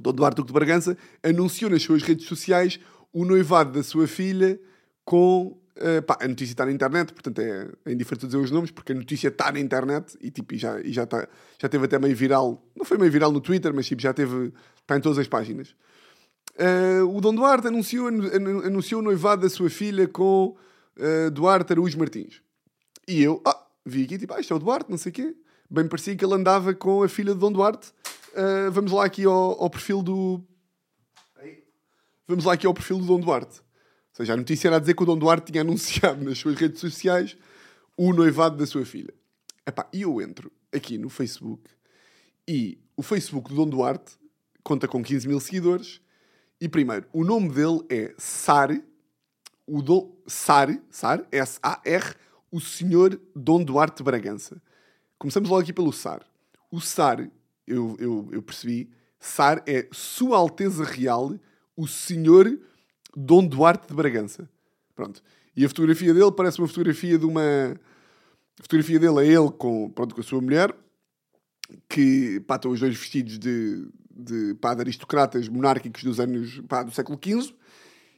Duarte, 0.00 0.36
Duque 0.36 0.48
de 0.48 0.52
Bragança, 0.52 0.96
anunciou 1.22 1.70
nas 1.70 1.82
suas 1.82 2.02
redes 2.02 2.26
sociais 2.26 2.80
o 3.12 3.24
noivado 3.24 3.72
da 3.72 3.82
sua 3.82 4.06
filha 4.06 4.60
com. 5.04 5.56
Uh, 5.76 6.02
pá, 6.02 6.18
a 6.20 6.28
notícia 6.28 6.52
está 6.52 6.66
na 6.66 6.72
internet, 6.72 7.10
portanto 7.10 7.38
é, 7.38 7.68
é 7.86 7.92
indiferente 7.92 8.26
dizer 8.26 8.36
os 8.36 8.50
nomes, 8.50 8.70
porque 8.70 8.92
a 8.92 8.94
notícia 8.94 9.28
está 9.28 9.50
na 9.50 9.58
internet 9.58 10.14
e, 10.20 10.30
tipo, 10.30 10.52
e 10.52 10.58
já, 10.58 10.78
e 10.80 10.92
já, 10.92 11.06
tá, 11.06 11.26
já 11.58 11.68
teve 11.70 11.86
até 11.86 11.98
meio 11.98 12.14
viral. 12.14 12.62
Não 12.76 12.84
foi 12.84 12.98
meio 12.98 13.10
viral 13.10 13.32
no 13.32 13.40
Twitter, 13.40 13.72
mas 13.72 13.86
tipo, 13.86 14.02
já 14.02 14.12
teve. 14.12 14.52
Está 14.80 14.96
em 14.96 15.00
todas 15.00 15.18
as 15.18 15.28
páginas. 15.28 15.74
Uh, 16.58 17.16
o 17.16 17.20
Dom 17.20 17.34
Duarte 17.34 17.68
anunciou, 17.68 18.08
anunciou 18.08 19.00
o 19.00 19.04
noivado 19.04 19.42
da 19.42 19.48
sua 19.48 19.70
filha 19.70 20.06
com 20.06 20.54
uh, 20.98 21.30
Duarte 21.30 21.72
Araújo 21.72 21.98
Martins. 21.98 22.42
E 23.08 23.22
eu, 23.22 23.40
ah, 23.46 23.66
vi 23.86 24.04
aqui, 24.04 24.18
tipo, 24.18 24.34
ah, 24.34 24.40
isto 24.40 24.52
é 24.52 24.56
o 24.56 24.58
Duarte, 24.58 24.90
não 24.90 24.98
sei 24.98 25.10
o 25.10 25.14
quê 25.14 25.34
bem 25.70 25.86
parecia 25.86 26.16
que 26.16 26.24
ele 26.24 26.34
andava 26.34 26.74
com 26.74 27.02
a 27.02 27.08
filha 27.08 27.32
de 27.32 27.38
Dom 27.38 27.52
Duarte. 27.52 27.92
Uh, 28.32 28.70
vamos 28.70 28.92
lá 28.92 29.04
aqui 29.04 29.24
ao, 29.24 29.62
ao, 29.62 29.70
perfil 29.70 30.02
do. 30.02 30.44
Vamos 32.26 32.44
lá 32.44 32.52
aqui 32.52 32.66
ao 32.66 32.74
perfil 32.74 32.98
do 32.98 33.06
Dom 33.06 33.20
Duarte. 33.20 33.58
Ou 33.58 34.16
seja, 34.16 34.34
a 34.34 34.36
notícia 34.36 34.68
era 34.68 34.76
a 34.76 34.78
dizer 34.78 34.94
que 34.94 35.02
o 35.02 35.06
Dom 35.06 35.18
Duarte 35.18 35.50
tinha 35.50 35.62
anunciado 35.62 36.24
nas 36.24 36.38
suas 36.38 36.56
redes 36.56 36.80
sociais 36.80 37.36
o 37.96 38.12
noivado 38.12 38.56
da 38.56 38.66
sua 38.66 38.84
filha. 38.84 39.12
E 39.92 40.02
eu 40.02 40.20
entro 40.20 40.50
aqui 40.72 40.98
no 40.98 41.08
Facebook 41.08 41.70
e 42.46 42.78
o 42.96 43.02
Facebook 43.02 43.48
do 43.48 43.56
Dom 43.56 43.68
Duarte 43.68 44.18
conta 44.62 44.88
com 44.88 45.02
15 45.02 45.28
mil 45.28 45.40
seguidores 45.40 46.00
e 46.60 46.68
primeiro, 46.68 47.06
o 47.12 47.24
nome 47.24 47.48
dele 47.48 47.80
é 47.88 48.14
Sar, 48.18 48.70
o 49.66 49.80
Dom, 49.80 50.14
Sar, 50.26 50.68
Sar, 50.90 51.26
S-A-R, 51.32 52.14
o 52.50 52.60
senhor 52.60 53.18
Dom 53.34 53.64
Duarte 53.64 54.02
Bragança. 54.02 54.60
Começamos 55.18 55.48
logo 55.48 55.62
aqui 55.62 55.72
pelo 55.72 55.92
SAR. 55.92 56.22
O 56.70 56.80
SAR, 56.80 57.30
eu, 57.70 57.96
eu, 57.98 58.28
eu 58.32 58.42
percebi, 58.42 58.90
SAR 59.18 59.62
é 59.66 59.88
Sua 59.92 60.36
Alteza 60.36 60.84
Real, 60.84 61.38
o 61.76 61.86
Senhor 61.86 62.58
Dom 63.16 63.46
Duarte 63.46 63.88
de 63.88 63.94
Bragança. 63.94 64.48
Pronto. 64.94 65.22
E 65.56 65.64
a 65.64 65.68
fotografia 65.68 66.12
dele 66.12 66.32
parece 66.32 66.58
uma 66.58 66.68
fotografia 66.68 67.18
de 67.18 67.26
uma. 67.26 67.42
A 68.58 68.62
fotografia 68.62 68.98
dele 68.98 69.26
é 69.26 69.32
ele 69.32 69.50
com, 69.50 69.90
pronto, 69.90 70.14
com 70.14 70.20
a 70.20 70.24
sua 70.24 70.40
mulher, 70.40 70.74
que 71.88 72.40
pá, 72.40 72.56
estão 72.56 72.70
os 72.70 72.80
dois 72.80 72.96
vestidos 72.96 73.38
de, 73.38 73.88
de, 74.10 74.54
pá, 74.54 74.74
de 74.74 74.82
aristocratas 74.82 75.48
monárquicos 75.48 76.02
dos 76.04 76.20
anos 76.20 76.60
pá, 76.68 76.82
do 76.82 76.90
século 76.90 77.18
XV, 77.22 77.54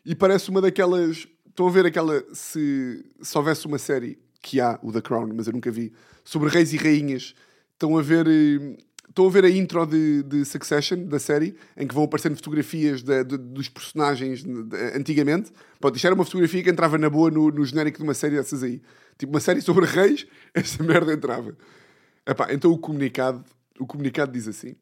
e 0.04 0.14
parece 0.14 0.50
uma 0.50 0.60
daquelas. 0.60 1.28
Estão 1.46 1.66
a 1.66 1.70
ver 1.70 1.86
aquela. 1.86 2.22
Se, 2.32 3.04
se 3.20 3.38
houvesse 3.38 3.66
uma 3.66 3.78
série 3.78 4.18
que 4.40 4.60
há, 4.60 4.78
o 4.82 4.90
The 4.90 5.00
Crown, 5.00 5.32
mas 5.34 5.46
eu 5.46 5.52
nunca 5.52 5.70
vi, 5.70 5.92
sobre 6.24 6.48
reis 6.48 6.72
e 6.72 6.76
rainhas. 6.76 7.34
Estão 7.72 7.96
a 7.96 8.02
ver, 8.02 8.26
Estão 9.12 9.26
a 9.26 9.30
ver 9.30 9.44
a 9.44 9.50
intro 9.50 9.84
de, 9.84 10.22
de 10.22 10.42
Succession, 10.42 11.04
da 11.04 11.18
série, 11.18 11.54
em 11.76 11.86
que 11.86 11.94
vão 11.94 12.04
aparecendo 12.04 12.34
fotografias 12.34 13.02
de- 13.02 13.24
de- 13.24 13.36
dos 13.36 13.68
personagens 13.68 14.42
antigamente. 14.96 15.52
Pode 15.78 15.96
isto 15.96 16.06
era 16.06 16.14
uma 16.14 16.24
fotografia 16.24 16.62
que 16.62 16.70
entrava 16.70 16.96
na 16.96 17.10
boa 17.10 17.30
no, 17.30 17.50
no 17.50 17.62
genérico 17.62 17.98
de 17.98 18.04
uma 18.04 18.14
série 18.14 18.36
dessas 18.36 18.62
aí. 18.62 18.80
Tipo, 19.18 19.34
uma 19.34 19.40
série 19.40 19.60
sobre 19.60 19.84
reis, 19.84 20.26
essa 20.54 20.82
merda 20.82 21.12
entrava. 21.12 21.54
Epá, 22.26 22.54
então 22.54 22.72
o 22.72 22.78
comunicado, 22.78 23.44
o 23.78 23.86
comunicado 23.86 24.32
diz 24.32 24.48
assim. 24.48 24.76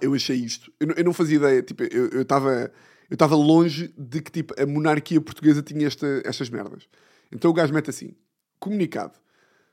Eu 0.00 0.14
achei 0.14 0.36
isto. 0.36 0.72
Eu, 0.80 0.88
eu 0.96 1.04
não 1.04 1.12
fazia 1.12 1.36
ideia. 1.36 1.62
Tipo, 1.62 1.82
eu 1.84 2.22
estava 2.22 2.72
eu 3.10 3.14
estava 3.14 3.34
longe 3.36 3.92
de 3.98 4.22
que 4.22 4.30
tipo, 4.32 4.54
a 4.58 4.64
monarquia 4.64 5.20
portuguesa 5.20 5.62
tinha 5.62 5.86
esta, 5.86 6.22
estas 6.24 6.48
merdas. 6.48 6.88
Então 7.30 7.50
o 7.50 7.54
gajo 7.54 7.74
mete 7.74 7.90
assim: 7.90 8.14
comunicado. 8.58 9.18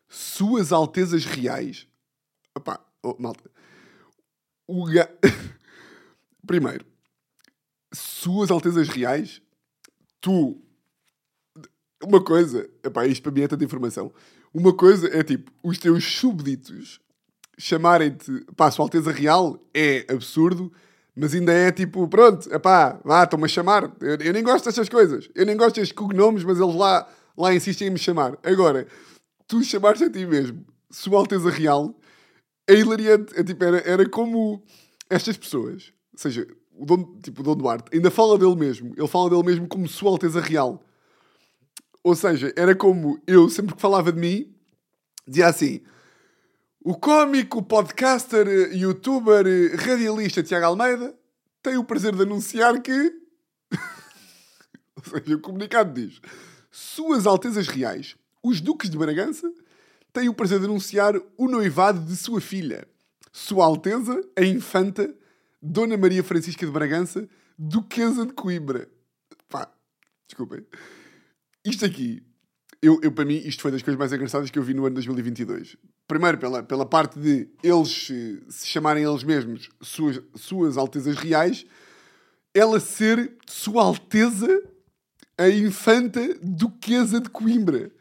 Suas 0.10 0.74
Altezas 0.74 1.24
Reais. 1.26 1.88
Oh, 3.06 3.15
malta. 3.20 3.52
O 4.68 4.86
ga... 4.86 5.08
Primeiro, 6.46 6.84
Suas 7.94 8.50
Altezas 8.50 8.89
Reais, 8.89 9.41
tu. 10.20 10.60
Uma 12.04 12.24
coisa, 12.24 12.68
epá, 12.84 13.06
isto 13.06 13.22
para 13.22 13.32
mim 13.32 13.41
é 13.41 13.48
tanta 13.48 13.63
informação. 13.63 14.12
Uma 14.54 14.74
coisa 14.74 15.08
é 15.08 15.24
tipo, 15.24 15.52
os 15.63 15.78
teus 15.78 16.04
súbditos 16.04 17.00
chamarem-te, 17.58 18.46
pá, 18.56 18.72
Sua 18.72 18.86
Alteza 18.86 19.12
Real 19.12 19.60
é 19.74 20.06
absurdo, 20.10 20.74
mas 21.15 21.34
ainda 21.34 21.54
é 21.54 21.72
tipo, 21.72 22.08
pronto, 22.08 22.52
epá, 22.52 23.00
vá, 23.04 23.24
estão-me 23.24 23.46
a 23.46 23.48
chamar. 23.48 23.96
Eu, 24.02 24.18
eu 24.18 24.34
nem 24.34 24.44
gosto 24.44 24.65
destas 24.65 24.89
coisas. 24.89 25.30
Eu 25.36 25.46
nem 25.46 25.56
gosto 25.56 25.76
destes 25.76 25.96
cognomes, 25.96 26.44
mas 26.44 26.60
eles 26.60 26.76
lá, 26.76 27.08
lá 27.38 27.54
insistem 27.54 27.88
em 27.88 27.91
me 27.91 28.00
chamar. 28.00 28.38
Agora, 28.44 28.88
tu 29.48 29.63
chamares 29.63 30.02
a 30.02 30.10
ti 30.10 30.26
mesmo 30.26 30.65
Sua 30.89 31.20
Alteza 31.20 31.52
Real 31.52 31.96
é 32.67 32.73
hilariante. 32.73 33.34
É, 33.38 33.43
tipo, 33.43 33.63
era, 33.63 33.78
era 33.80 34.10
como 34.10 34.63
estas 35.10 35.38
pessoas, 35.38 35.93
ou 36.13 36.19
seja, 36.19 36.47
o 36.71 36.86
Dom, 36.86 37.19
tipo, 37.21 37.41
o 37.41 37.43
Dom 37.43 37.56
Duarte, 37.56 37.89
ainda 37.93 38.12
fala 38.12 38.38
dele 38.38 38.56
mesmo. 38.56 38.93
Ele 38.97 39.08
fala 39.08 39.30
dele 39.30 39.43
mesmo 39.43 39.67
como 39.67 39.88
Sua 39.88 40.10
Alteza 40.10 40.41
Real. 40.41 40.84
Ou 42.04 42.15
seja, 42.15 42.54
era 42.56 42.75
como 42.75 43.19
eu, 43.25 43.49
sempre 43.49 43.75
que 43.75 43.82
falava 43.82 44.12
de 44.12 44.19
mim, 44.19 44.54
dizia 45.28 45.47
assim: 45.47 45.82
o 46.84 46.93
cómico, 46.93 47.63
podcaster, 47.63 48.47
youtuber, 48.75 49.43
radialista 49.75 50.43
Tiago 50.43 50.67
Almeida 50.67 51.17
tem 51.63 51.78
o 51.78 51.84
prazer 51.84 52.15
de 52.15 52.21
anunciar 52.21 52.80
que. 52.80 52.91
Ou 54.95 55.04
seja, 55.04 55.36
o 55.36 55.41
comunicado 55.41 55.93
diz: 55.99 56.21
Suas 56.69 57.25
Altezas 57.25 57.67
Reais, 57.67 58.15
os 58.43 58.62
Duques 58.62 58.89
de 58.91 58.97
Bragança, 58.99 59.51
têm 60.15 60.30
o 60.30 60.34
prazer 60.34 60.60
de 60.60 60.65
anunciar 60.65 61.13
o 61.38 61.47
noivado 61.47 61.99
de 61.99 62.15
sua 62.15 62.39
filha, 62.39 62.88
Sua 63.34 63.65
Alteza, 63.65 64.21
a 64.38 64.45
Infanta, 64.45 65.13
Dona 65.62 65.97
Maria 65.97 66.23
Francisca 66.23 66.65
de 66.65 66.71
Bragança, 66.71 67.28
Duquesa 67.60 68.25
de 68.25 68.32
Coimbra. 68.32 68.89
Pá, 69.49 69.69
desculpem. 70.25 70.65
Isto 71.65 71.86
aqui, 71.86 72.23
eu, 72.82 72.97
eu, 73.04 73.12
para 73.12 73.25
mim, 73.25 73.36
isto 73.43 73.62
foi 73.62 73.71
das 73.71 73.82
coisas 73.82 73.99
mais 73.99 74.13
engraçadas 74.13 74.49
que 74.49 74.58
eu 74.58 74.63
vi 74.63 74.73
no 74.73 74.86
ano 74.86 74.95
2022. 74.95 75.75
Primeiro, 76.08 76.38
pela, 76.38 76.63
pela 76.63 76.86
parte 76.86 77.19
de 77.19 77.49
eles 77.62 78.10
eh, 78.10 78.41
se 78.47 78.67
chamarem 78.67 79.04
eles 79.04 79.23
mesmos 79.23 79.69
suas, 79.82 80.21
suas 80.36 80.78
Altezas 80.78 81.17
Reais, 81.17 81.65
ela 82.54 82.80
ser 82.80 83.36
Sua 83.47 83.84
Alteza 83.84 84.63
a 85.38 85.49
Infanta 85.49 86.21
Duquesa 86.41 87.19
de 87.19 87.30
Coimbra. 87.30 87.91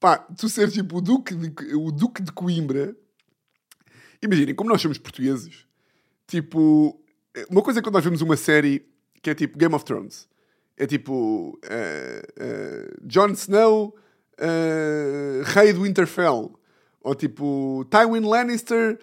Pá, 0.00 0.16
tu 0.16 0.48
seres 0.48 0.72
tipo 0.72 0.96
o 0.96 1.00
Duque 1.02 1.34
de, 1.34 1.74
o 1.74 1.92
Duque 1.92 2.22
de 2.22 2.32
Coimbra. 2.32 2.96
Imaginem, 4.22 4.54
como 4.54 4.70
nós 4.70 4.80
somos 4.80 4.98
portugueses, 4.98 5.66
tipo, 6.26 6.98
uma 7.50 7.62
coisa 7.62 7.80
é 7.80 7.82
quando 7.82 7.94
nós 7.94 8.04
vemos 8.04 8.22
uma 8.22 8.36
série 8.36 8.86
que 9.22 9.30
é 9.30 9.34
tipo 9.34 9.58
Game 9.58 9.74
of 9.74 9.84
Thrones. 9.84 10.28
É 10.76 10.86
tipo 10.86 11.58
eh, 11.62 12.22
eh, 12.38 12.94
Jon 13.02 13.32
Snow, 13.32 13.94
eh, 14.38 15.42
Rei 15.44 15.74
do 15.74 15.82
Winterfell. 15.82 16.58
Ou 17.02 17.14
tipo 17.14 17.84
Tywin 17.90 18.26
Lannister. 18.26 18.98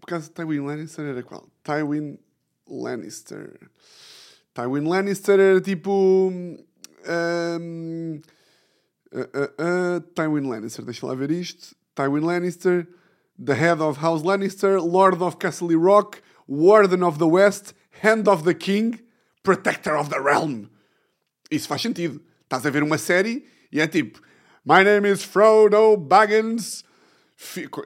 por 0.00 0.06
causa 0.06 0.28
de 0.28 0.32
Tywin 0.32 0.60
Lannister 0.60 1.04
era 1.04 1.22
qual? 1.22 1.48
Tywin 1.62 2.18
Lannister. 2.68 3.70
Tywin 4.52 4.88
Lannister 4.88 5.38
era 5.38 5.60
tipo. 5.60 6.32
Uh, 9.14 9.26
uh, 9.34 9.62
uh, 9.62 10.00
Tywin 10.14 10.48
Lannister, 10.48 10.84
deixa 10.84 11.06
lá 11.06 11.14
ver 11.14 11.30
isto. 11.30 11.74
Tywin 11.94 12.24
Lannister, 12.24 12.86
the 13.38 13.54
head 13.54 13.80
of 13.80 14.00
House 14.00 14.22
Lannister, 14.22 14.80
Lord 14.80 15.22
of 15.22 15.38
Castle 15.38 15.76
Rock, 15.76 16.20
Warden 16.46 17.02
of 17.02 17.18
the 17.18 17.26
West, 17.26 17.74
Hand 18.02 18.28
of 18.28 18.44
the 18.44 18.54
King, 18.54 19.00
Protector 19.42 19.96
of 19.96 20.10
the 20.10 20.20
Realm. 20.20 20.68
Isso 21.50 21.68
faz 21.68 21.82
sentido. 21.82 22.20
Estás 22.42 22.66
a 22.66 22.70
ver 22.70 22.82
uma 22.82 22.98
série 22.98 23.46
e 23.72 23.80
é 23.80 23.86
tipo: 23.86 24.20
My 24.64 24.82
name 24.82 25.10
is 25.10 25.22
Frodo 25.22 25.96
Baggins. 25.96 26.84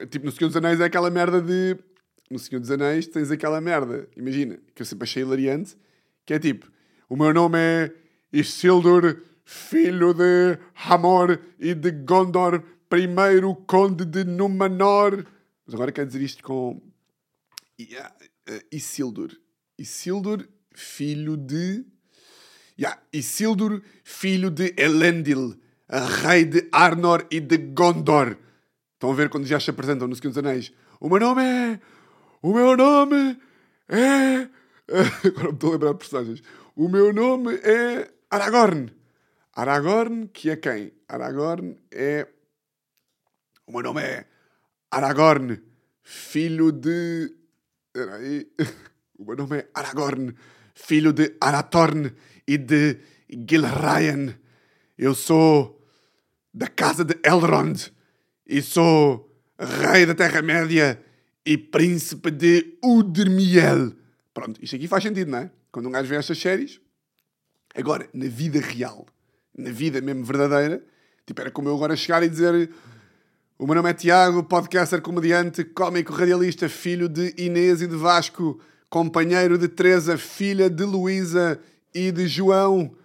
Tipo, 0.09 0.25
no 0.25 0.31
Senhor 0.31 0.49
dos 0.49 0.57
Anéis 0.57 0.79
é 0.79 0.85
aquela 0.85 1.09
merda 1.09 1.41
de. 1.41 1.77
No 2.29 2.37
Senhor 2.37 2.59
dos 2.59 2.71
Anéis 2.71 3.07
tens 3.07 3.31
aquela 3.31 3.59
merda, 3.59 4.07
imagina, 4.15 4.59
que 4.75 4.81
eu 4.83 4.85
sempre 4.85 5.05
achei 5.05 5.23
hilariante, 5.23 5.75
que 6.25 6.33
é 6.33 6.39
tipo: 6.39 6.67
O 7.09 7.15
meu 7.15 7.33
nome 7.33 7.57
é 7.57 7.91
Isildur, 8.31 9.17
filho 9.49 10.13
de 10.13 10.59
Hamor 10.75 11.39
e 11.59 11.73
de 11.73 11.89
Gondor, 11.89 12.61
primeiro 12.87 13.55
conde 13.55 14.05
de 14.05 14.23
Númenor. 14.23 15.25
Mas 15.65 15.73
agora 15.73 15.91
quer 15.91 16.05
dizer 16.05 16.21
isto 16.21 16.43
com. 16.43 16.79
Yeah, 17.79 18.13
uh, 18.47 18.61
Isildur. 18.71 19.31
Isildur, 19.75 20.47
filho 20.71 21.35
de. 21.35 21.83
Yeah, 22.79 23.01
Isildur, 23.11 23.81
filho 24.03 24.51
de 24.51 24.75
Elendil, 24.77 25.59
rei 26.21 26.45
de 26.45 26.69
Arnor 26.71 27.25
e 27.31 27.39
de 27.39 27.57
Gondor. 27.57 28.37
Estão 28.93 29.11
a 29.11 29.15
ver 29.15 29.29
quando 29.29 29.47
já 29.47 29.59
se 29.59 29.71
apresentam 29.71 30.07
no 30.07 30.15
Senhor 30.15 30.29
dos 30.29 30.37
Anéis? 30.37 30.71
O 30.99 31.09
meu 31.09 31.19
nome 31.19 31.41
é. 31.41 31.79
O 32.39 32.53
meu 32.53 32.77
nome 32.77 33.35
é. 33.87 34.47
Agora 35.25 35.47
me 35.47 35.53
estou 35.53 35.69
a 35.69 35.73
lembrar 35.73 35.91
de 35.93 35.97
personagens. 35.97 36.43
O 36.75 36.87
meu 36.87 37.11
nome 37.11 37.55
é 37.55 38.11
Aragorn. 38.29 38.98
Aragorn, 39.59 40.29
que 40.29 40.49
é 40.51 40.55
quem? 40.55 40.93
Aragorn 41.05 41.75
é. 41.91 42.25
O 43.67 43.73
meu 43.73 43.83
nome 43.83 44.01
é 44.01 44.25
Aragorn, 44.89 45.61
filho 46.01 46.71
de. 46.71 47.35
Espera 47.87 48.15
aí. 48.15 48.47
O 49.19 49.25
meu 49.25 49.35
nome 49.35 49.57
é 49.57 49.69
Aragorn, 49.73 50.33
filho 50.73 51.11
de 51.11 51.35
Arathorn 51.41 52.15
e 52.47 52.57
de 52.57 52.99
Gilraen. 53.29 54.33
Eu 54.97 55.13
sou 55.13 55.85
da 56.53 56.67
casa 56.69 57.03
de 57.03 57.19
Elrond 57.21 57.91
e 58.47 58.61
sou 58.61 59.29
rei 59.59 60.05
da 60.05 60.15
Terra-média 60.15 61.03
e 61.45 61.57
príncipe 61.57 62.31
de 62.31 62.77
Udrmiel. 62.81 63.91
Pronto, 64.33 64.63
isto 64.63 64.77
aqui 64.77 64.87
faz 64.87 65.03
sentido, 65.03 65.31
não 65.31 65.39
é? 65.39 65.51
Quando 65.69 65.89
um 65.89 65.91
gajo 65.91 66.07
vê 66.07 66.15
estas 66.15 66.39
séries. 66.39 66.79
Agora, 67.75 68.09
na 68.13 68.29
vida 68.29 68.61
real, 68.61 69.05
na 69.59 69.71
vida 69.71 70.01
mesmo 70.01 70.23
verdadeira, 70.23 70.83
tipo, 71.25 71.41
era 71.41 71.51
como 71.51 71.69
eu 71.69 71.75
agora 71.75 71.95
chegar 71.95 72.23
e 72.23 72.29
dizer 72.29 72.69
o 73.57 73.65
meu 73.65 73.75
nome 73.75 73.89
é 73.89 73.93
Tiago, 73.93 74.41
podcaster, 74.43 75.01
comediante, 75.01 75.65
cómico, 75.65 76.13
radialista, 76.13 76.69
filho 76.69 77.09
de 77.09 77.33
Inês 77.37 77.81
e 77.81 77.87
de 77.87 77.95
Vasco, 77.97 78.57
companheiro 78.89 79.57
de 79.57 79.67
Teresa, 79.67 80.17
filha 80.17 80.69
de 80.69 80.85
Luísa 80.85 81.59
e 81.93 82.09
de 82.09 82.25
João, 82.25 82.95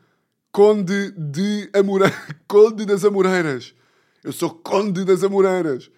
conde 0.53 1.11
de 1.11 1.69
Amore... 1.75 2.05
conde 2.47 2.87
das 2.87 3.05
Amoreiras. 3.05 3.75
Eu 4.23 4.33
sou 4.33 4.51
conde 4.51 5.05
das 5.05 5.25
Amoreiras. 5.25 5.91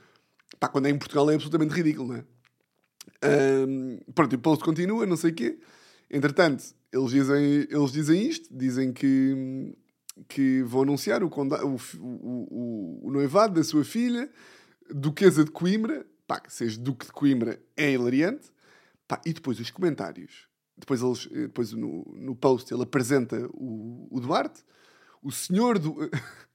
Pá, 0.58 0.68
quando 0.68 0.86
é 0.86 0.90
em 0.90 0.96
Portugal 0.96 1.30
é 1.30 1.34
absolutamente 1.34 1.74
ridículo, 1.74 2.08
não 2.08 2.16
é? 2.16 2.24
Ahm, 3.22 3.98
pronto, 4.14 4.32
e 4.32 4.36
o 4.36 4.38
post 4.38 4.64
continua, 4.64 5.04
não 5.04 5.18
sei 5.18 5.32
o 5.32 5.34
quê. 5.34 5.58
Entretanto, 6.10 6.64
eles 6.90 7.10
dizem, 7.10 7.66
eles 7.70 7.92
dizem 7.92 8.26
isto, 8.26 8.48
dizem 8.50 8.90
que, 8.90 9.76
que 10.28 10.62
vão 10.62 10.82
anunciar 10.82 11.22
o, 11.22 11.28
o, 11.28 11.76
o, 11.98 13.06
o, 13.06 13.10
noivado 13.10 13.54
da 13.54 13.64
sua 13.64 13.84
filha, 13.84 14.30
Duquesa 14.90 15.44
de 15.44 15.50
Coimbra. 15.50 16.06
Pá, 16.26 16.42
seja 16.48 16.80
Duque 16.80 17.06
de 17.06 17.12
Coimbra 17.12 17.60
é 17.76 17.92
hilariante. 17.92 18.50
Pá, 19.06 19.20
e 19.24 19.32
depois 19.32 19.60
os 19.60 19.70
comentários. 19.70 20.48
Depois, 20.76 21.00
eles, 21.00 21.26
depois 21.26 21.72
no, 21.72 22.04
no 22.16 22.34
post 22.34 22.72
ele 22.72 22.82
apresenta 22.82 23.48
o, 23.52 24.08
o 24.10 24.20
Duarte. 24.20 24.62
O 25.22 25.30
senhor 25.30 25.78
do... 25.78 25.96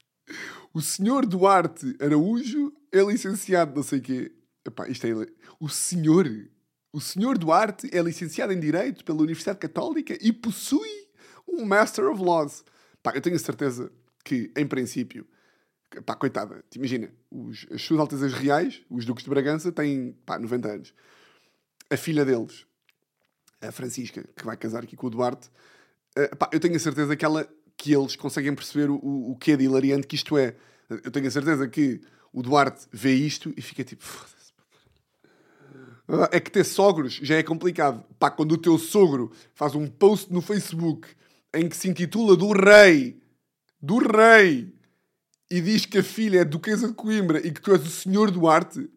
o 0.72 0.80
senhor 0.80 1.26
Duarte 1.26 1.96
Araújo 2.00 2.72
é 2.90 3.02
licenciado 3.02 3.74
não 3.74 3.82
sei 3.82 3.98
o 3.98 4.02
quê. 4.02 4.32
Epá, 4.64 4.88
isto 4.88 5.06
é... 5.06 5.26
O 5.60 5.68
senhor... 5.68 6.28
O 6.92 7.00
senhor 7.00 7.38
Duarte 7.38 7.88
é 7.90 8.02
licenciado 8.02 8.52
em 8.52 8.60
Direito 8.60 9.02
pela 9.02 9.22
Universidade 9.22 9.58
Católica 9.58 10.16
e 10.20 10.30
possui 10.30 11.08
um 11.48 11.64
Master 11.64 12.10
of 12.10 12.22
Laws. 12.22 12.62
Pá, 13.02 13.12
eu 13.14 13.20
tenho 13.20 13.36
a 13.36 13.38
certeza 13.38 13.90
que, 14.24 14.52
em 14.56 14.66
princípio, 14.66 15.26
pá, 16.06 16.14
coitada, 16.14 16.64
te 16.70 16.78
imagina, 16.78 17.12
os, 17.30 17.66
as 17.70 17.82
suas 17.82 18.00
altezas 18.00 18.32
reais, 18.32 18.82
os 18.88 19.04
duques 19.04 19.24
de 19.24 19.30
Bragança, 19.30 19.72
têm, 19.72 20.16
pá, 20.24 20.38
90 20.38 20.68
anos. 20.68 20.94
A 21.90 21.96
filha 21.96 22.24
deles, 22.24 22.64
a 23.60 23.72
Francisca, 23.72 24.24
que 24.36 24.44
vai 24.44 24.56
casar 24.56 24.84
aqui 24.84 24.96
com 24.96 25.08
o 25.08 25.10
Duarte, 25.10 25.50
uh, 26.16 26.36
pá, 26.36 26.48
eu 26.52 26.60
tenho 26.60 26.76
a 26.76 26.78
certeza 26.78 27.16
que, 27.16 27.24
ela, 27.24 27.48
que 27.76 27.92
eles 27.92 28.14
conseguem 28.14 28.54
perceber 28.54 28.88
o, 28.88 28.96
o, 28.96 29.36
que 29.36 29.52
é 29.52 29.56
de 29.56 29.64
hilariante 29.64 30.06
que 30.06 30.16
isto 30.16 30.38
é. 30.38 30.54
Eu 30.88 31.10
tenho 31.10 31.26
a 31.26 31.30
certeza 31.30 31.66
que 31.68 32.00
o 32.32 32.42
Duarte 32.42 32.86
vê 32.92 33.14
isto 33.14 33.52
e 33.56 33.62
fica 33.62 33.82
tipo. 33.82 34.04
É 36.30 36.40
que 36.40 36.50
ter 36.50 36.64
sogros 36.64 37.14
já 37.14 37.36
é 37.36 37.42
complicado. 37.42 38.04
Pá, 38.18 38.30
quando 38.30 38.52
o 38.52 38.58
teu 38.58 38.76
sogro 38.76 39.32
faz 39.54 39.74
um 39.74 39.86
post 39.86 40.32
no 40.32 40.42
Facebook 40.42 41.08
em 41.54 41.68
que 41.68 41.76
se 41.76 41.88
intitula 41.88 42.36
do 42.36 42.52
rei, 42.52 43.20
do 43.80 43.98
rei, 43.98 44.72
e 45.50 45.60
diz 45.60 45.84
que 45.84 45.98
a 45.98 46.02
filha 46.02 46.40
é 46.40 46.44
duquesa 46.44 46.88
de 46.88 46.94
Coimbra 46.94 47.38
e 47.46 47.52
que 47.52 47.60
tu 47.60 47.72
és 47.72 47.82
o 47.82 47.90
senhor 47.90 48.30
Duarte, 48.30 48.88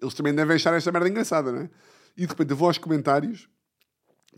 eles 0.00 0.14
também 0.14 0.34
devem 0.34 0.56
achar 0.56 0.72
esta 0.74 0.90
merda 0.90 1.08
engraçada, 1.08 1.52
não 1.52 1.62
é? 1.62 1.70
E 2.16 2.22
de 2.22 2.26
repente 2.26 2.50
eu 2.50 2.56
vou 2.56 2.68
aos 2.68 2.78
comentários, 2.78 3.48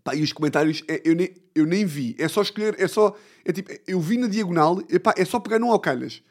pá, 0.02 0.14
e 0.14 0.22
os 0.22 0.32
comentários 0.32 0.82
é, 0.88 1.00
eu, 1.04 1.14
nem, 1.14 1.34
eu 1.54 1.64
nem 1.66 1.86
vi, 1.86 2.16
é 2.18 2.26
só 2.26 2.42
escolher, 2.42 2.74
é 2.80 2.88
só, 2.88 3.16
é 3.44 3.52
tipo, 3.52 3.70
eu 3.86 4.00
vi 4.00 4.18
na 4.18 4.26
diagonal, 4.26 4.82
e, 4.88 4.98
pá, 4.98 5.14
é 5.16 5.24
só 5.24 5.38
pegar 5.38 5.58
num 5.58 5.70
ao 5.70 5.78
calhas. 5.78 6.22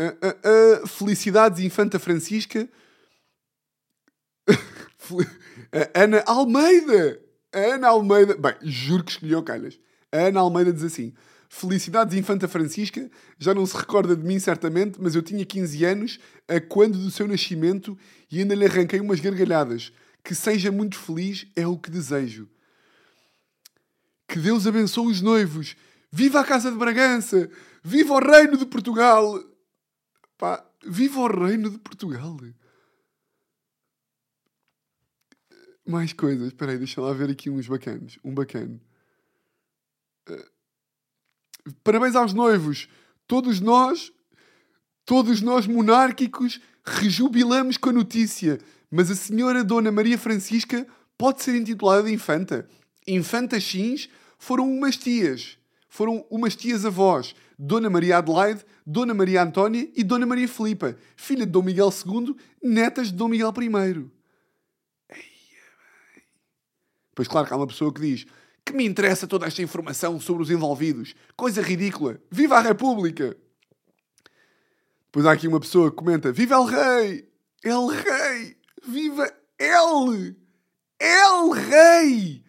Uh, 0.00 0.04
uh, 0.04 0.84
uh, 0.84 0.88
felicidades, 0.88 1.60
Infanta 1.60 1.98
Francisca. 1.98 2.66
Ana 5.94 6.22
Almeida! 6.26 7.20
Ana 7.52 7.88
Almeida. 7.88 8.36
Bem, 8.36 8.54
juro 8.62 9.04
que 9.04 9.12
escolhi 9.12 9.34
o 9.34 9.42
calhas. 9.42 9.78
Ana 10.12 10.40
Almeida 10.40 10.72
diz 10.72 10.84
assim: 10.84 11.12
Felicidades, 11.48 12.16
Infanta 12.16 12.46
Francisca. 12.46 13.10
Já 13.38 13.52
não 13.52 13.66
se 13.66 13.76
recorda 13.76 14.14
de 14.14 14.24
mim, 14.24 14.38
certamente, 14.38 15.00
mas 15.00 15.14
eu 15.14 15.22
tinha 15.22 15.44
15 15.44 15.84
anos 15.84 16.18
a 16.48 16.60
quando 16.60 16.96
do 16.96 17.10
seu 17.10 17.26
nascimento 17.26 17.98
e 18.30 18.38
ainda 18.38 18.54
lhe 18.54 18.64
arranquei 18.64 19.00
umas 19.00 19.20
gargalhadas. 19.20 19.92
Que 20.22 20.34
seja 20.34 20.70
muito 20.70 20.96
feliz 20.96 21.46
é 21.56 21.66
o 21.66 21.76
que 21.76 21.90
desejo. 21.90 22.48
Que 24.28 24.38
Deus 24.38 24.66
abençoe 24.66 25.10
os 25.10 25.20
noivos. 25.20 25.76
Viva 26.12 26.40
a 26.40 26.44
Casa 26.44 26.70
de 26.70 26.78
Bragança! 26.78 27.50
Viva 27.82 28.14
o 28.14 28.18
Reino 28.18 28.56
de 28.56 28.66
Portugal! 28.66 29.42
Pá, 30.38 30.64
viva 30.86 31.20
o 31.20 31.26
Reino 31.26 31.70
de 31.70 31.78
Portugal! 31.78 32.36
Mais 35.90 36.12
coisas. 36.12 36.48
Espera 36.48 36.70
aí, 36.70 36.78
deixa 36.78 37.00
lá 37.00 37.12
ver 37.12 37.30
aqui 37.30 37.50
uns 37.50 37.66
bacanos. 37.66 38.16
Um 38.24 38.32
bacano. 38.32 38.80
Uh, 40.28 41.74
parabéns 41.82 42.14
aos 42.14 42.32
noivos. 42.32 42.88
Todos 43.26 43.58
nós, 43.58 44.12
todos 45.04 45.42
nós 45.42 45.66
monárquicos, 45.66 46.60
rejubilamos 46.84 47.76
com 47.76 47.90
a 47.90 47.92
notícia. 47.92 48.60
Mas 48.88 49.10
a 49.10 49.16
senhora 49.16 49.64
Dona 49.64 49.90
Maria 49.90 50.16
Francisca 50.16 50.86
pode 51.18 51.42
ser 51.42 51.56
intitulada 51.56 52.08
infanta. 52.08 52.68
Infantas 53.04 53.64
Chins 53.64 54.08
foram 54.38 54.70
umas 54.70 54.96
tias. 54.96 55.58
Foram 55.88 56.24
umas 56.30 56.54
tias 56.54 56.84
avós. 56.84 57.34
Dona 57.58 57.90
Maria 57.90 58.18
Adelaide, 58.18 58.64
Dona 58.86 59.12
Maria 59.12 59.42
Antónia 59.42 59.90
e 59.96 60.04
Dona 60.04 60.24
Maria 60.24 60.46
Filipa, 60.46 60.96
filha 61.16 61.44
de 61.44 61.50
Dom 61.50 61.62
Miguel 61.62 61.90
II, 62.06 62.36
netas 62.62 63.08
de 63.08 63.14
Dom 63.14 63.28
Miguel 63.28 63.52
I. 63.60 64.19
Pois 67.20 67.28
claro 67.28 67.46
que 67.46 67.52
há 67.52 67.56
uma 67.58 67.66
pessoa 67.66 67.92
que 67.92 68.00
diz 68.00 68.24
que 68.64 68.72
me 68.72 68.82
interessa 68.82 69.26
toda 69.26 69.46
esta 69.46 69.60
informação 69.60 70.18
sobre 70.18 70.42
os 70.42 70.50
envolvidos. 70.50 71.14
Coisa 71.36 71.60
ridícula. 71.60 72.18
Viva 72.30 72.56
a 72.56 72.62
República! 72.62 73.36
Depois 75.04 75.26
há 75.26 75.32
aqui 75.32 75.46
uma 75.46 75.60
pessoa 75.60 75.90
que 75.90 75.98
comenta 75.98 76.32
Viva 76.32 76.54
El 76.54 76.64
Rei! 76.64 77.28
El 77.62 77.88
Rei! 77.88 78.56
Viva 78.88 79.30
El! 79.58 80.34
El 80.98 81.52
Rei! 81.52 82.42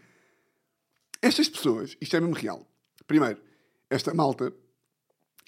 Estas 1.22 1.50
pessoas, 1.50 1.98
isto 2.00 2.16
é 2.16 2.22
mesmo 2.22 2.34
real. 2.34 2.66
Primeiro, 3.06 3.42
esta 3.90 4.14
malta 4.14 4.54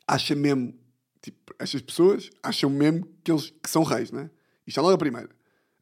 acha 0.05 0.36
mesmo, 0.36 0.78
tipo, 1.21 1.55
estas 1.59 1.82
pessoas 1.82 2.30
acham 2.43 2.69
mesmo 2.69 3.07
que 3.24 3.32
eles 3.32 3.51
que 3.51 3.69
são 3.69 3.84
reis, 3.84 4.11
não 4.11 4.19
é? 4.19 4.30
Isto 4.67 4.82
é 4.82 4.84
logo 4.84 4.95
a 4.95 4.97
primeira. 4.97 5.30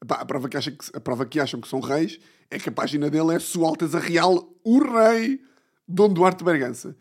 A 0.08 0.24
prova, 0.24 0.48
que 0.48 0.56
acha 0.56 0.72
que, 0.72 0.84
a 0.92 1.00
prova 1.00 1.24
que 1.24 1.38
acham 1.38 1.60
que 1.60 1.68
são 1.68 1.78
reis 1.78 2.18
é 2.50 2.58
que 2.58 2.68
a 2.68 2.72
página 2.72 3.08
dele 3.08 3.34
é 3.34 3.38
Sua 3.38 3.68
Alteza 3.68 4.00
Real, 4.00 4.52
o 4.64 4.78
Rei 4.78 5.40
Dom 5.86 6.12
Duarte 6.12 6.42
Bergança. 6.42 6.96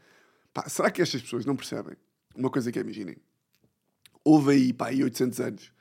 Pá, 0.54 0.70
será 0.70 0.92
que 0.92 1.02
estas 1.02 1.22
pessoas 1.22 1.46
não 1.46 1.56
percebem? 1.56 1.96
Uma 2.36 2.50
coisa 2.50 2.72
que 2.72 2.78
é, 2.78 2.82
imaginem. 2.82 3.18
Houve 4.24 4.52
aí, 4.52 4.74
pá, 4.74 4.90
aí 4.90 5.04
800 5.04 5.40
anos, 5.40 5.74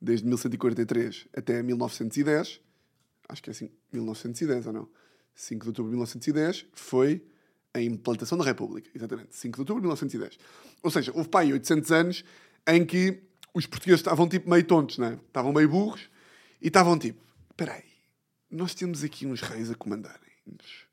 desde 0.00 0.26
1143 0.26 1.28
até 1.36 1.62
1910, 1.62 2.60
acho 3.28 3.42
que 3.42 3.50
é 3.50 3.52
assim, 3.52 3.70
1910 3.92 4.66
ou 4.66 4.72
não? 4.72 4.88
5 5.34 5.62
de 5.62 5.68
outubro 5.68 5.90
de 5.90 5.96
1910 5.96 6.66
foi 6.72 7.24
a 7.72 7.80
implantação 7.80 8.36
da 8.36 8.44
República, 8.44 8.90
exatamente, 8.94 9.34
5 9.36 9.54
de 9.54 9.60
outubro 9.60 9.80
de 9.80 9.86
1910. 9.86 10.38
Ou 10.82 10.90
seja, 10.90 11.12
houve 11.14 11.28
pá, 11.28 11.40
aí 11.40 11.52
800 11.52 11.92
anos 11.92 12.24
em 12.66 12.84
que 12.84 13.22
os 13.52 13.66
portugueses 13.66 14.00
estavam 14.00 14.28
tipo 14.28 14.50
meio 14.50 14.64
tontos, 14.64 14.98
não 14.98 15.06
é? 15.06 15.14
Estavam 15.14 15.52
meio 15.52 15.68
burros 15.68 16.08
e 16.64 16.68
estavam 16.68 16.98
tipo: 16.98 17.22
espera 17.50 17.74
aí, 17.74 17.92
nós 18.50 18.74
temos 18.74 19.04
aqui 19.04 19.26
uns 19.26 19.42
reis 19.42 19.70
a 19.70 19.74
comandarem-nos. 19.74 20.86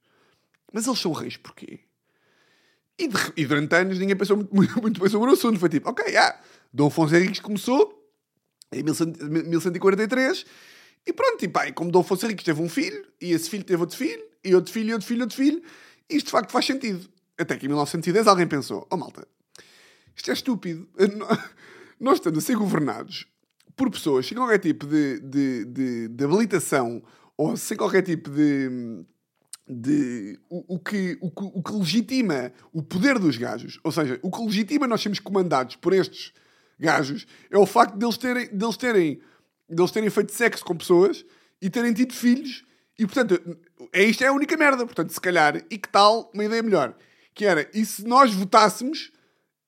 Mas 0.73 0.85
eles 0.85 0.99
são 0.99 1.13
reis 1.13 1.37
porquê? 1.37 1.79
E, 2.99 3.07
de, 3.07 3.17
e, 3.37 3.45
durante 3.45 3.73
anos 3.73 3.97
ninguém 3.97 4.15
pensou 4.15 4.35
muito, 4.35 4.53
muito, 4.53 4.77
muito 4.83 4.99
bem 4.99 5.09
sobre 5.09 5.29
o 5.29 5.33
assunto. 5.33 5.57
Foi 5.57 5.69
tipo: 5.69 5.89
ok, 5.89 6.15
ah, 6.17 6.37
Dom 6.73 6.87
Afonso 6.87 7.15
Henriques 7.15 7.39
começou 7.39 7.97
em 8.73 8.83
1143 8.83 10.45
e 11.05 11.13
pronto, 11.13 11.43
e 11.43 11.47
pá, 11.47 11.67
e 11.67 11.71
como 11.71 11.89
Dom 11.89 12.01
Afonso 12.01 12.25
Henriques 12.25 12.45
teve 12.45 12.61
um 12.61 12.69
filho, 12.69 13.05
e 13.19 13.31
esse 13.31 13.49
filho 13.49 13.63
teve 13.63 13.81
outro 13.81 13.97
filho, 13.97 14.23
e 14.43 14.53
outro 14.53 14.71
filho, 14.71 14.89
e 14.89 14.93
outro 14.93 15.07
filho, 15.07 15.21
outro 15.21 15.37
filho, 15.37 15.63
isto 16.09 16.27
de 16.27 16.31
facto 16.31 16.51
faz 16.51 16.65
sentido. 16.65 17.09
Até 17.37 17.57
que 17.57 17.65
em 17.65 17.69
1910 17.69 18.27
alguém 18.27 18.47
pensou: 18.47 18.85
oh 18.91 18.97
malta, 18.97 19.25
isto 20.15 20.29
é 20.29 20.33
estúpido. 20.33 20.87
Nós 21.99 22.15
estamos 22.15 22.39
a 22.39 22.41
ser 22.41 22.57
governados 22.57 23.25
por 23.75 23.89
pessoas 23.89 24.25
sem 24.25 24.37
qualquer 24.37 24.59
tipo 24.59 24.85
de, 24.85 25.19
de, 25.19 25.65
de, 25.65 26.07
de 26.07 26.23
habilitação 26.23 27.03
ou 27.37 27.57
sem 27.57 27.77
qualquer 27.77 28.03
tipo 28.03 28.29
de. 28.29 29.03
de 29.67 30.39
o, 30.49 30.75
o, 30.75 30.79
que, 30.79 31.17
o, 31.21 31.31
o 31.59 31.63
que 31.63 31.73
legitima 31.73 32.51
o 32.71 32.83
poder 32.83 33.17
dos 33.17 33.37
gajos, 33.37 33.79
ou 33.83 33.91
seja, 33.91 34.19
o 34.21 34.29
que 34.29 34.43
legitima 34.43 34.87
nós 34.87 35.01
sermos 35.01 35.19
comandados 35.19 35.75
por 35.75 35.93
estes 35.93 36.33
gajos 36.79 37.25
é 37.49 37.57
o 37.57 37.65
facto 37.65 37.95
deles 37.97 38.17
terem, 38.17 38.47
deles 38.47 38.77
terem, 38.77 39.21
deles 39.69 39.91
terem 39.91 40.09
feito 40.09 40.33
sexo 40.33 40.65
com 40.65 40.75
pessoas 40.75 41.25
e 41.61 41.69
terem 41.69 41.93
tido 41.93 42.13
filhos. 42.13 42.65
E 42.97 43.05
portanto, 43.05 43.39
é, 43.93 44.03
isto 44.03 44.23
é 44.23 44.27
a 44.27 44.33
única 44.33 44.57
merda. 44.57 44.85
Portanto, 44.85 45.11
se 45.11 45.21
calhar, 45.21 45.57
e 45.69 45.77
que 45.77 45.89
tal 45.89 46.29
uma 46.33 46.43
ideia 46.43 46.61
melhor? 46.61 46.95
Que 47.33 47.45
era, 47.45 47.69
e 47.73 47.85
se 47.85 48.05
nós 48.05 48.33
votássemos 48.33 49.11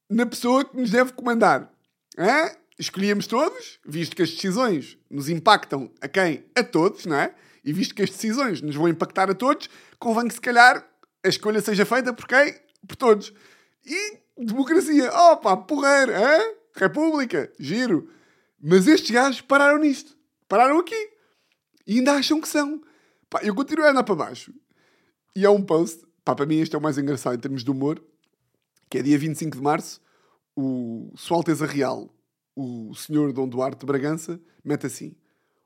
na 0.09 0.25
pessoa 0.25 0.65
que 0.65 0.75
nos 0.75 0.91
deve 0.91 1.13
comandar? 1.13 1.71
Hã? 2.17 2.51
Escolhíamos 2.77 3.27
todos, 3.27 3.79
visto 3.85 4.15
que 4.15 4.21
as 4.21 4.31
decisões 4.31 4.97
nos 5.09 5.29
impactam 5.29 5.91
a 6.01 6.07
quem? 6.07 6.45
A 6.55 6.63
todos, 6.63 7.05
não 7.05 7.15
é? 7.15 7.33
E 7.63 7.71
visto 7.71 7.95
que 7.95 8.01
as 8.01 8.09
decisões 8.09 8.61
nos 8.61 8.75
vão 8.75 8.87
impactar 8.87 9.29
a 9.29 9.35
todos, 9.35 9.69
convém 9.99 10.27
que 10.27 10.33
se 10.33 10.41
calhar 10.41 10.85
a 11.23 11.29
escolha 11.29 11.61
seja 11.61 11.85
feita 11.85 12.13
por 12.13 12.27
quem? 12.27 12.55
Por 12.85 12.95
todos. 12.95 13.33
E 13.85 14.19
democracia, 14.37 15.11
opa, 15.13 15.55
porreiro, 15.55 16.11
hein? 16.11 16.55
República, 16.75 17.51
giro. 17.59 18.09
Mas 18.61 18.87
estes 18.87 19.11
gajos 19.11 19.41
pararam 19.41 19.79
nisto. 19.79 20.17
Pararam 20.47 20.79
aqui. 20.79 21.09
E 21.87 21.97
ainda 21.97 22.13
acham 22.13 22.41
que 22.41 22.47
são. 22.47 22.81
Pá, 23.29 23.39
eu 23.43 23.55
continuo 23.55 23.85
a 23.85 23.91
andar 23.91 24.03
para 24.03 24.15
baixo. 24.15 24.53
E 25.35 25.45
há 25.45 25.51
um 25.51 25.61
post, 25.61 26.05
pá, 26.23 26.35
para 26.35 26.45
mim 26.45 26.59
este 26.59 26.75
é 26.75 26.77
o 26.77 26.81
mais 26.81 26.97
engraçado 26.97 27.35
em 27.35 27.39
termos 27.39 27.63
de 27.63 27.71
humor, 27.71 28.03
que 28.89 28.99
é 28.99 29.01
dia 29.01 29.17
25 29.17 29.57
de 29.57 29.63
março, 29.63 29.99
o 30.55 31.11
Sua 31.15 31.37
Alteza 31.37 31.65
Real, 31.65 32.12
o 32.55 32.93
senhor 32.95 33.33
Dom 33.33 33.47
Duarte 33.47 33.79
de 33.79 33.85
Bragança 33.85 34.39
mete 34.63 34.85
assim: 34.85 35.15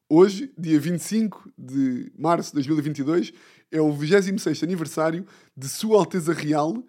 Hoje, 0.09 0.53
dia 0.57 0.79
25 0.79 1.51
de 1.57 2.09
março 2.17 2.51
de 2.51 2.55
2022, 2.55 3.33
é 3.69 3.81
o 3.81 3.91
26 3.91 4.63
aniversário 4.63 5.27
de 5.55 5.67
Sua 5.67 5.99
Alteza 5.99 6.31
Real, 6.31 6.81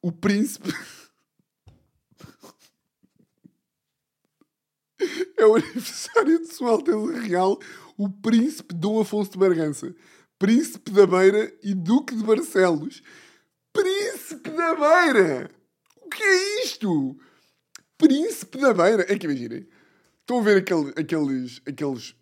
o 0.00 0.10
Príncipe. 0.10 0.72
é 5.36 5.44
o 5.44 5.56
aniversário 5.56 6.40
de 6.40 6.46
Sua 6.46 6.70
Alteza 6.70 7.20
Real, 7.20 7.58
o 7.98 8.08
Príncipe 8.08 8.74
Dom 8.74 9.00
Afonso 9.00 9.32
de 9.32 9.38
Bragança, 9.38 9.94
Príncipe 10.38 10.90
da 10.90 11.06
Beira 11.06 11.52
e 11.62 11.74
Duque 11.74 12.16
de 12.16 12.24
Barcelos. 12.24 13.02
Príncipe 13.70 14.48
da 14.50 14.74
Beira! 14.74 15.50
O 16.02 16.08
que 16.08 16.22
é 16.22 16.64
isto? 16.64 17.18
Príncipe 17.98 18.58
da 18.58 18.72
Beira. 18.72 19.04
É 19.08 19.18
que 19.18 19.26
imaginem. 19.26 19.66
Estão 20.20 20.40
a 20.40 20.42
ver 20.42 20.58
aquele, 20.58 20.90
aqueles, 20.96 21.60
aqueles, 21.66 22.14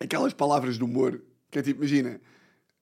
aquelas 0.00 0.32
palavras 0.32 0.76
de 0.76 0.84
humor 0.84 1.22
que 1.50 1.58
é 1.58 1.62
tipo, 1.62 1.80
imagina, 1.80 2.20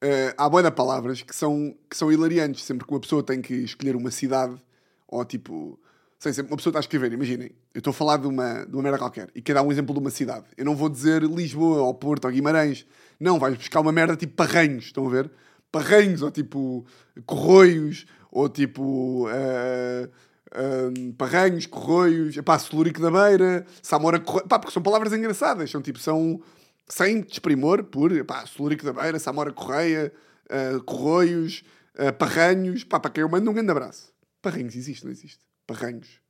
uh, 0.03 0.35
há 0.37 0.49
boa 0.49 0.63
de 0.63 0.71
palavras 0.71 1.23
que 1.23 1.35
são, 1.35 1.77
que 1.89 1.97
são 1.97 2.11
hilariantes. 2.11 2.65
Sempre 2.65 2.87
que 2.87 2.93
uma 2.93 3.01
pessoa 3.01 3.23
tem 3.23 3.41
que 3.41 3.55
escolher 3.55 3.97
uma 3.97 4.11
cidade 4.11 4.61
ou 5.09 5.25
tipo, 5.25 5.79
Sei, 6.19 6.33
se 6.33 6.41
uma 6.41 6.57
pessoa 6.57 6.71
está 6.71 6.79
a 6.79 6.81
escrever, 6.81 7.13
imaginem, 7.13 7.51
eu 7.75 7.79
estou 7.79 7.91
a 7.91 7.95
falar 7.95 8.17
de 8.17 8.27
uma, 8.27 8.65
de 8.65 8.75
uma 8.75 8.83
merda 8.83 8.99
qualquer 8.99 9.31
e 9.35 9.43
quer 9.43 9.53
dar 9.53 9.63
um 9.63 9.71
exemplo 9.71 9.95
de 9.95 10.01
uma 10.01 10.11
cidade. 10.11 10.47
Eu 10.57 10.65
não 10.65 10.75
vou 10.75 10.89
dizer 10.89 11.23
Lisboa 11.23 11.83
ou 11.83 11.93
Porto 11.93 12.25
ou 12.25 12.31
Guimarães. 12.31 12.87
Não, 13.21 13.39
vais 13.39 13.55
buscar 13.57 13.81
uma 13.81 13.93
merda 13.93 14.17
tipo 14.17 14.35
Parranhos, 14.35 14.87
estão 14.87 15.07
a 15.07 15.11
ver? 15.11 15.31
Parranhos 15.71 16.23
ou 16.23 16.31
tipo 16.31 16.87
Corroios 17.27 18.07
ou 18.31 18.49
tipo 18.49 19.29
uh, 19.29 20.11
uh, 20.57 21.13
Parranhos, 21.15 21.67
Corroios, 21.67 22.37
epá, 22.37 22.59
Celurico 22.59 23.01
da 23.01 23.11
Beira, 23.11 23.67
Samora 23.83 24.19
Correia, 24.19 24.47
pá, 24.47 24.59
porque 24.59 24.73
são 24.73 24.83
palavras 24.83 25.13
engraçadas, 25.13 25.71
são 25.71 25.83
tipo, 25.83 25.99
são 25.99 26.41
sem 26.89 27.21
desprimor 27.21 27.85
por, 27.85 28.13
epá, 28.13 28.47
Celurico 28.47 28.85
da 28.85 28.93
Beira, 28.93 29.19
Samora 29.19 29.53
Correia, 29.53 30.13
uh, 30.47 30.83
Corroios, 30.83 31.63
uh, 31.95 32.13
Parranhos, 32.13 32.85
pá, 32.85 32.99
para 32.99 33.11
quem 33.11 33.23
eu 33.23 33.29
mando 33.29 33.51
um 33.51 33.55
grande 33.55 33.71
abraço. 33.71 34.13
Parranhos 34.41 34.75
existe, 34.75 35.05
não 35.05 35.13
existe? 35.13 35.45
Parranhos. 35.67 36.21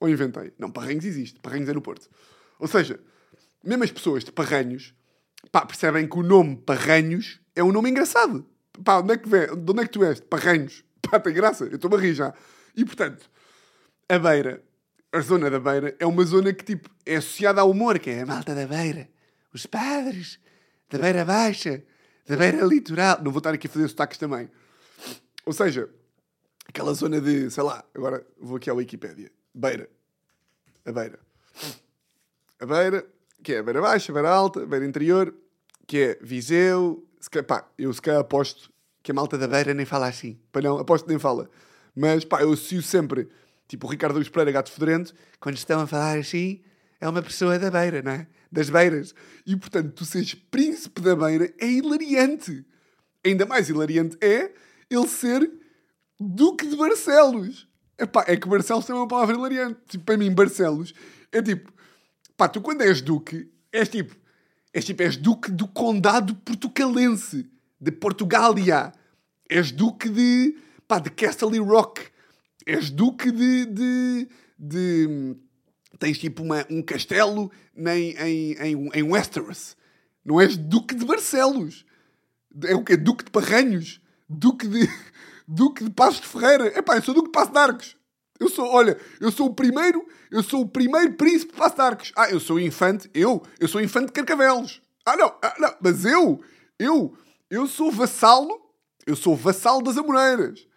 Ou 0.00 0.08
inventei? 0.08 0.52
Não, 0.58 0.70
Parranhos 0.70 1.04
existe. 1.04 1.38
Parranhos 1.40 1.68
é 1.68 1.74
no 1.74 1.82
Porto. 1.82 2.08
Ou 2.58 2.66
seja, 2.66 2.98
mesmo 3.62 3.84
as 3.84 3.90
pessoas 3.90 4.24
de 4.24 4.32
Parranhos 4.32 4.94
pá, 5.52 5.66
percebem 5.66 6.08
que 6.08 6.18
o 6.18 6.22
nome 6.22 6.56
Parranhos 6.56 7.40
é 7.54 7.62
um 7.62 7.70
nome 7.70 7.90
engraçado. 7.90 8.46
Pá, 8.82 9.00
onde 9.00 9.12
é 9.12 9.18
que, 9.18 9.28
vê? 9.28 9.46
De 9.46 9.70
onde 9.70 9.80
é 9.80 9.84
que 9.84 9.90
tu 9.90 10.04
és? 10.04 10.20
Parranhos. 10.20 10.84
Pá, 11.02 11.20
tem 11.20 11.34
graça. 11.34 11.64
Eu 11.64 11.76
estou 11.76 11.94
a 11.94 12.00
rir 12.00 12.14
já. 12.14 12.32
E, 12.74 12.84
portanto, 12.84 13.28
a 14.10 14.18
Beira, 14.18 14.62
a 15.12 15.20
zona 15.20 15.48
da 15.48 15.60
Beira, 15.60 15.94
é 16.00 16.04
uma 16.04 16.24
zona 16.24 16.52
que, 16.52 16.64
tipo, 16.64 16.90
é 17.06 17.16
associada 17.16 17.60
ao 17.60 17.70
humor, 17.70 17.98
que 18.00 18.10
é 18.10 18.22
a 18.22 18.26
malta 18.26 18.54
da 18.54 18.66
Beira. 18.66 19.08
Os 19.54 19.66
padres 19.66 20.40
da 20.90 20.98
Beira 20.98 21.24
Baixa, 21.24 21.82
da 22.26 22.36
Beira 22.36 22.64
Litoral. 22.64 23.22
Não 23.22 23.30
vou 23.30 23.38
estar 23.38 23.54
aqui 23.54 23.68
a 23.68 23.70
fazer 23.70 23.88
sotaques 23.88 24.18
também. 24.18 24.50
Ou 25.46 25.52
seja, 25.52 25.88
aquela 26.68 26.92
zona 26.92 27.20
de, 27.20 27.50
sei 27.50 27.62
lá, 27.62 27.84
agora 27.94 28.26
vou 28.40 28.56
aqui 28.56 28.68
à 28.68 28.74
Wikipédia. 28.74 29.30
Beira. 29.54 29.88
A 30.84 30.90
Beira. 30.90 31.18
A 32.58 32.66
Beira, 32.66 33.06
que 33.44 33.54
é 33.54 33.58
a 33.58 33.62
Beira 33.62 33.80
Baixa, 33.80 34.10
a 34.10 34.14
Beira 34.14 34.30
Alta, 34.30 34.64
a 34.64 34.66
Beira 34.66 34.84
Interior, 34.84 35.32
que 35.86 35.98
é 35.98 36.18
Viseu. 36.20 37.06
Se 37.20 37.30
calhar, 37.30 37.46
pá, 37.46 37.68
eu 37.78 37.92
se 37.92 38.02
calhar 38.02 38.20
aposto 38.20 38.72
que 39.02 39.12
a 39.12 39.14
malta 39.14 39.38
da 39.38 39.46
Beira 39.46 39.72
nem 39.72 39.86
fala 39.86 40.08
assim. 40.08 40.36
Pá, 40.50 40.60
não, 40.60 40.78
aposto 40.78 41.04
que 41.04 41.10
nem 41.10 41.18
fala. 41.18 41.48
Mas, 41.94 42.24
pá, 42.24 42.42
eu 42.42 42.52
associo 42.52 42.82
sempre, 42.82 43.28
tipo 43.70 43.86
o 43.86 43.90
Ricardo 43.90 44.16
Luís 44.16 44.28
Pereira, 44.28 44.50
gato 44.50 44.72
fedorento, 44.72 45.14
quando 45.38 45.56
estão 45.56 45.80
a 45.80 45.86
falar 45.86 46.18
assim, 46.18 46.60
é 47.00 47.08
uma 47.08 47.22
pessoa 47.22 47.56
da 47.56 47.70
Beira, 47.70 48.02
não 48.02 48.10
é? 48.10 48.26
Das 48.50 48.68
Beiras. 48.68 49.14
E, 49.46 49.56
portanto, 49.56 49.92
tu 49.92 50.04
seres 50.04 50.34
príncipe 50.34 51.00
da 51.00 51.14
Beira 51.14 51.54
é 51.56 51.66
hilariante. 51.70 52.66
Ainda 53.24 53.46
mais 53.46 53.68
hilariante 53.68 54.18
é 54.20 54.52
ele 54.90 55.06
ser 55.06 55.48
Duque 56.18 56.66
de 56.66 56.76
Barcelos. 56.76 57.68
Epá, 57.96 58.24
é 58.26 58.36
que 58.36 58.48
Barcelos 58.48 58.84
tem 58.84 58.94
uma 58.94 59.06
palavra 59.06 59.36
hilariante. 59.36 59.78
Tipo, 59.88 60.04
para 60.04 60.16
mim, 60.16 60.34
Barcelos 60.34 60.92
é 61.30 61.40
tipo, 61.40 61.72
pá, 62.36 62.48
tu 62.48 62.60
quando 62.60 62.82
és 62.82 63.00
Duque, 63.00 63.48
és 63.72 63.88
tipo, 63.88 64.16
és 64.74 64.84
tipo, 64.84 65.00
és 65.00 65.16
Duque 65.16 65.52
do 65.52 65.68
Condado 65.68 66.34
Portucalense, 66.34 67.48
de 67.80 67.92
Portugália. 67.92 68.92
És 69.48 69.70
Duque 69.70 70.08
de, 70.08 70.56
pá, 70.88 70.98
de 70.98 71.10
Castle 71.10 71.60
Rock. 71.60 72.09
És 72.70 72.88
Duque 72.88 73.32
de, 73.32 73.66
de, 73.66 74.28
de 74.56 75.36
tens 75.98 76.18
tipo 76.18 76.44
uma, 76.44 76.64
um 76.70 76.80
castelo 76.82 77.50
em, 77.76 78.14
em, 78.16 78.52
em, 78.52 78.90
em 78.94 79.02
Westeros. 79.02 79.76
Não 80.24 80.40
és 80.40 80.56
Duque 80.56 80.94
de 80.94 81.04
Barcelos. 81.04 81.84
É 82.64 82.74
o 82.76 82.84
quê? 82.84 82.96
Duque 82.96 83.24
de 83.24 83.30
Parranhos. 83.32 84.00
Duque 84.28 84.68
de. 84.68 84.88
Duque 85.48 85.82
de 85.82 85.90
Passos 85.90 86.20
de 86.20 86.28
Ferreira. 86.28 86.68
Epá, 86.78 86.96
eu 86.96 87.02
sou 87.02 87.12
Duque 87.12 87.26
de 87.26 87.32
Passo 87.32 87.50
de 87.50 87.58
Arcos. 87.58 87.96
Eu 88.38 88.48
sou, 88.48 88.66
olha, 88.66 88.96
eu 89.20 89.32
sou 89.32 89.48
o 89.48 89.54
primeiro, 89.54 90.06
eu 90.30 90.42
sou 90.42 90.62
o 90.62 90.68
primeiro 90.68 91.14
príncipe 91.14 91.52
de 91.52 91.58
Passo 91.58 91.74
de 91.74 91.82
Arcos. 91.82 92.12
Ah, 92.16 92.30
eu 92.30 92.38
sou 92.38 92.60
infante, 92.60 93.10
eu, 93.12 93.42
eu 93.58 93.66
sou 93.66 93.80
infante 93.80 94.06
de 94.06 94.12
Carcavelos. 94.12 94.80
Ah, 95.04 95.16
não, 95.16 95.34
ah, 95.42 95.54
não, 95.58 95.74
mas 95.80 96.04
eu, 96.04 96.40
eu, 96.78 97.16
eu 97.50 97.66
sou 97.66 97.90
vassalo, 97.90 98.60
eu 99.04 99.16
sou 99.16 99.34
vassalo 99.34 99.82
das 99.82 99.98
Amoreiras. 99.98 100.69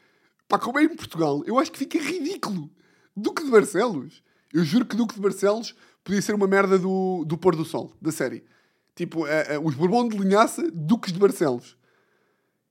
Pá, 0.54 0.60
como 0.60 0.78
é 0.78 0.84
em 0.84 0.96
Portugal, 0.96 1.42
eu 1.48 1.58
acho 1.58 1.72
que 1.72 1.80
fica 1.80 1.98
ridículo. 1.98 2.70
Duque 3.18 3.44
de 3.44 3.50
Barcelos. 3.50 4.22
Eu 4.54 4.64
juro 4.64 4.86
que 4.86 4.96
Duque 4.96 5.16
de 5.16 5.20
Barcelos 5.20 5.74
podia 6.04 6.22
ser 6.22 6.36
uma 6.36 6.46
merda 6.46 6.78
do, 6.78 7.26
do 7.26 7.36
pôr 7.40 7.56
do 7.56 7.66
sol, 7.66 7.92
da 8.00 8.12
série. 8.12 8.46
Tipo, 8.94 9.26
uh, 9.26 9.60
uh, 9.60 9.68
os 9.68 9.74
Bourbon 9.74 10.08
de 10.08 10.16
Linhaça, 10.16 10.70
Duques 10.72 11.12
de 11.12 11.18
Barcelos. 11.18 11.76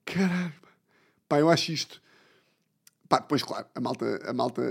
Caralho. 0.04 0.54
Pá, 1.28 1.40
eu 1.40 1.50
acho 1.50 1.72
isto. 1.72 2.00
Pá, 3.08 3.18
depois, 3.18 3.42
claro, 3.42 3.66
a 3.74 3.80
malta, 3.80 4.30
a 4.30 4.32
malta 4.32 4.62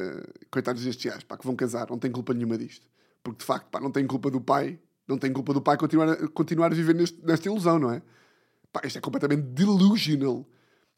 coitados 0.50 0.82
destes 0.82 1.12
gajos, 1.12 1.26
pá, 1.26 1.38
que 1.38 1.46
vão 1.46 1.54
casar, 1.54 1.90
não 1.90 2.00
tem 2.00 2.10
culpa 2.10 2.34
nenhuma 2.34 2.58
disto. 2.58 2.88
Porque, 3.22 3.40
de 3.40 3.46
facto, 3.46 3.68
pá, 3.68 3.82
não 3.82 3.92
tem 3.92 4.08
culpa 4.08 4.32
do 4.32 4.40
pai, 4.40 4.80
não 5.06 5.18
tem 5.18 5.34
culpa 5.34 5.54
do 5.54 5.62
pai 5.62 5.76
continuar, 5.76 6.16
continuar 6.30 6.68
a 6.68 6.76
viver 6.76 6.96
neste, 6.96 7.22
nesta 7.26 7.50
ilusão, 7.50 7.78
não 7.78 7.92
é? 7.92 8.02
Pá, 8.72 8.80
isto 8.86 9.00
é 9.00 9.02
completamente 9.02 9.42
delusional. 9.48 10.48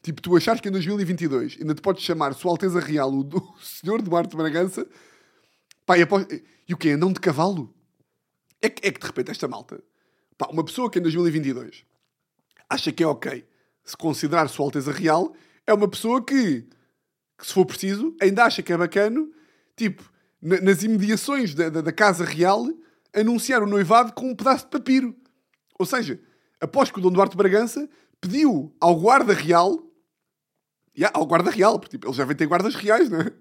Tipo, 0.04 0.20
tu 0.20 0.36
achares 0.36 0.60
que 0.60 0.68
em 0.68 0.72
2022 0.72 1.56
ainda 1.58 1.74
te 1.74 1.80
podes 1.80 2.04
chamar 2.04 2.34
Sua 2.34 2.50
Alteza 2.50 2.78
Real, 2.78 3.10
o, 3.10 3.20
o 3.20 3.54
Senhor 3.58 4.02
Duarte 4.02 4.36
Bragança, 4.36 4.86
pá, 5.86 5.96
e, 5.96 6.02
após, 6.02 6.26
e 6.68 6.74
o 6.74 6.76
quê? 6.76 6.90
Andam 6.90 7.10
de 7.10 7.18
cavalo? 7.20 7.74
É 8.60 8.68
que, 8.68 8.86
é 8.86 8.92
que 8.92 9.00
de 9.00 9.06
repente 9.06 9.30
esta 9.30 9.48
malta, 9.48 9.82
pá, 10.36 10.46
uma 10.52 10.62
pessoa 10.62 10.90
que 10.90 10.98
em 10.98 11.02
2022 11.02 11.86
acha 12.68 12.92
que 12.92 13.02
é 13.02 13.06
ok 13.06 13.46
se 13.82 13.96
considerar 13.96 14.46
Sua 14.48 14.66
Alteza 14.66 14.92
Real 14.92 15.34
é 15.66 15.72
uma 15.72 15.88
pessoa 15.88 16.22
que, 16.22 16.66
que, 17.38 17.46
se 17.46 17.54
for 17.54 17.64
preciso, 17.64 18.14
ainda 18.20 18.44
acha 18.44 18.62
que 18.62 18.74
é 18.74 18.76
bacano, 18.76 19.32
tipo, 19.74 20.02
na, 20.40 20.60
nas 20.60 20.82
imediações 20.82 21.54
da, 21.54 21.70
da, 21.70 21.80
da, 21.80 21.92
Casa 21.92 22.24
Real, 22.24 22.66
anunciar 23.14 23.62
o 23.62 23.66
noivado 23.66 24.12
com 24.12 24.28
um 24.28 24.36
pedaço 24.36 24.64
de 24.64 24.70
papiro. 24.70 25.16
Ou 25.78 25.86
seja, 25.86 26.20
após 26.60 26.90
que 26.90 26.98
o 26.98 27.02
Dom 27.02 27.10
Duarte 27.10 27.38
Bragança 27.38 27.88
pediu 28.20 28.74
ao 28.78 28.98
guarda 28.98 29.32
real, 29.32 29.82
yeah, 30.96 31.16
ao 31.18 31.26
guarda 31.26 31.50
real, 31.50 31.78
porque 31.78 31.96
tipo, 31.96 32.06
eles 32.06 32.16
devem 32.16 32.36
ter 32.36 32.46
guardas 32.46 32.74
reais, 32.74 33.08
não 33.08 33.20
é? 33.20 33.32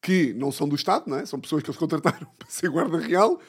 Que 0.00 0.32
não 0.34 0.52
são 0.52 0.68
do 0.68 0.74
Estado, 0.74 1.04
não 1.08 1.18
é? 1.18 1.26
São 1.26 1.40
pessoas 1.40 1.62
que 1.62 1.70
eles 1.70 1.78
contrataram 1.78 2.26
para 2.38 2.48
ser 2.48 2.68
guarda 2.68 2.98
real. 2.98 3.40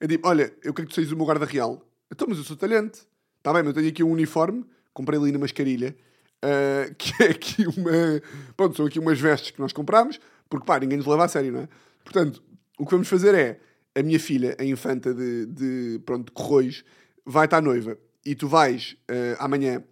É 0.00 0.06
tipo, 0.06 0.28
olha, 0.28 0.54
eu 0.62 0.74
quero 0.74 0.88
que 0.88 0.94
tu 0.94 0.96
sejas 0.96 1.12
o 1.12 1.16
meu 1.16 1.26
guarda 1.26 1.46
real. 1.46 1.82
Então, 2.10 2.26
mas 2.28 2.38
eu 2.38 2.44
sou 2.44 2.56
talhante. 2.56 3.06
Está 3.38 3.52
bem, 3.52 3.62
mas 3.62 3.68
eu 3.68 3.74
tenho 3.74 3.88
aqui 3.88 4.02
um 4.02 4.10
uniforme, 4.10 4.64
comprei 4.92 5.18
ali 5.18 5.32
na 5.32 5.38
mascarilha, 5.38 5.96
Uh, 6.44 6.94
que 6.96 7.22
é 7.22 7.30
aqui 7.30 7.66
uma. 7.66 8.22
Pronto, 8.56 8.76
são 8.76 8.86
aqui 8.86 8.98
umas 8.98 9.18
vestes 9.18 9.50
que 9.50 9.60
nós 9.60 9.72
compramos, 9.72 10.20
porque 10.48 10.66
pá, 10.66 10.78
ninguém 10.78 10.98
nos 10.98 11.06
leva 11.06 11.24
a 11.24 11.28
sério, 11.28 11.52
não 11.52 11.60
é? 11.60 11.68
Portanto, 12.04 12.42
o 12.78 12.84
que 12.84 12.92
vamos 12.92 13.08
fazer 13.08 13.34
é 13.34 13.60
a 13.98 14.02
minha 14.02 14.20
filha, 14.20 14.54
a 14.58 14.64
infanta 14.64 15.14
de, 15.14 15.46
de, 15.46 16.00
pronto, 16.04 16.26
de 16.26 16.32
Corroios, 16.32 16.84
vai 17.24 17.46
estar 17.46 17.62
noiva 17.62 17.98
e 18.24 18.34
tu 18.34 18.46
vais 18.46 18.96
uh, 19.10 19.36
amanhã, 19.38 19.82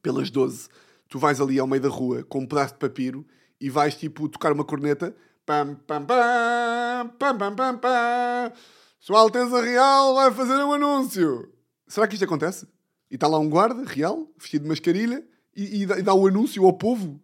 pelas 0.00 0.30
12, 0.30 0.68
tu 1.08 1.18
vais 1.18 1.40
ali 1.40 1.58
ao 1.58 1.66
meio 1.66 1.82
da 1.82 1.88
rua 1.88 2.22
com 2.24 2.40
um 2.40 2.46
pedaço 2.46 2.74
de 2.74 2.80
papiro 2.80 3.26
e 3.60 3.70
vais 3.70 3.94
tipo 3.94 4.28
tocar 4.28 4.52
uma 4.52 4.64
corneta. 4.64 5.14
Pam, 5.44 5.74
pam, 5.86 6.04
pam, 6.04 7.08
pam, 7.18 7.38
pam, 7.38 7.54
pam, 7.54 7.78
pam. 7.78 8.52
Sua 8.98 9.20
Alteza 9.20 9.60
Real 9.60 10.14
vai 10.14 10.32
fazer 10.32 10.54
um 10.54 10.72
anúncio. 10.72 11.52
Será 11.86 12.08
que 12.08 12.14
isto 12.14 12.24
acontece? 12.24 12.66
E 13.10 13.14
está 13.14 13.28
lá 13.28 13.38
um 13.38 13.48
guarda 13.48 13.84
real, 13.84 14.28
vestido 14.36 14.64
de 14.64 14.68
mascarilha, 14.68 15.24
e, 15.54 15.82
e, 15.82 15.86
dá, 15.86 15.98
e 15.98 16.02
dá 16.02 16.12
o 16.12 16.26
anúncio 16.26 16.64
ao 16.66 16.72
povo. 16.72 17.20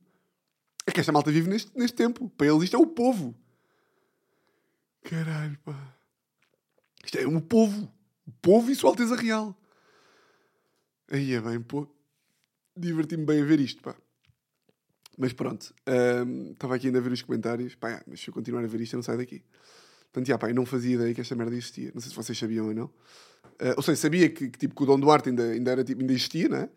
É 0.86 0.92
que 0.92 1.00
esta 1.00 1.12
malta 1.12 1.30
vive 1.30 1.50
neste, 1.50 1.76
neste 1.76 1.96
tempo. 1.96 2.30
Para 2.30 2.46
eles 2.46 2.62
isto 2.62 2.76
é 2.76 2.78
o 2.78 2.86
povo. 2.86 3.34
Caralho, 5.02 5.58
pá. 5.64 5.96
Isto 7.04 7.18
é 7.18 7.26
o 7.26 7.40
povo. 7.40 7.92
O 8.26 8.32
povo 8.40 8.70
e 8.70 8.74
Sua 8.74 8.90
Alteza 8.90 9.16
Real. 9.16 9.56
Aí 11.10 11.34
é 11.34 11.40
bem, 11.40 11.60
pô. 11.60 11.86
Diverti-me 12.76 13.24
bem 13.24 13.42
a 13.42 13.44
ver 13.44 13.60
isto, 13.60 13.82
pá. 13.82 13.94
Mas 15.18 15.32
pronto. 15.32 15.74
Estava 16.52 16.72
um, 16.72 16.76
aqui 16.76 16.86
ainda 16.86 16.98
a 16.98 17.02
ver 17.02 17.12
os 17.12 17.22
comentários. 17.22 17.74
Pá, 17.74 18.02
mas 18.06 18.20
se 18.20 18.28
eu 18.28 18.34
continuar 18.34 18.64
a 18.64 18.66
ver 18.66 18.80
isto, 18.80 18.94
eu 18.94 18.98
não 18.98 19.02
saio 19.02 19.18
daqui. 19.18 19.42
Portanto, 20.12 20.26
já, 20.26 20.38
pá, 20.38 20.50
eu 20.50 20.54
não 20.54 20.66
fazia 20.66 20.94
ideia 20.94 21.14
que 21.14 21.20
esta 21.20 21.34
merda 21.34 21.54
existia. 21.54 21.90
Não 21.94 22.00
sei 22.00 22.10
se 22.10 22.16
vocês 22.16 22.38
sabiam 22.38 22.66
ou 22.66 22.74
não. 22.74 22.84
Uh, 22.84 23.74
ou 23.76 23.82
seja, 23.82 24.00
sabia 24.00 24.28
que, 24.28 24.48
que, 24.48 24.58
tipo, 24.58 24.74
que 24.74 24.82
o 24.82 24.86
Dom 24.86 24.98
Duarte 24.98 25.28
ainda, 25.28 25.42
ainda, 25.44 25.70
era, 25.70 25.84
tipo, 25.84 26.00
ainda 26.00 26.12
existia, 26.12 26.48
não 26.48 26.58
é? 26.58 26.70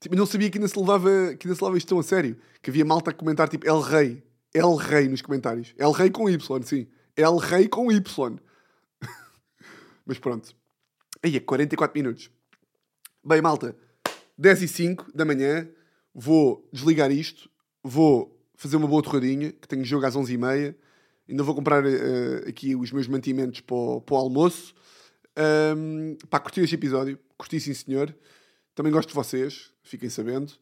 Tipo, 0.00 0.16
não 0.16 0.26
sabia 0.26 0.50
que 0.50 0.58
ainda 0.58 0.68
se 0.68 0.78
levava, 0.78 1.08
que 1.38 1.46
ainda 1.46 1.54
se 1.54 1.62
levava 1.62 1.78
isto 1.78 1.88
tão 1.88 1.98
a 1.98 2.02
sério. 2.02 2.36
Que 2.60 2.70
havia 2.70 2.84
malta 2.84 3.10
a 3.10 3.14
comentar 3.14 3.48
tipo 3.48 3.66
El 3.66 3.80
Rei. 3.80 4.22
El 4.52 4.76
Rei 4.76 5.08
nos 5.08 5.22
comentários. 5.22 5.74
El 5.78 5.92
Rei 5.92 6.10
com 6.10 6.28
Y, 6.28 6.62
sim. 6.64 6.88
El 7.16 7.38
Rei 7.38 7.68
com 7.68 7.90
Y. 7.90 8.40
Mas 10.04 10.18
pronto. 10.18 10.54
Aí 11.22 11.36
é 11.36 11.40
44 11.40 11.96
minutos. 11.96 12.30
Bem, 13.24 13.40
malta. 13.40 13.76
10 14.42 14.62
e 14.62 14.66
5 14.66 15.12
da 15.14 15.24
manhã, 15.24 15.68
vou 16.12 16.68
desligar 16.72 17.12
isto, 17.12 17.48
vou 17.80 18.36
fazer 18.56 18.76
uma 18.76 18.88
boa 18.88 19.00
torradinha, 19.00 19.52
que 19.52 19.68
tenho 19.68 19.84
jogo 19.84 20.04
às 20.04 20.16
11 20.16 20.34
e 20.34 20.36
meia, 20.36 20.76
ainda 21.28 21.44
vou 21.44 21.54
comprar 21.54 21.84
uh, 21.84 22.48
aqui 22.48 22.74
os 22.74 22.90
meus 22.90 23.06
mantimentos 23.06 23.60
para 23.60 23.76
o, 23.76 24.00
para 24.00 24.16
o 24.16 24.18
almoço. 24.18 24.74
Um, 25.76 26.16
pá, 26.28 26.40
curti 26.40 26.60
este 26.60 26.74
episódio, 26.74 27.20
curti 27.38 27.60
sim 27.60 27.72
senhor. 27.72 28.12
Também 28.74 28.90
gosto 28.90 29.10
de 29.10 29.14
vocês, 29.14 29.72
fiquem 29.84 30.10
sabendo. 30.10 30.52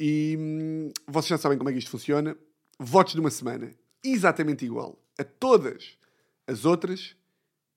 E 0.00 0.36
hum, 0.36 0.90
vocês 1.06 1.28
já 1.28 1.38
sabem 1.38 1.56
como 1.56 1.70
é 1.70 1.72
que 1.72 1.78
isto 1.78 1.92
funciona. 1.92 2.36
Votos 2.76 3.12
de 3.12 3.20
uma 3.20 3.30
semana, 3.30 3.72
exatamente 4.02 4.64
igual 4.64 5.00
a 5.16 5.22
todas 5.22 5.96
as 6.44 6.64
outras. 6.64 7.14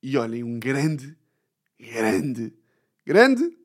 E 0.02 0.18
olhem, 0.18 0.44
um 0.44 0.58
grande, 0.58 1.16
grande, 1.80 2.52
grande 3.06 3.65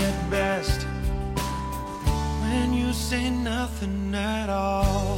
ain't 3.13 3.43
nothing 3.43 4.15
at 4.15 4.49
all. 4.49 5.10